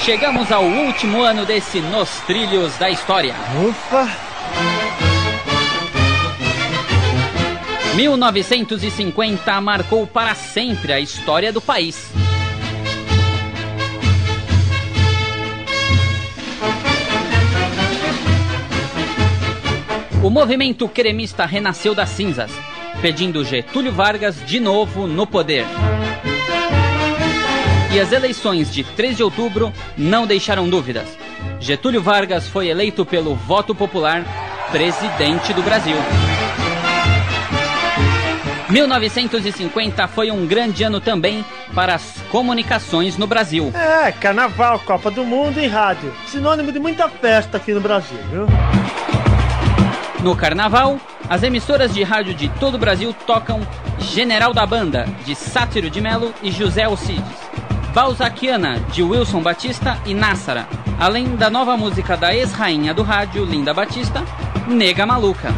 Chegamos 0.00 0.52
ao 0.52 0.64
último 0.64 1.22
ano 1.22 1.46
desse 1.46 1.80
Nos 1.80 2.10
Trilhos 2.26 2.76
da 2.76 2.90
História. 2.90 3.34
Ufa! 3.66 4.06
1950 7.94 9.60
marcou 9.60 10.06
para 10.06 10.34
sempre 10.34 10.92
a 10.92 11.00
história 11.00 11.52
do 11.52 11.60
país. 11.60 12.10
Movimento 20.34 20.88
cremista 20.88 21.46
renasceu 21.46 21.94
das 21.94 22.08
cinzas, 22.08 22.50
pedindo 23.00 23.44
Getúlio 23.44 23.92
Vargas 23.92 24.44
de 24.44 24.58
novo 24.58 25.06
no 25.06 25.28
poder. 25.28 25.64
E 27.94 28.00
as 28.00 28.10
eleições 28.10 28.74
de 28.74 28.82
3 28.82 29.16
de 29.16 29.22
outubro 29.22 29.72
não 29.96 30.26
deixaram 30.26 30.68
dúvidas. 30.68 31.06
Getúlio 31.60 32.02
Vargas 32.02 32.48
foi 32.48 32.66
eleito 32.66 33.06
pelo 33.06 33.36
voto 33.36 33.76
popular 33.76 34.24
presidente 34.72 35.52
do 35.52 35.62
Brasil. 35.62 35.94
1950 38.68 40.08
foi 40.08 40.32
um 40.32 40.44
grande 40.48 40.82
ano 40.82 41.00
também 41.00 41.44
para 41.72 41.94
as 41.94 42.16
comunicações 42.32 43.16
no 43.16 43.28
Brasil. 43.28 43.72
É, 43.72 44.10
carnaval, 44.10 44.80
Copa 44.80 45.12
do 45.12 45.22
Mundo 45.22 45.60
e 45.60 45.68
rádio. 45.68 46.12
Sinônimo 46.26 46.72
de 46.72 46.80
muita 46.80 47.08
festa 47.08 47.56
aqui 47.56 47.72
no 47.72 47.80
Brasil, 47.80 48.18
viu? 48.32 48.48
No 50.24 50.34
carnaval, 50.34 50.98
as 51.28 51.42
emissoras 51.42 51.92
de 51.92 52.02
rádio 52.02 52.32
de 52.32 52.48
todo 52.58 52.76
o 52.76 52.78
Brasil 52.78 53.14
tocam 53.26 53.60
General 53.98 54.54
da 54.54 54.64
Banda, 54.64 55.06
de 55.22 55.34
Sátiro 55.34 55.90
de 55.90 56.00
Melo 56.00 56.32
e 56.42 56.50
José 56.50 56.84
Alcides, 56.84 57.50
Balzaquiana, 57.92 58.80
de 58.90 59.02
Wilson 59.02 59.42
Batista 59.42 60.00
e 60.06 60.14
Nassara, 60.14 60.66
além 60.98 61.36
da 61.36 61.50
nova 61.50 61.76
música 61.76 62.16
da 62.16 62.34
ex-rainha 62.34 62.94
do 62.94 63.02
rádio, 63.02 63.44
Linda 63.44 63.74
Batista, 63.74 64.24
Nega 64.66 65.04
Maluca. 65.04 65.50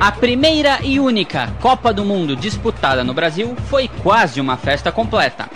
A 0.00 0.10
primeira 0.10 0.78
e 0.82 0.98
única 0.98 1.52
Copa 1.60 1.92
do 1.92 2.02
Mundo 2.02 2.34
disputada 2.34 3.04
no 3.04 3.12
Brasil 3.12 3.54
foi 3.68 3.88
quase 4.02 4.40
uma 4.40 4.56
festa 4.56 4.90
completa. 4.90 5.50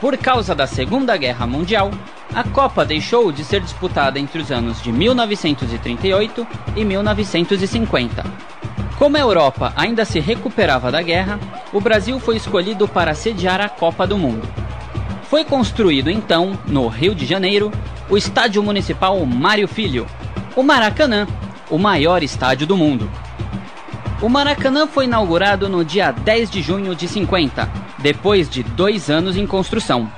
Por 0.00 0.16
causa 0.16 0.54
da 0.54 0.66
Segunda 0.66 1.14
Guerra 1.18 1.46
Mundial, 1.46 1.90
a 2.36 2.44
Copa 2.44 2.84
deixou 2.84 3.32
de 3.32 3.42
ser 3.42 3.62
disputada 3.62 4.18
entre 4.18 4.42
os 4.42 4.52
anos 4.52 4.82
de 4.82 4.92
1938 4.92 6.46
e 6.76 6.84
1950. 6.84 8.22
Como 8.98 9.16
a 9.16 9.20
Europa 9.20 9.72
ainda 9.74 10.04
se 10.04 10.20
recuperava 10.20 10.92
da 10.92 11.00
guerra, 11.00 11.40
o 11.72 11.80
Brasil 11.80 12.20
foi 12.20 12.36
escolhido 12.36 12.86
para 12.86 13.14
sediar 13.14 13.62
a 13.62 13.70
Copa 13.70 14.06
do 14.06 14.18
Mundo. 14.18 14.46
Foi 15.30 15.46
construído 15.46 16.10
então, 16.10 16.58
no 16.66 16.88
Rio 16.88 17.14
de 17.14 17.24
Janeiro, 17.24 17.72
o 18.10 18.18
Estádio 18.18 18.62
Municipal 18.62 19.24
Mário 19.24 19.66
Filho, 19.66 20.06
o 20.54 20.62
Maracanã, 20.62 21.26
o 21.70 21.78
maior 21.78 22.22
estádio 22.22 22.66
do 22.66 22.76
mundo. 22.76 23.10
O 24.20 24.28
Maracanã 24.28 24.86
foi 24.86 25.06
inaugurado 25.06 25.70
no 25.70 25.82
dia 25.82 26.10
10 26.10 26.50
de 26.50 26.60
junho 26.60 26.94
de 26.94 27.08
50, 27.08 27.66
depois 27.96 28.46
de 28.46 28.62
dois 28.62 29.08
anos 29.08 29.38
em 29.38 29.46
construção. 29.46 30.12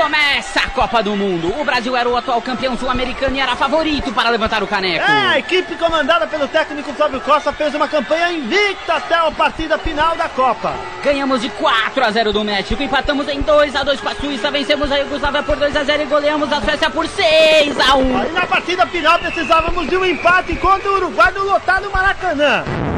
E 0.00 0.02
começa 0.02 0.60
a 0.60 0.70
Copa 0.70 1.02
do 1.02 1.14
Mundo. 1.14 1.52
O 1.60 1.64
Brasil 1.64 1.94
era 1.94 2.08
o 2.08 2.16
atual 2.16 2.40
campeão 2.40 2.76
sul-americano 2.76 3.36
e 3.36 3.40
era 3.40 3.54
favorito 3.54 4.10
para 4.12 4.30
levantar 4.30 4.62
o 4.62 4.66
caneco. 4.66 5.04
É, 5.04 5.26
a 5.26 5.38
equipe 5.38 5.76
comandada 5.76 6.26
pelo 6.26 6.48
técnico 6.48 6.94
Flávio 6.94 7.20
Costa 7.20 7.52
fez 7.52 7.74
uma 7.74 7.86
campanha 7.86 8.32
invicta 8.32 8.94
até 8.94 9.14
a 9.14 9.30
partida 9.30 9.76
final 9.76 10.16
da 10.16 10.26
Copa. 10.30 10.74
Ganhamos 11.04 11.42
de 11.42 11.50
4 11.50 12.02
a 12.02 12.10
0 12.10 12.32
do 12.32 12.42
México, 12.42 12.82
empatamos 12.82 13.28
em 13.28 13.42
2 13.42 13.76
a 13.76 13.82
2 13.82 14.00
com 14.00 14.08
a 14.08 14.14
Suíça, 14.14 14.50
vencemos 14.50 14.90
a 14.90 14.96
Iugoslávia 14.96 15.42
por 15.42 15.56
2 15.56 15.76
a 15.76 15.84
0 15.84 16.02
e 16.02 16.06
goleamos 16.06 16.50
a 16.50 16.62
Suécia 16.62 16.88
por 16.88 17.06
6 17.06 17.78
a 17.78 17.94
1. 17.96 18.18
Aí 18.18 18.32
na 18.32 18.46
partida 18.46 18.86
final 18.86 19.18
precisávamos 19.18 19.86
de 19.86 19.98
um 19.98 20.04
empate 20.04 20.56
contra 20.56 20.90
o 20.90 20.94
Uruguai 20.94 21.30
no 21.32 21.44
lotado 21.44 21.90
Maracanã. 21.90 22.89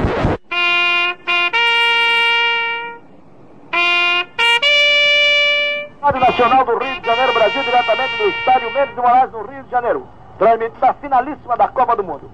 Nacional 6.32 6.64
do 6.64 6.78
Rio 6.78 6.98
de 6.98 7.06
Janeiro, 7.06 7.34
Brasil, 7.34 7.62
diretamente 7.62 8.16
do 8.16 8.28
estádio 8.30 8.72
Mendes 8.72 8.94
de 8.94 9.02
Moraes, 9.02 9.30
no 9.32 9.42
Rio 9.42 9.62
de 9.64 9.70
Janeiro. 9.70 10.08
Transmitindo 10.38 10.86
a 10.86 10.94
finalíssima 10.94 11.56
da 11.58 11.68
Copa 11.68 11.94
do 11.94 12.02
Mundo. 12.02 12.30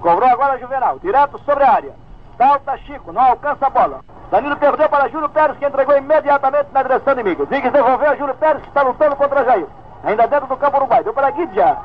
Cobrou 0.00 0.30
agora 0.30 0.58
Juvenal, 0.58 0.98
direto 0.98 1.38
sobre 1.44 1.62
a 1.62 1.72
área. 1.72 1.92
Salta 2.38 2.78
Chico, 2.78 3.12
não 3.12 3.20
alcança 3.20 3.66
a 3.66 3.70
bola. 3.70 4.00
Danilo 4.30 4.56
perdeu 4.56 4.88
para 4.88 5.10
Júlio 5.10 5.28
Pérez, 5.28 5.58
que 5.58 5.66
entregou 5.66 5.94
imediatamente 5.94 6.70
na 6.72 6.82
direção 6.82 7.12
inimiga. 7.12 7.44
Zigues 7.44 7.70
devolveu 7.70 8.10
a 8.10 8.16
Júlio 8.16 8.34
Pérez, 8.34 8.62
que 8.62 8.68
está 8.68 8.80
lutando 8.80 9.14
contra 9.14 9.44
Jair. 9.44 9.66
Ainda 10.04 10.26
dentro 10.26 10.46
do 10.46 10.56
campo 10.56 10.78
uruguai. 10.78 11.04
Deu 11.04 11.12
para 11.12 11.30
Guidia. 11.30 11.76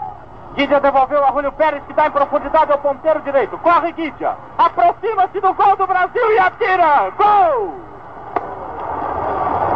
Guidia 0.53 0.79
devolveu 0.79 1.25
a 1.25 1.31
Júlio 1.33 1.51
Pérez, 1.51 1.83
que 1.83 1.91
está 1.91 2.07
em 2.07 2.11
profundidade 2.11 2.71
ao 2.71 2.77
ponteiro 2.77 3.19
direito. 3.19 3.57
Corre 3.57 3.91
Guidia. 3.91 4.37
Aproxima-se 4.57 5.41
do 5.41 5.53
gol 5.53 5.75
do 5.75 5.85
Brasil 5.85 6.31
e 6.31 6.39
atira. 6.39 7.11
Gol! 7.17 7.73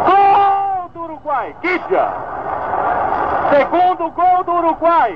Gol 0.06 0.73
do 0.94 1.02
Uruguai. 1.02 1.54
Guidia. 1.60 2.08
Segundo 3.50 4.10
gol 4.12 4.44
do 4.44 4.52
Uruguai. 4.52 5.12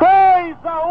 2 0.00 0.56
a 0.64 0.86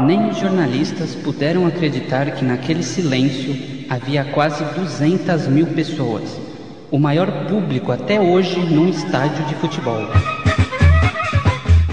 1 0.00 0.06
Nem 0.06 0.28
os 0.28 0.36
jornalistas 0.36 1.14
puderam 1.14 1.66
acreditar 1.66 2.32
que 2.32 2.44
naquele 2.44 2.82
silêncio 2.82 3.56
havia 3.88 4.24
quase 4.26 4.62
200 4.74 5.48
mil 5.48 5.68
pessoas, 5.68 6.38
o 6.90 6.98
maior 6.98 7.46
público 7.46 7.90
até 7.90 8.20
hoje 8.20 8.60
num 8.60 8.88
estádio 8.88 9.42
de 9.46 9.54
futebol. 9.54 10.02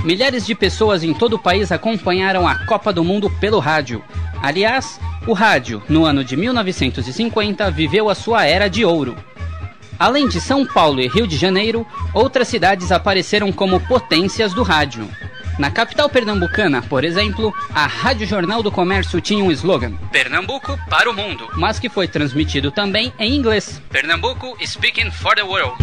Milhares 0.04 0.46
de 0.46 0.54
pessoas 0.54 1.02
em 1.04 1.14
todo 1.14 1.36
o 1.36 1.40
país 1.40 1.72
acompanharam 1.72 2.46
a 2.46 2.66
Copa 2.66 2.92
do 2.92 3.06
Mundo 3.06 3.30
pelo 3.40 3.60
rádio. 3.60 4.04
Aliás, 4.42 5.00
o 5.28 5.34
rádio, 5.34 5.84
no 5.88 6.06
ano 6.06 6.24
de 6.24 6.36
1950, 6.36 7.70
viveu 7.72 8.10
a 8.10 8.16
sua 8.16 8.46
era 8.46 8.68
de 8.68 8.84
ouro. 8.84 9.16
Além 10.00 10.28
de 10.28 10.42
São 10.42 10.66
Paulo 10.66 11.00
e 11.00 11.08
Rio 11.08 11.28
de 11.28 11.38
Janeiro, 11.38 11.86
outras 12.14 12.48
cidades 12.48 12.92
apareceram 12.92 13.52
como 13.52 13.80
potências 13.80 14.52
do 14.52 14.64
rádio. 14.64 15.08
Na 15.60 15.70
capital 15.70 16.10
pernambucana, 16.10 16.82
por 16.82 17.04
exemplo, 17.04 17.54
a 17.76 17.86
Rádio 17.86 18.26
Jornal 18.26 18.64
do 18.64 18.72
Comércio 18.72 19.22
tinha 19.22 19.44
um 19.44 19.52
slogan: 19.52 19.94
Pernambuco 20.12 20.80
para 20.90 21.10
o 21.10 21.14
mundo, 21.14 21.48
mas 21.56 21.78
que 21.78 21.90
foi 21.90 22.08
transmitido 22.08 22.72
também 22.72 23.14
em 23.20 23.36
inglês: 23.36 23.80
Pernambuco 23.90 24.58
speaking 24.66 25.12
for 25.12 25.36
the 25.36 25.44
world. 25.44 25.76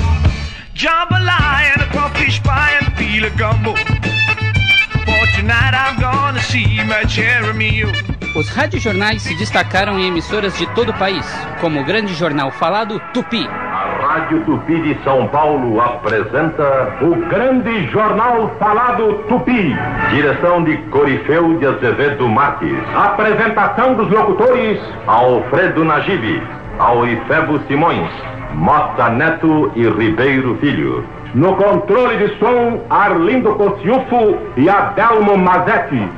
Os 8.39 8.49
radiojornais 8.51 9.23
se 9.23 9.35
destacaram 9.35 9.99
em 9.99 10.07
emissoras 10.07 10.57
de 10.57 10.65
todo 10.73 10.91
o 10.91 10.95
país, 10.95 11.27
como 11.61 11.81
o 11.81 11.85
grande 11.85 12.15
jornal 12.15 12.53
falado 12.53 13.03
Tupi. 13.13 13.45
A 13.49 13.99
Rádio 14.01 14.45
Tupi 14.45 14.81
de 14.81 14.97
São 15.03 15.27
Paulo 15.27 15.81
apresenta 15.81 16.97
o 17.01 17.17
grande 17.29 17.91
jornal 17.91 18.55
falado 18.61 19.25
Tupi. 19.29 19.77
Direção 20.11 20.63
de 20.63 20.77
Corifeu 20.89 21.59
de 21.59 21.67
Azevedo 21.67 22.29
Marques. 22.29 22.79
Apresentação 22.95 23.95
dos 23.95 24.09
locutores 24.09 24.81
Alfredo 25.09 25.85
Nagibe, 25.85 26.41
Aurifebo 26.79 27.59
Simões, 27.67 28.09
Mota 28.55 29.09
Neto 29.09 29.73
e 29.75 29.83
Ribeiro 29.83 30.57
Filho. 30.61 31.05
No 31.35 31.57
controle 31.57 32.19
de 32.19 32.39
som, 32.39 32.87
Arlindo 32.89 33.57
Cociufo 33.57 34.39
e 34.57 34.71
Adelmo 34.71 35.37
Mazetti. 35.37 36.09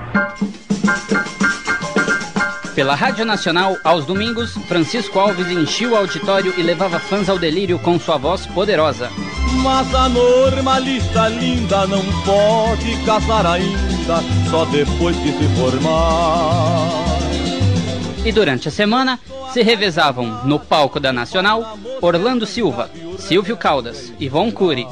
Pela 2.74 2.94
Rádio 2.94 3.24
Nacional, 3.24 3.76
aos 3.82 4.06
domingos, 4.06 4.54
Francisco 4.68 5.18
Alves 5.18 5.50
enchia 5.50 5.88
o 5.88 5.96
auditório 5.96 6.54
e 6.56 6.62
levava 6.62 6.98
fãs 6.98 7.28
ao 7.28 7.38
delírio 7.38 7.78
com 7.78 7.98
sua 7.98 8.16
voz 8.16 8.46
poderosa. 8.46 9.10
Mas 9.62 9.94
a 9.94 10.08
normalista 10.08 11.28
linda 11.28 11.86
não 11.86 12.02
pode 12.22 12.96
casar 13.04 13.44
ainda, 13.44 14.22
só 14.48 14.64
depois 14.66 15.16
que 15.16 15.32
se 15.32 15.48
formar. 15.56 17.20
E 18.24 18.30
durante 18.30 18.68
a 18.68 18.70
semana, 18.70 19.18
se 19.52 19.62
revezavam 19.62 20.44
no 20.44 20.60
palco 20.60 21.00
da 21.00 21.12
Nacional 21.12 21.76
Orlando 22.00 22.46
Silva, 22.46 22.90
Silvio 23.18 23.56
Caldas, 23.56 24.12
Ivon 24.20 24.50
Cury, 24.52 24.86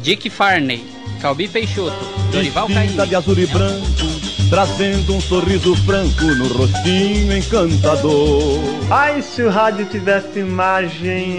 Dick 0.00 0.30
Farney, 0.30 0.84
Calbi 1.20 1.48
Peixoto, 1.48 1.96
Dorival 2.30 2.68
Vestida 2.68 2.96
Caymmi. 2.96 3.08
de 3.08 3.16
azul 3.16 3.38
e 3.38 3.46
branco, 3.46 4.13
trazendo 4.54 5.16
um 5.16 5.20
sorriso 5.20 5.74
franco 5.78 6.22
no 6.22 6.46
rostinho 6.46 7.36
encantador. 7.36 8.60
Ai, 8.88 9.20
se 9.20 9.42
o 9.42 9.50
rádio 9.50 9.84
tivesse 9.86 10.38
imagem. 10.38 11.38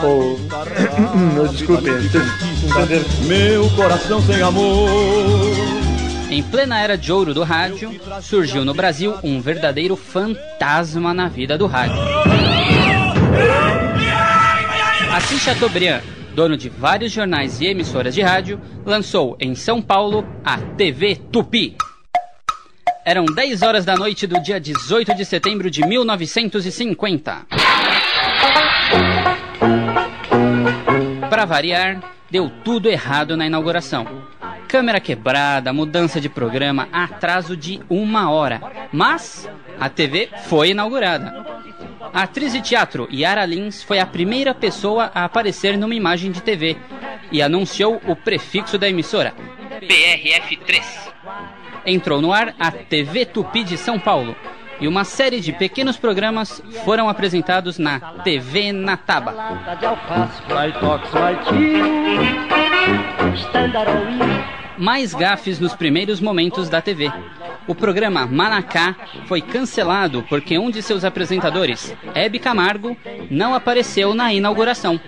Ou. 0.00 0.38
Desculpe? 1.50 1.90
Meu 3.26 3.68
coração 3.70 4.22
sem 4.22 4.40
amor. 4.40 5.50
Em 6.30 6.44
plena 6.44 6.78
era 6.80 6.96
de 6.96 7.10
ouro 7.10 7.34
do 7.34 7.42
rádio, 7.42 7.90
surgiu 8.20 8.64
no 8.64 8.72
Brasil 8.72 9.16
um 9.24 9.40
verdadeiro 9.40 9.96
fantasma 9.96 11.12
na 11.12 11.28
vida 11.28 11.58
do 11.58 11.66
rádio. 11.66 11.98
Assis 15.12 15.40
Chateaubriand, 15.40 16.02
dono 16.36 16.56
de 16.56 16.68
vários 16.68 17.10
jornais 17.10 17.60
e 17.60 17.66
emissoras 17.66 18.14
de 18.14 18.22
rádio, 18.22 18.60
lançou 18.86 19.36
em 19.40 19.56
São 19.56 19.82
Paulo 19.82 20.24
a 20.44 20.56
TV 20.56 21.16
Tupi. 21.16 21.76
Eram 23.04 23.24
10 23.24 23.62
horas 23.62 23.84
da 23.84 23.96
noite 23.96 24.28
do 24.28 24.40
dia 24.40 24.60
18 24.60 25.14
de 25.16 25.24
setembro 25.24 25.68
de 25.68 25.84
1950. 25.84 27.46
Para 31.28 31.44
variar, 31.44 32.00
deu 32.30 32.48
tudo 32.64 32.88
errado 32.88 33.36
na 33.36 33.44
inauguração. 33.44 34.06
Câmera 34.68 35.00
quebrada, 35.00 35.72
mudança 35.72 36.20
de 36.20 36.28
programa, 36.28 36.88
atraso 36.92 37.56
de 37.56 37.80
uma 37.90 38.30
hora. 38.30 38.60
Mas 38.92 39.50
a 39.80 39.88
TV 39.88 40.28
foi 40.44 40.70
inaugurada. 40.70 41.44
A 42.14 42.22
atriz 42.22 42.52
de 42.52 42.60
teatro 42.60 43.08
Yara 43.12 43.44
Lins 43.44 43.82
foi 43.82 43.98
a 43.98 44.06
primeira 44.06 44.54
pessoa 44.54 45.10
a 45.12 45.24
aparecer 45.24 45.76
numa 45.76 45.94
imagem 45.94 46.30
de 46.30 46.40
TV 46.40 46.76
e 47.32 47.42
anunciou 47.42 48.00
o 48.06 48.14
prefixo 48.14 48.78
da 48.78 48.88
emissora, 48.88 49.34
PRF3. 49.80 51.11
Entrou 51.84 52.20
no 52.20 52.32
ar 52.32 52.54
a 52.58 52.70
TV 52.70 53.26
Tupi 53.26 53.64
de 53.64 53.76
São 53.76 53.98
Paulo 53.98 54.36
e 54.80 54.88
uma 54.88 55.04
série 55.04 55.40
de 55.40 55.52
pequenos 55.52 55.96
programas 55.96 56.62
foram 56.84 57.08
apresentados 57.08 57.78
na 57.78 58.00
TV 58.24 58.72
Nataba. 58.72 59.34
Mais 64.76 65.14
gafes 65.14 65.60
nos 65.60 65.74
primeiros 65.74 66.20
momentos 66.20 66.68
da 66.68 66.80
TV. 66.80 67.12
O 67.68 67.74
programa 67.74 68.26
Manacá 68.26 68.96
foi 69.26 69.40
cancelado 69.40 70.24
porque 70.28 70.58
um 70.58 70.70
de 70.70 70.82
seus 70.82 71.04
apresentadores, 71.04 71.94
Hebe 72.14 72.40
Camargo, 72.40 72.96
não 73.30 73.54
apareceu 73.54 74.14
na 74.14 74.32
inauguração. 74.32 75.00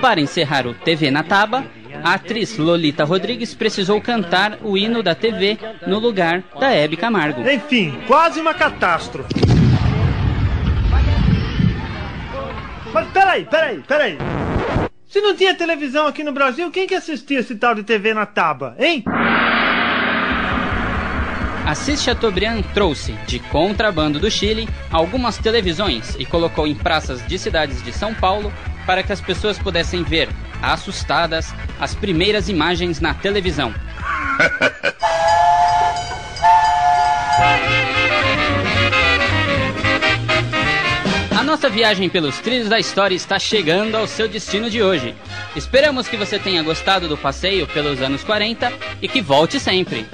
Para 0.00 0.20
encerrar 0.20 0.66
o 0.66 0.74
TV 0.74 1.10
Nataba, 1.10 1.64
a 2.02 2.14
atriz 2.14 2.56
Lolita 2.58 3.04
Rodrigues 3.04 3.54
precisou 3.54 4.00
cantar 4.00 4.58
o 4.62 4.76
hino 4.76 5.02
da 5.02 5.14
TV 5.14 5.58
no 5.86 5.98
lugar 5.98 6.42
da 6.58 6.70
Hebe 6.70 6.96
Camargo. 6.96 7.48
Enfim, 7.48 7.98
quase 8.06 8.40
uma 8.40 8.54
catástrofe. 8.54 9.32
Mas 12.92 13.08
peraí, 13.08 13.44
peraí, 13.44 13.82
peraí. 13.86 14.18
Se 15.06 15.20
não 15.20 15.34
tinha 15.34 15.54
televisão 15.54 16.06
aqui 16.06 16.24
no 16.24 16.32
Brasil, 16.32 16.70
quem 16.70 16.86
que 16.86 16.94
assistia 16.94 17.40
esse 17.40 17.54
tal 17.54 17.74
de 17.74 17.82
TV 17.82 18.14
na 18.14 18.26
tábua, 18.26 18.74
hein? 18.78 19.04
Assis 21.66 22.02
Chateaubriand 22.02 22.62
trouxe, 22.74 23.12
de 23.26 23.38
contrabando 23.38 24.18
do 24.18 24.30
Chile, 24.30 24.68
algumas 24.90 25.38
televisões 25.38 26.16
e 26.18 26.26
colocou 26.26 26.66
em 26.66 26.74
praças 26.74 27.24
de 27.26 27.38
cidades 27.38 27.82
de 27.82 27.92
São 27.92 28.12
Paulo 28.12 28.52
para 28.84 29.02
que 29.02 29.12
as 29.12 29.20
pessoas 29.20 29.58
pudessem 29.58 30.02
ver, 30.02 30.28
assustadas, 30.62 31.52
as 31.80 31.94
primeiras 31.94 32.48
imagens 32.48 33.00
na 33.00 33.12
televisão. 33.12 33.74
A 41.42 41.42
nossa 41.44 41.68
viagem 41.68 42.08
pelos 42.08 42.38
trilhos 42.38 42.68
da 42.68 42.78
história 42.78 43.16
está 43.16 43.36
chegando 43.38 43.96
ao 43.96 44.06
seu 44.06 44.28
destino 44.28 44.70
de 44.70 44.80
hoje. 44.80 45.14
Esperamos 45.56 46.06
que 46.06 46.16
você 46.16 46.38
tenha 46.38 46.62
gostado 46.62 47.08
do 47.08 47.16
passeio 47.16 47.66
pelos 47.66 48.00
anos 48.00 48.22
40 48.22 48.72
e 49.02 49.08
que 49.08 49.20
volte 49.20 49.58
sempre. 49.58 50.06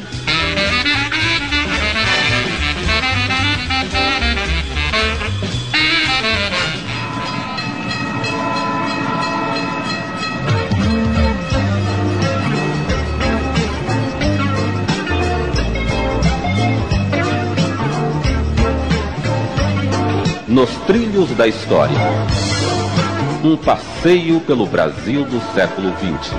Trilhos 21.18 21.36
da 21.36 21.48
história. 21.48 21.96
Um 23.42 23.56
passeio 23.56 24.40
pelo 24.40 24.66
Brasil 24.66 25.24
do 25.24 25.40
século 25.52 25.92
XX. 25.98 26.32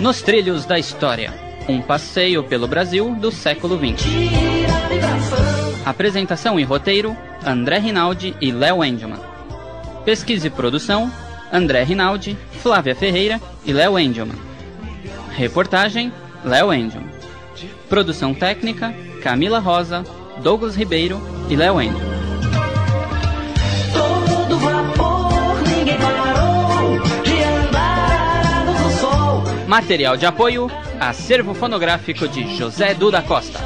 Nos 0.00 0.22
trilhos 0.22 0.66
da 0.66 0.76
história. 0.76 1.45
Um 1.68 1.80
passeio 1.80 2.44
pelo 2.44 2.68
Brasil 2.68 3.14
do 3.16 3.32
século 3.32 3.76
XX. 3.76 4.06
Apresentação 5.84 6.60
e 6.60 6.62
roteiro: 6.62 7.16
André 7.44 7.78
Rinaldi 7.78 8.36
e 8.40 8.52
Léo 8.52 8.84
Engelman. 8.84 9.18
Pesquisa 10.04 10.46
e 10.46 10.50
produção: 10.50 11.10
André 11.52 11.82
Rinaldi, 11.82 12.36
Flávia 12.62 12.94
Ferreira 12.94 13.40
e 13.64 13.72
Léo 13.72 13.98
Engelman. 13.98 14.38
Reportagem: 15.30 16.12
Léo 16.44 16.72
Engelman. 16.72 17.10
Produção 17.88 18.32
técnica: 18.32 18.94
Camila 19.22 19.58
Rosa, 19.58 20.04
Douglas 20.42 20.76
Ribeiro 20.76 21.20
e 21.50 21.56
Léo 21.56 21.80
Engelman. 21.80 22.15
Material 29.66 30.16
de 30.16 30.24
apoio: 30.24 30.70
Acervo 31.00 31.52
fonográfico 31.52 32.28
de 32.28 32.56
José 32.56 32.94
Duda 32.94 33.20
Costa. 33.20 33.58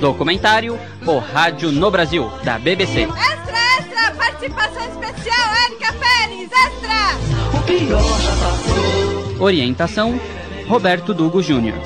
Documentário: 0.00 0.78
O 1.06 1.18
Rádio 1.18 1.70
no 1.70 1.90
Brasil, 1.90 2.30
da 2.42 2.58
BBC. 2.58 3.02
Extra, 3.02 3.58
extra, 3.78 4.10
Participação 4.16 4.82
especial, 4.82 5.54
Érica 5.66 5.92
Pérez, 5.94 6.50
extra! 6.50 7.56
O 7.56 7.62
pior 7.62 8.20
já 8.20 8.36
passou. 8.36 9.42
Orientação: 9.42 10.20
Roberto 10.66 11.14
Dugo 11.14 11.40
Júnior. 11.40 11.78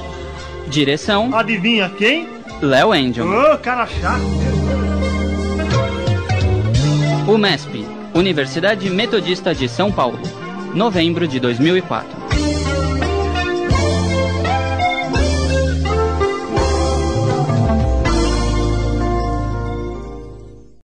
Direção: 0.69 1.35
Adivinha 1.35 1.91
quem? 1.91 2.29
Léo 2.63 2.93
Angel. 2.93 3.27
Ô, 3.27 3.59
cara 3.59 3.87
chato. 3.87 4.23
UMESP, 7.29 7.87
Universidade 8.15 8.89
Metodista 8.89 9.55
de 9.55 9.69
São 9.69 9.93
Paulo. 9.93 10.19
Novembro 10.75 11.29
de 11.29 11.39
2004. 11.39 12.22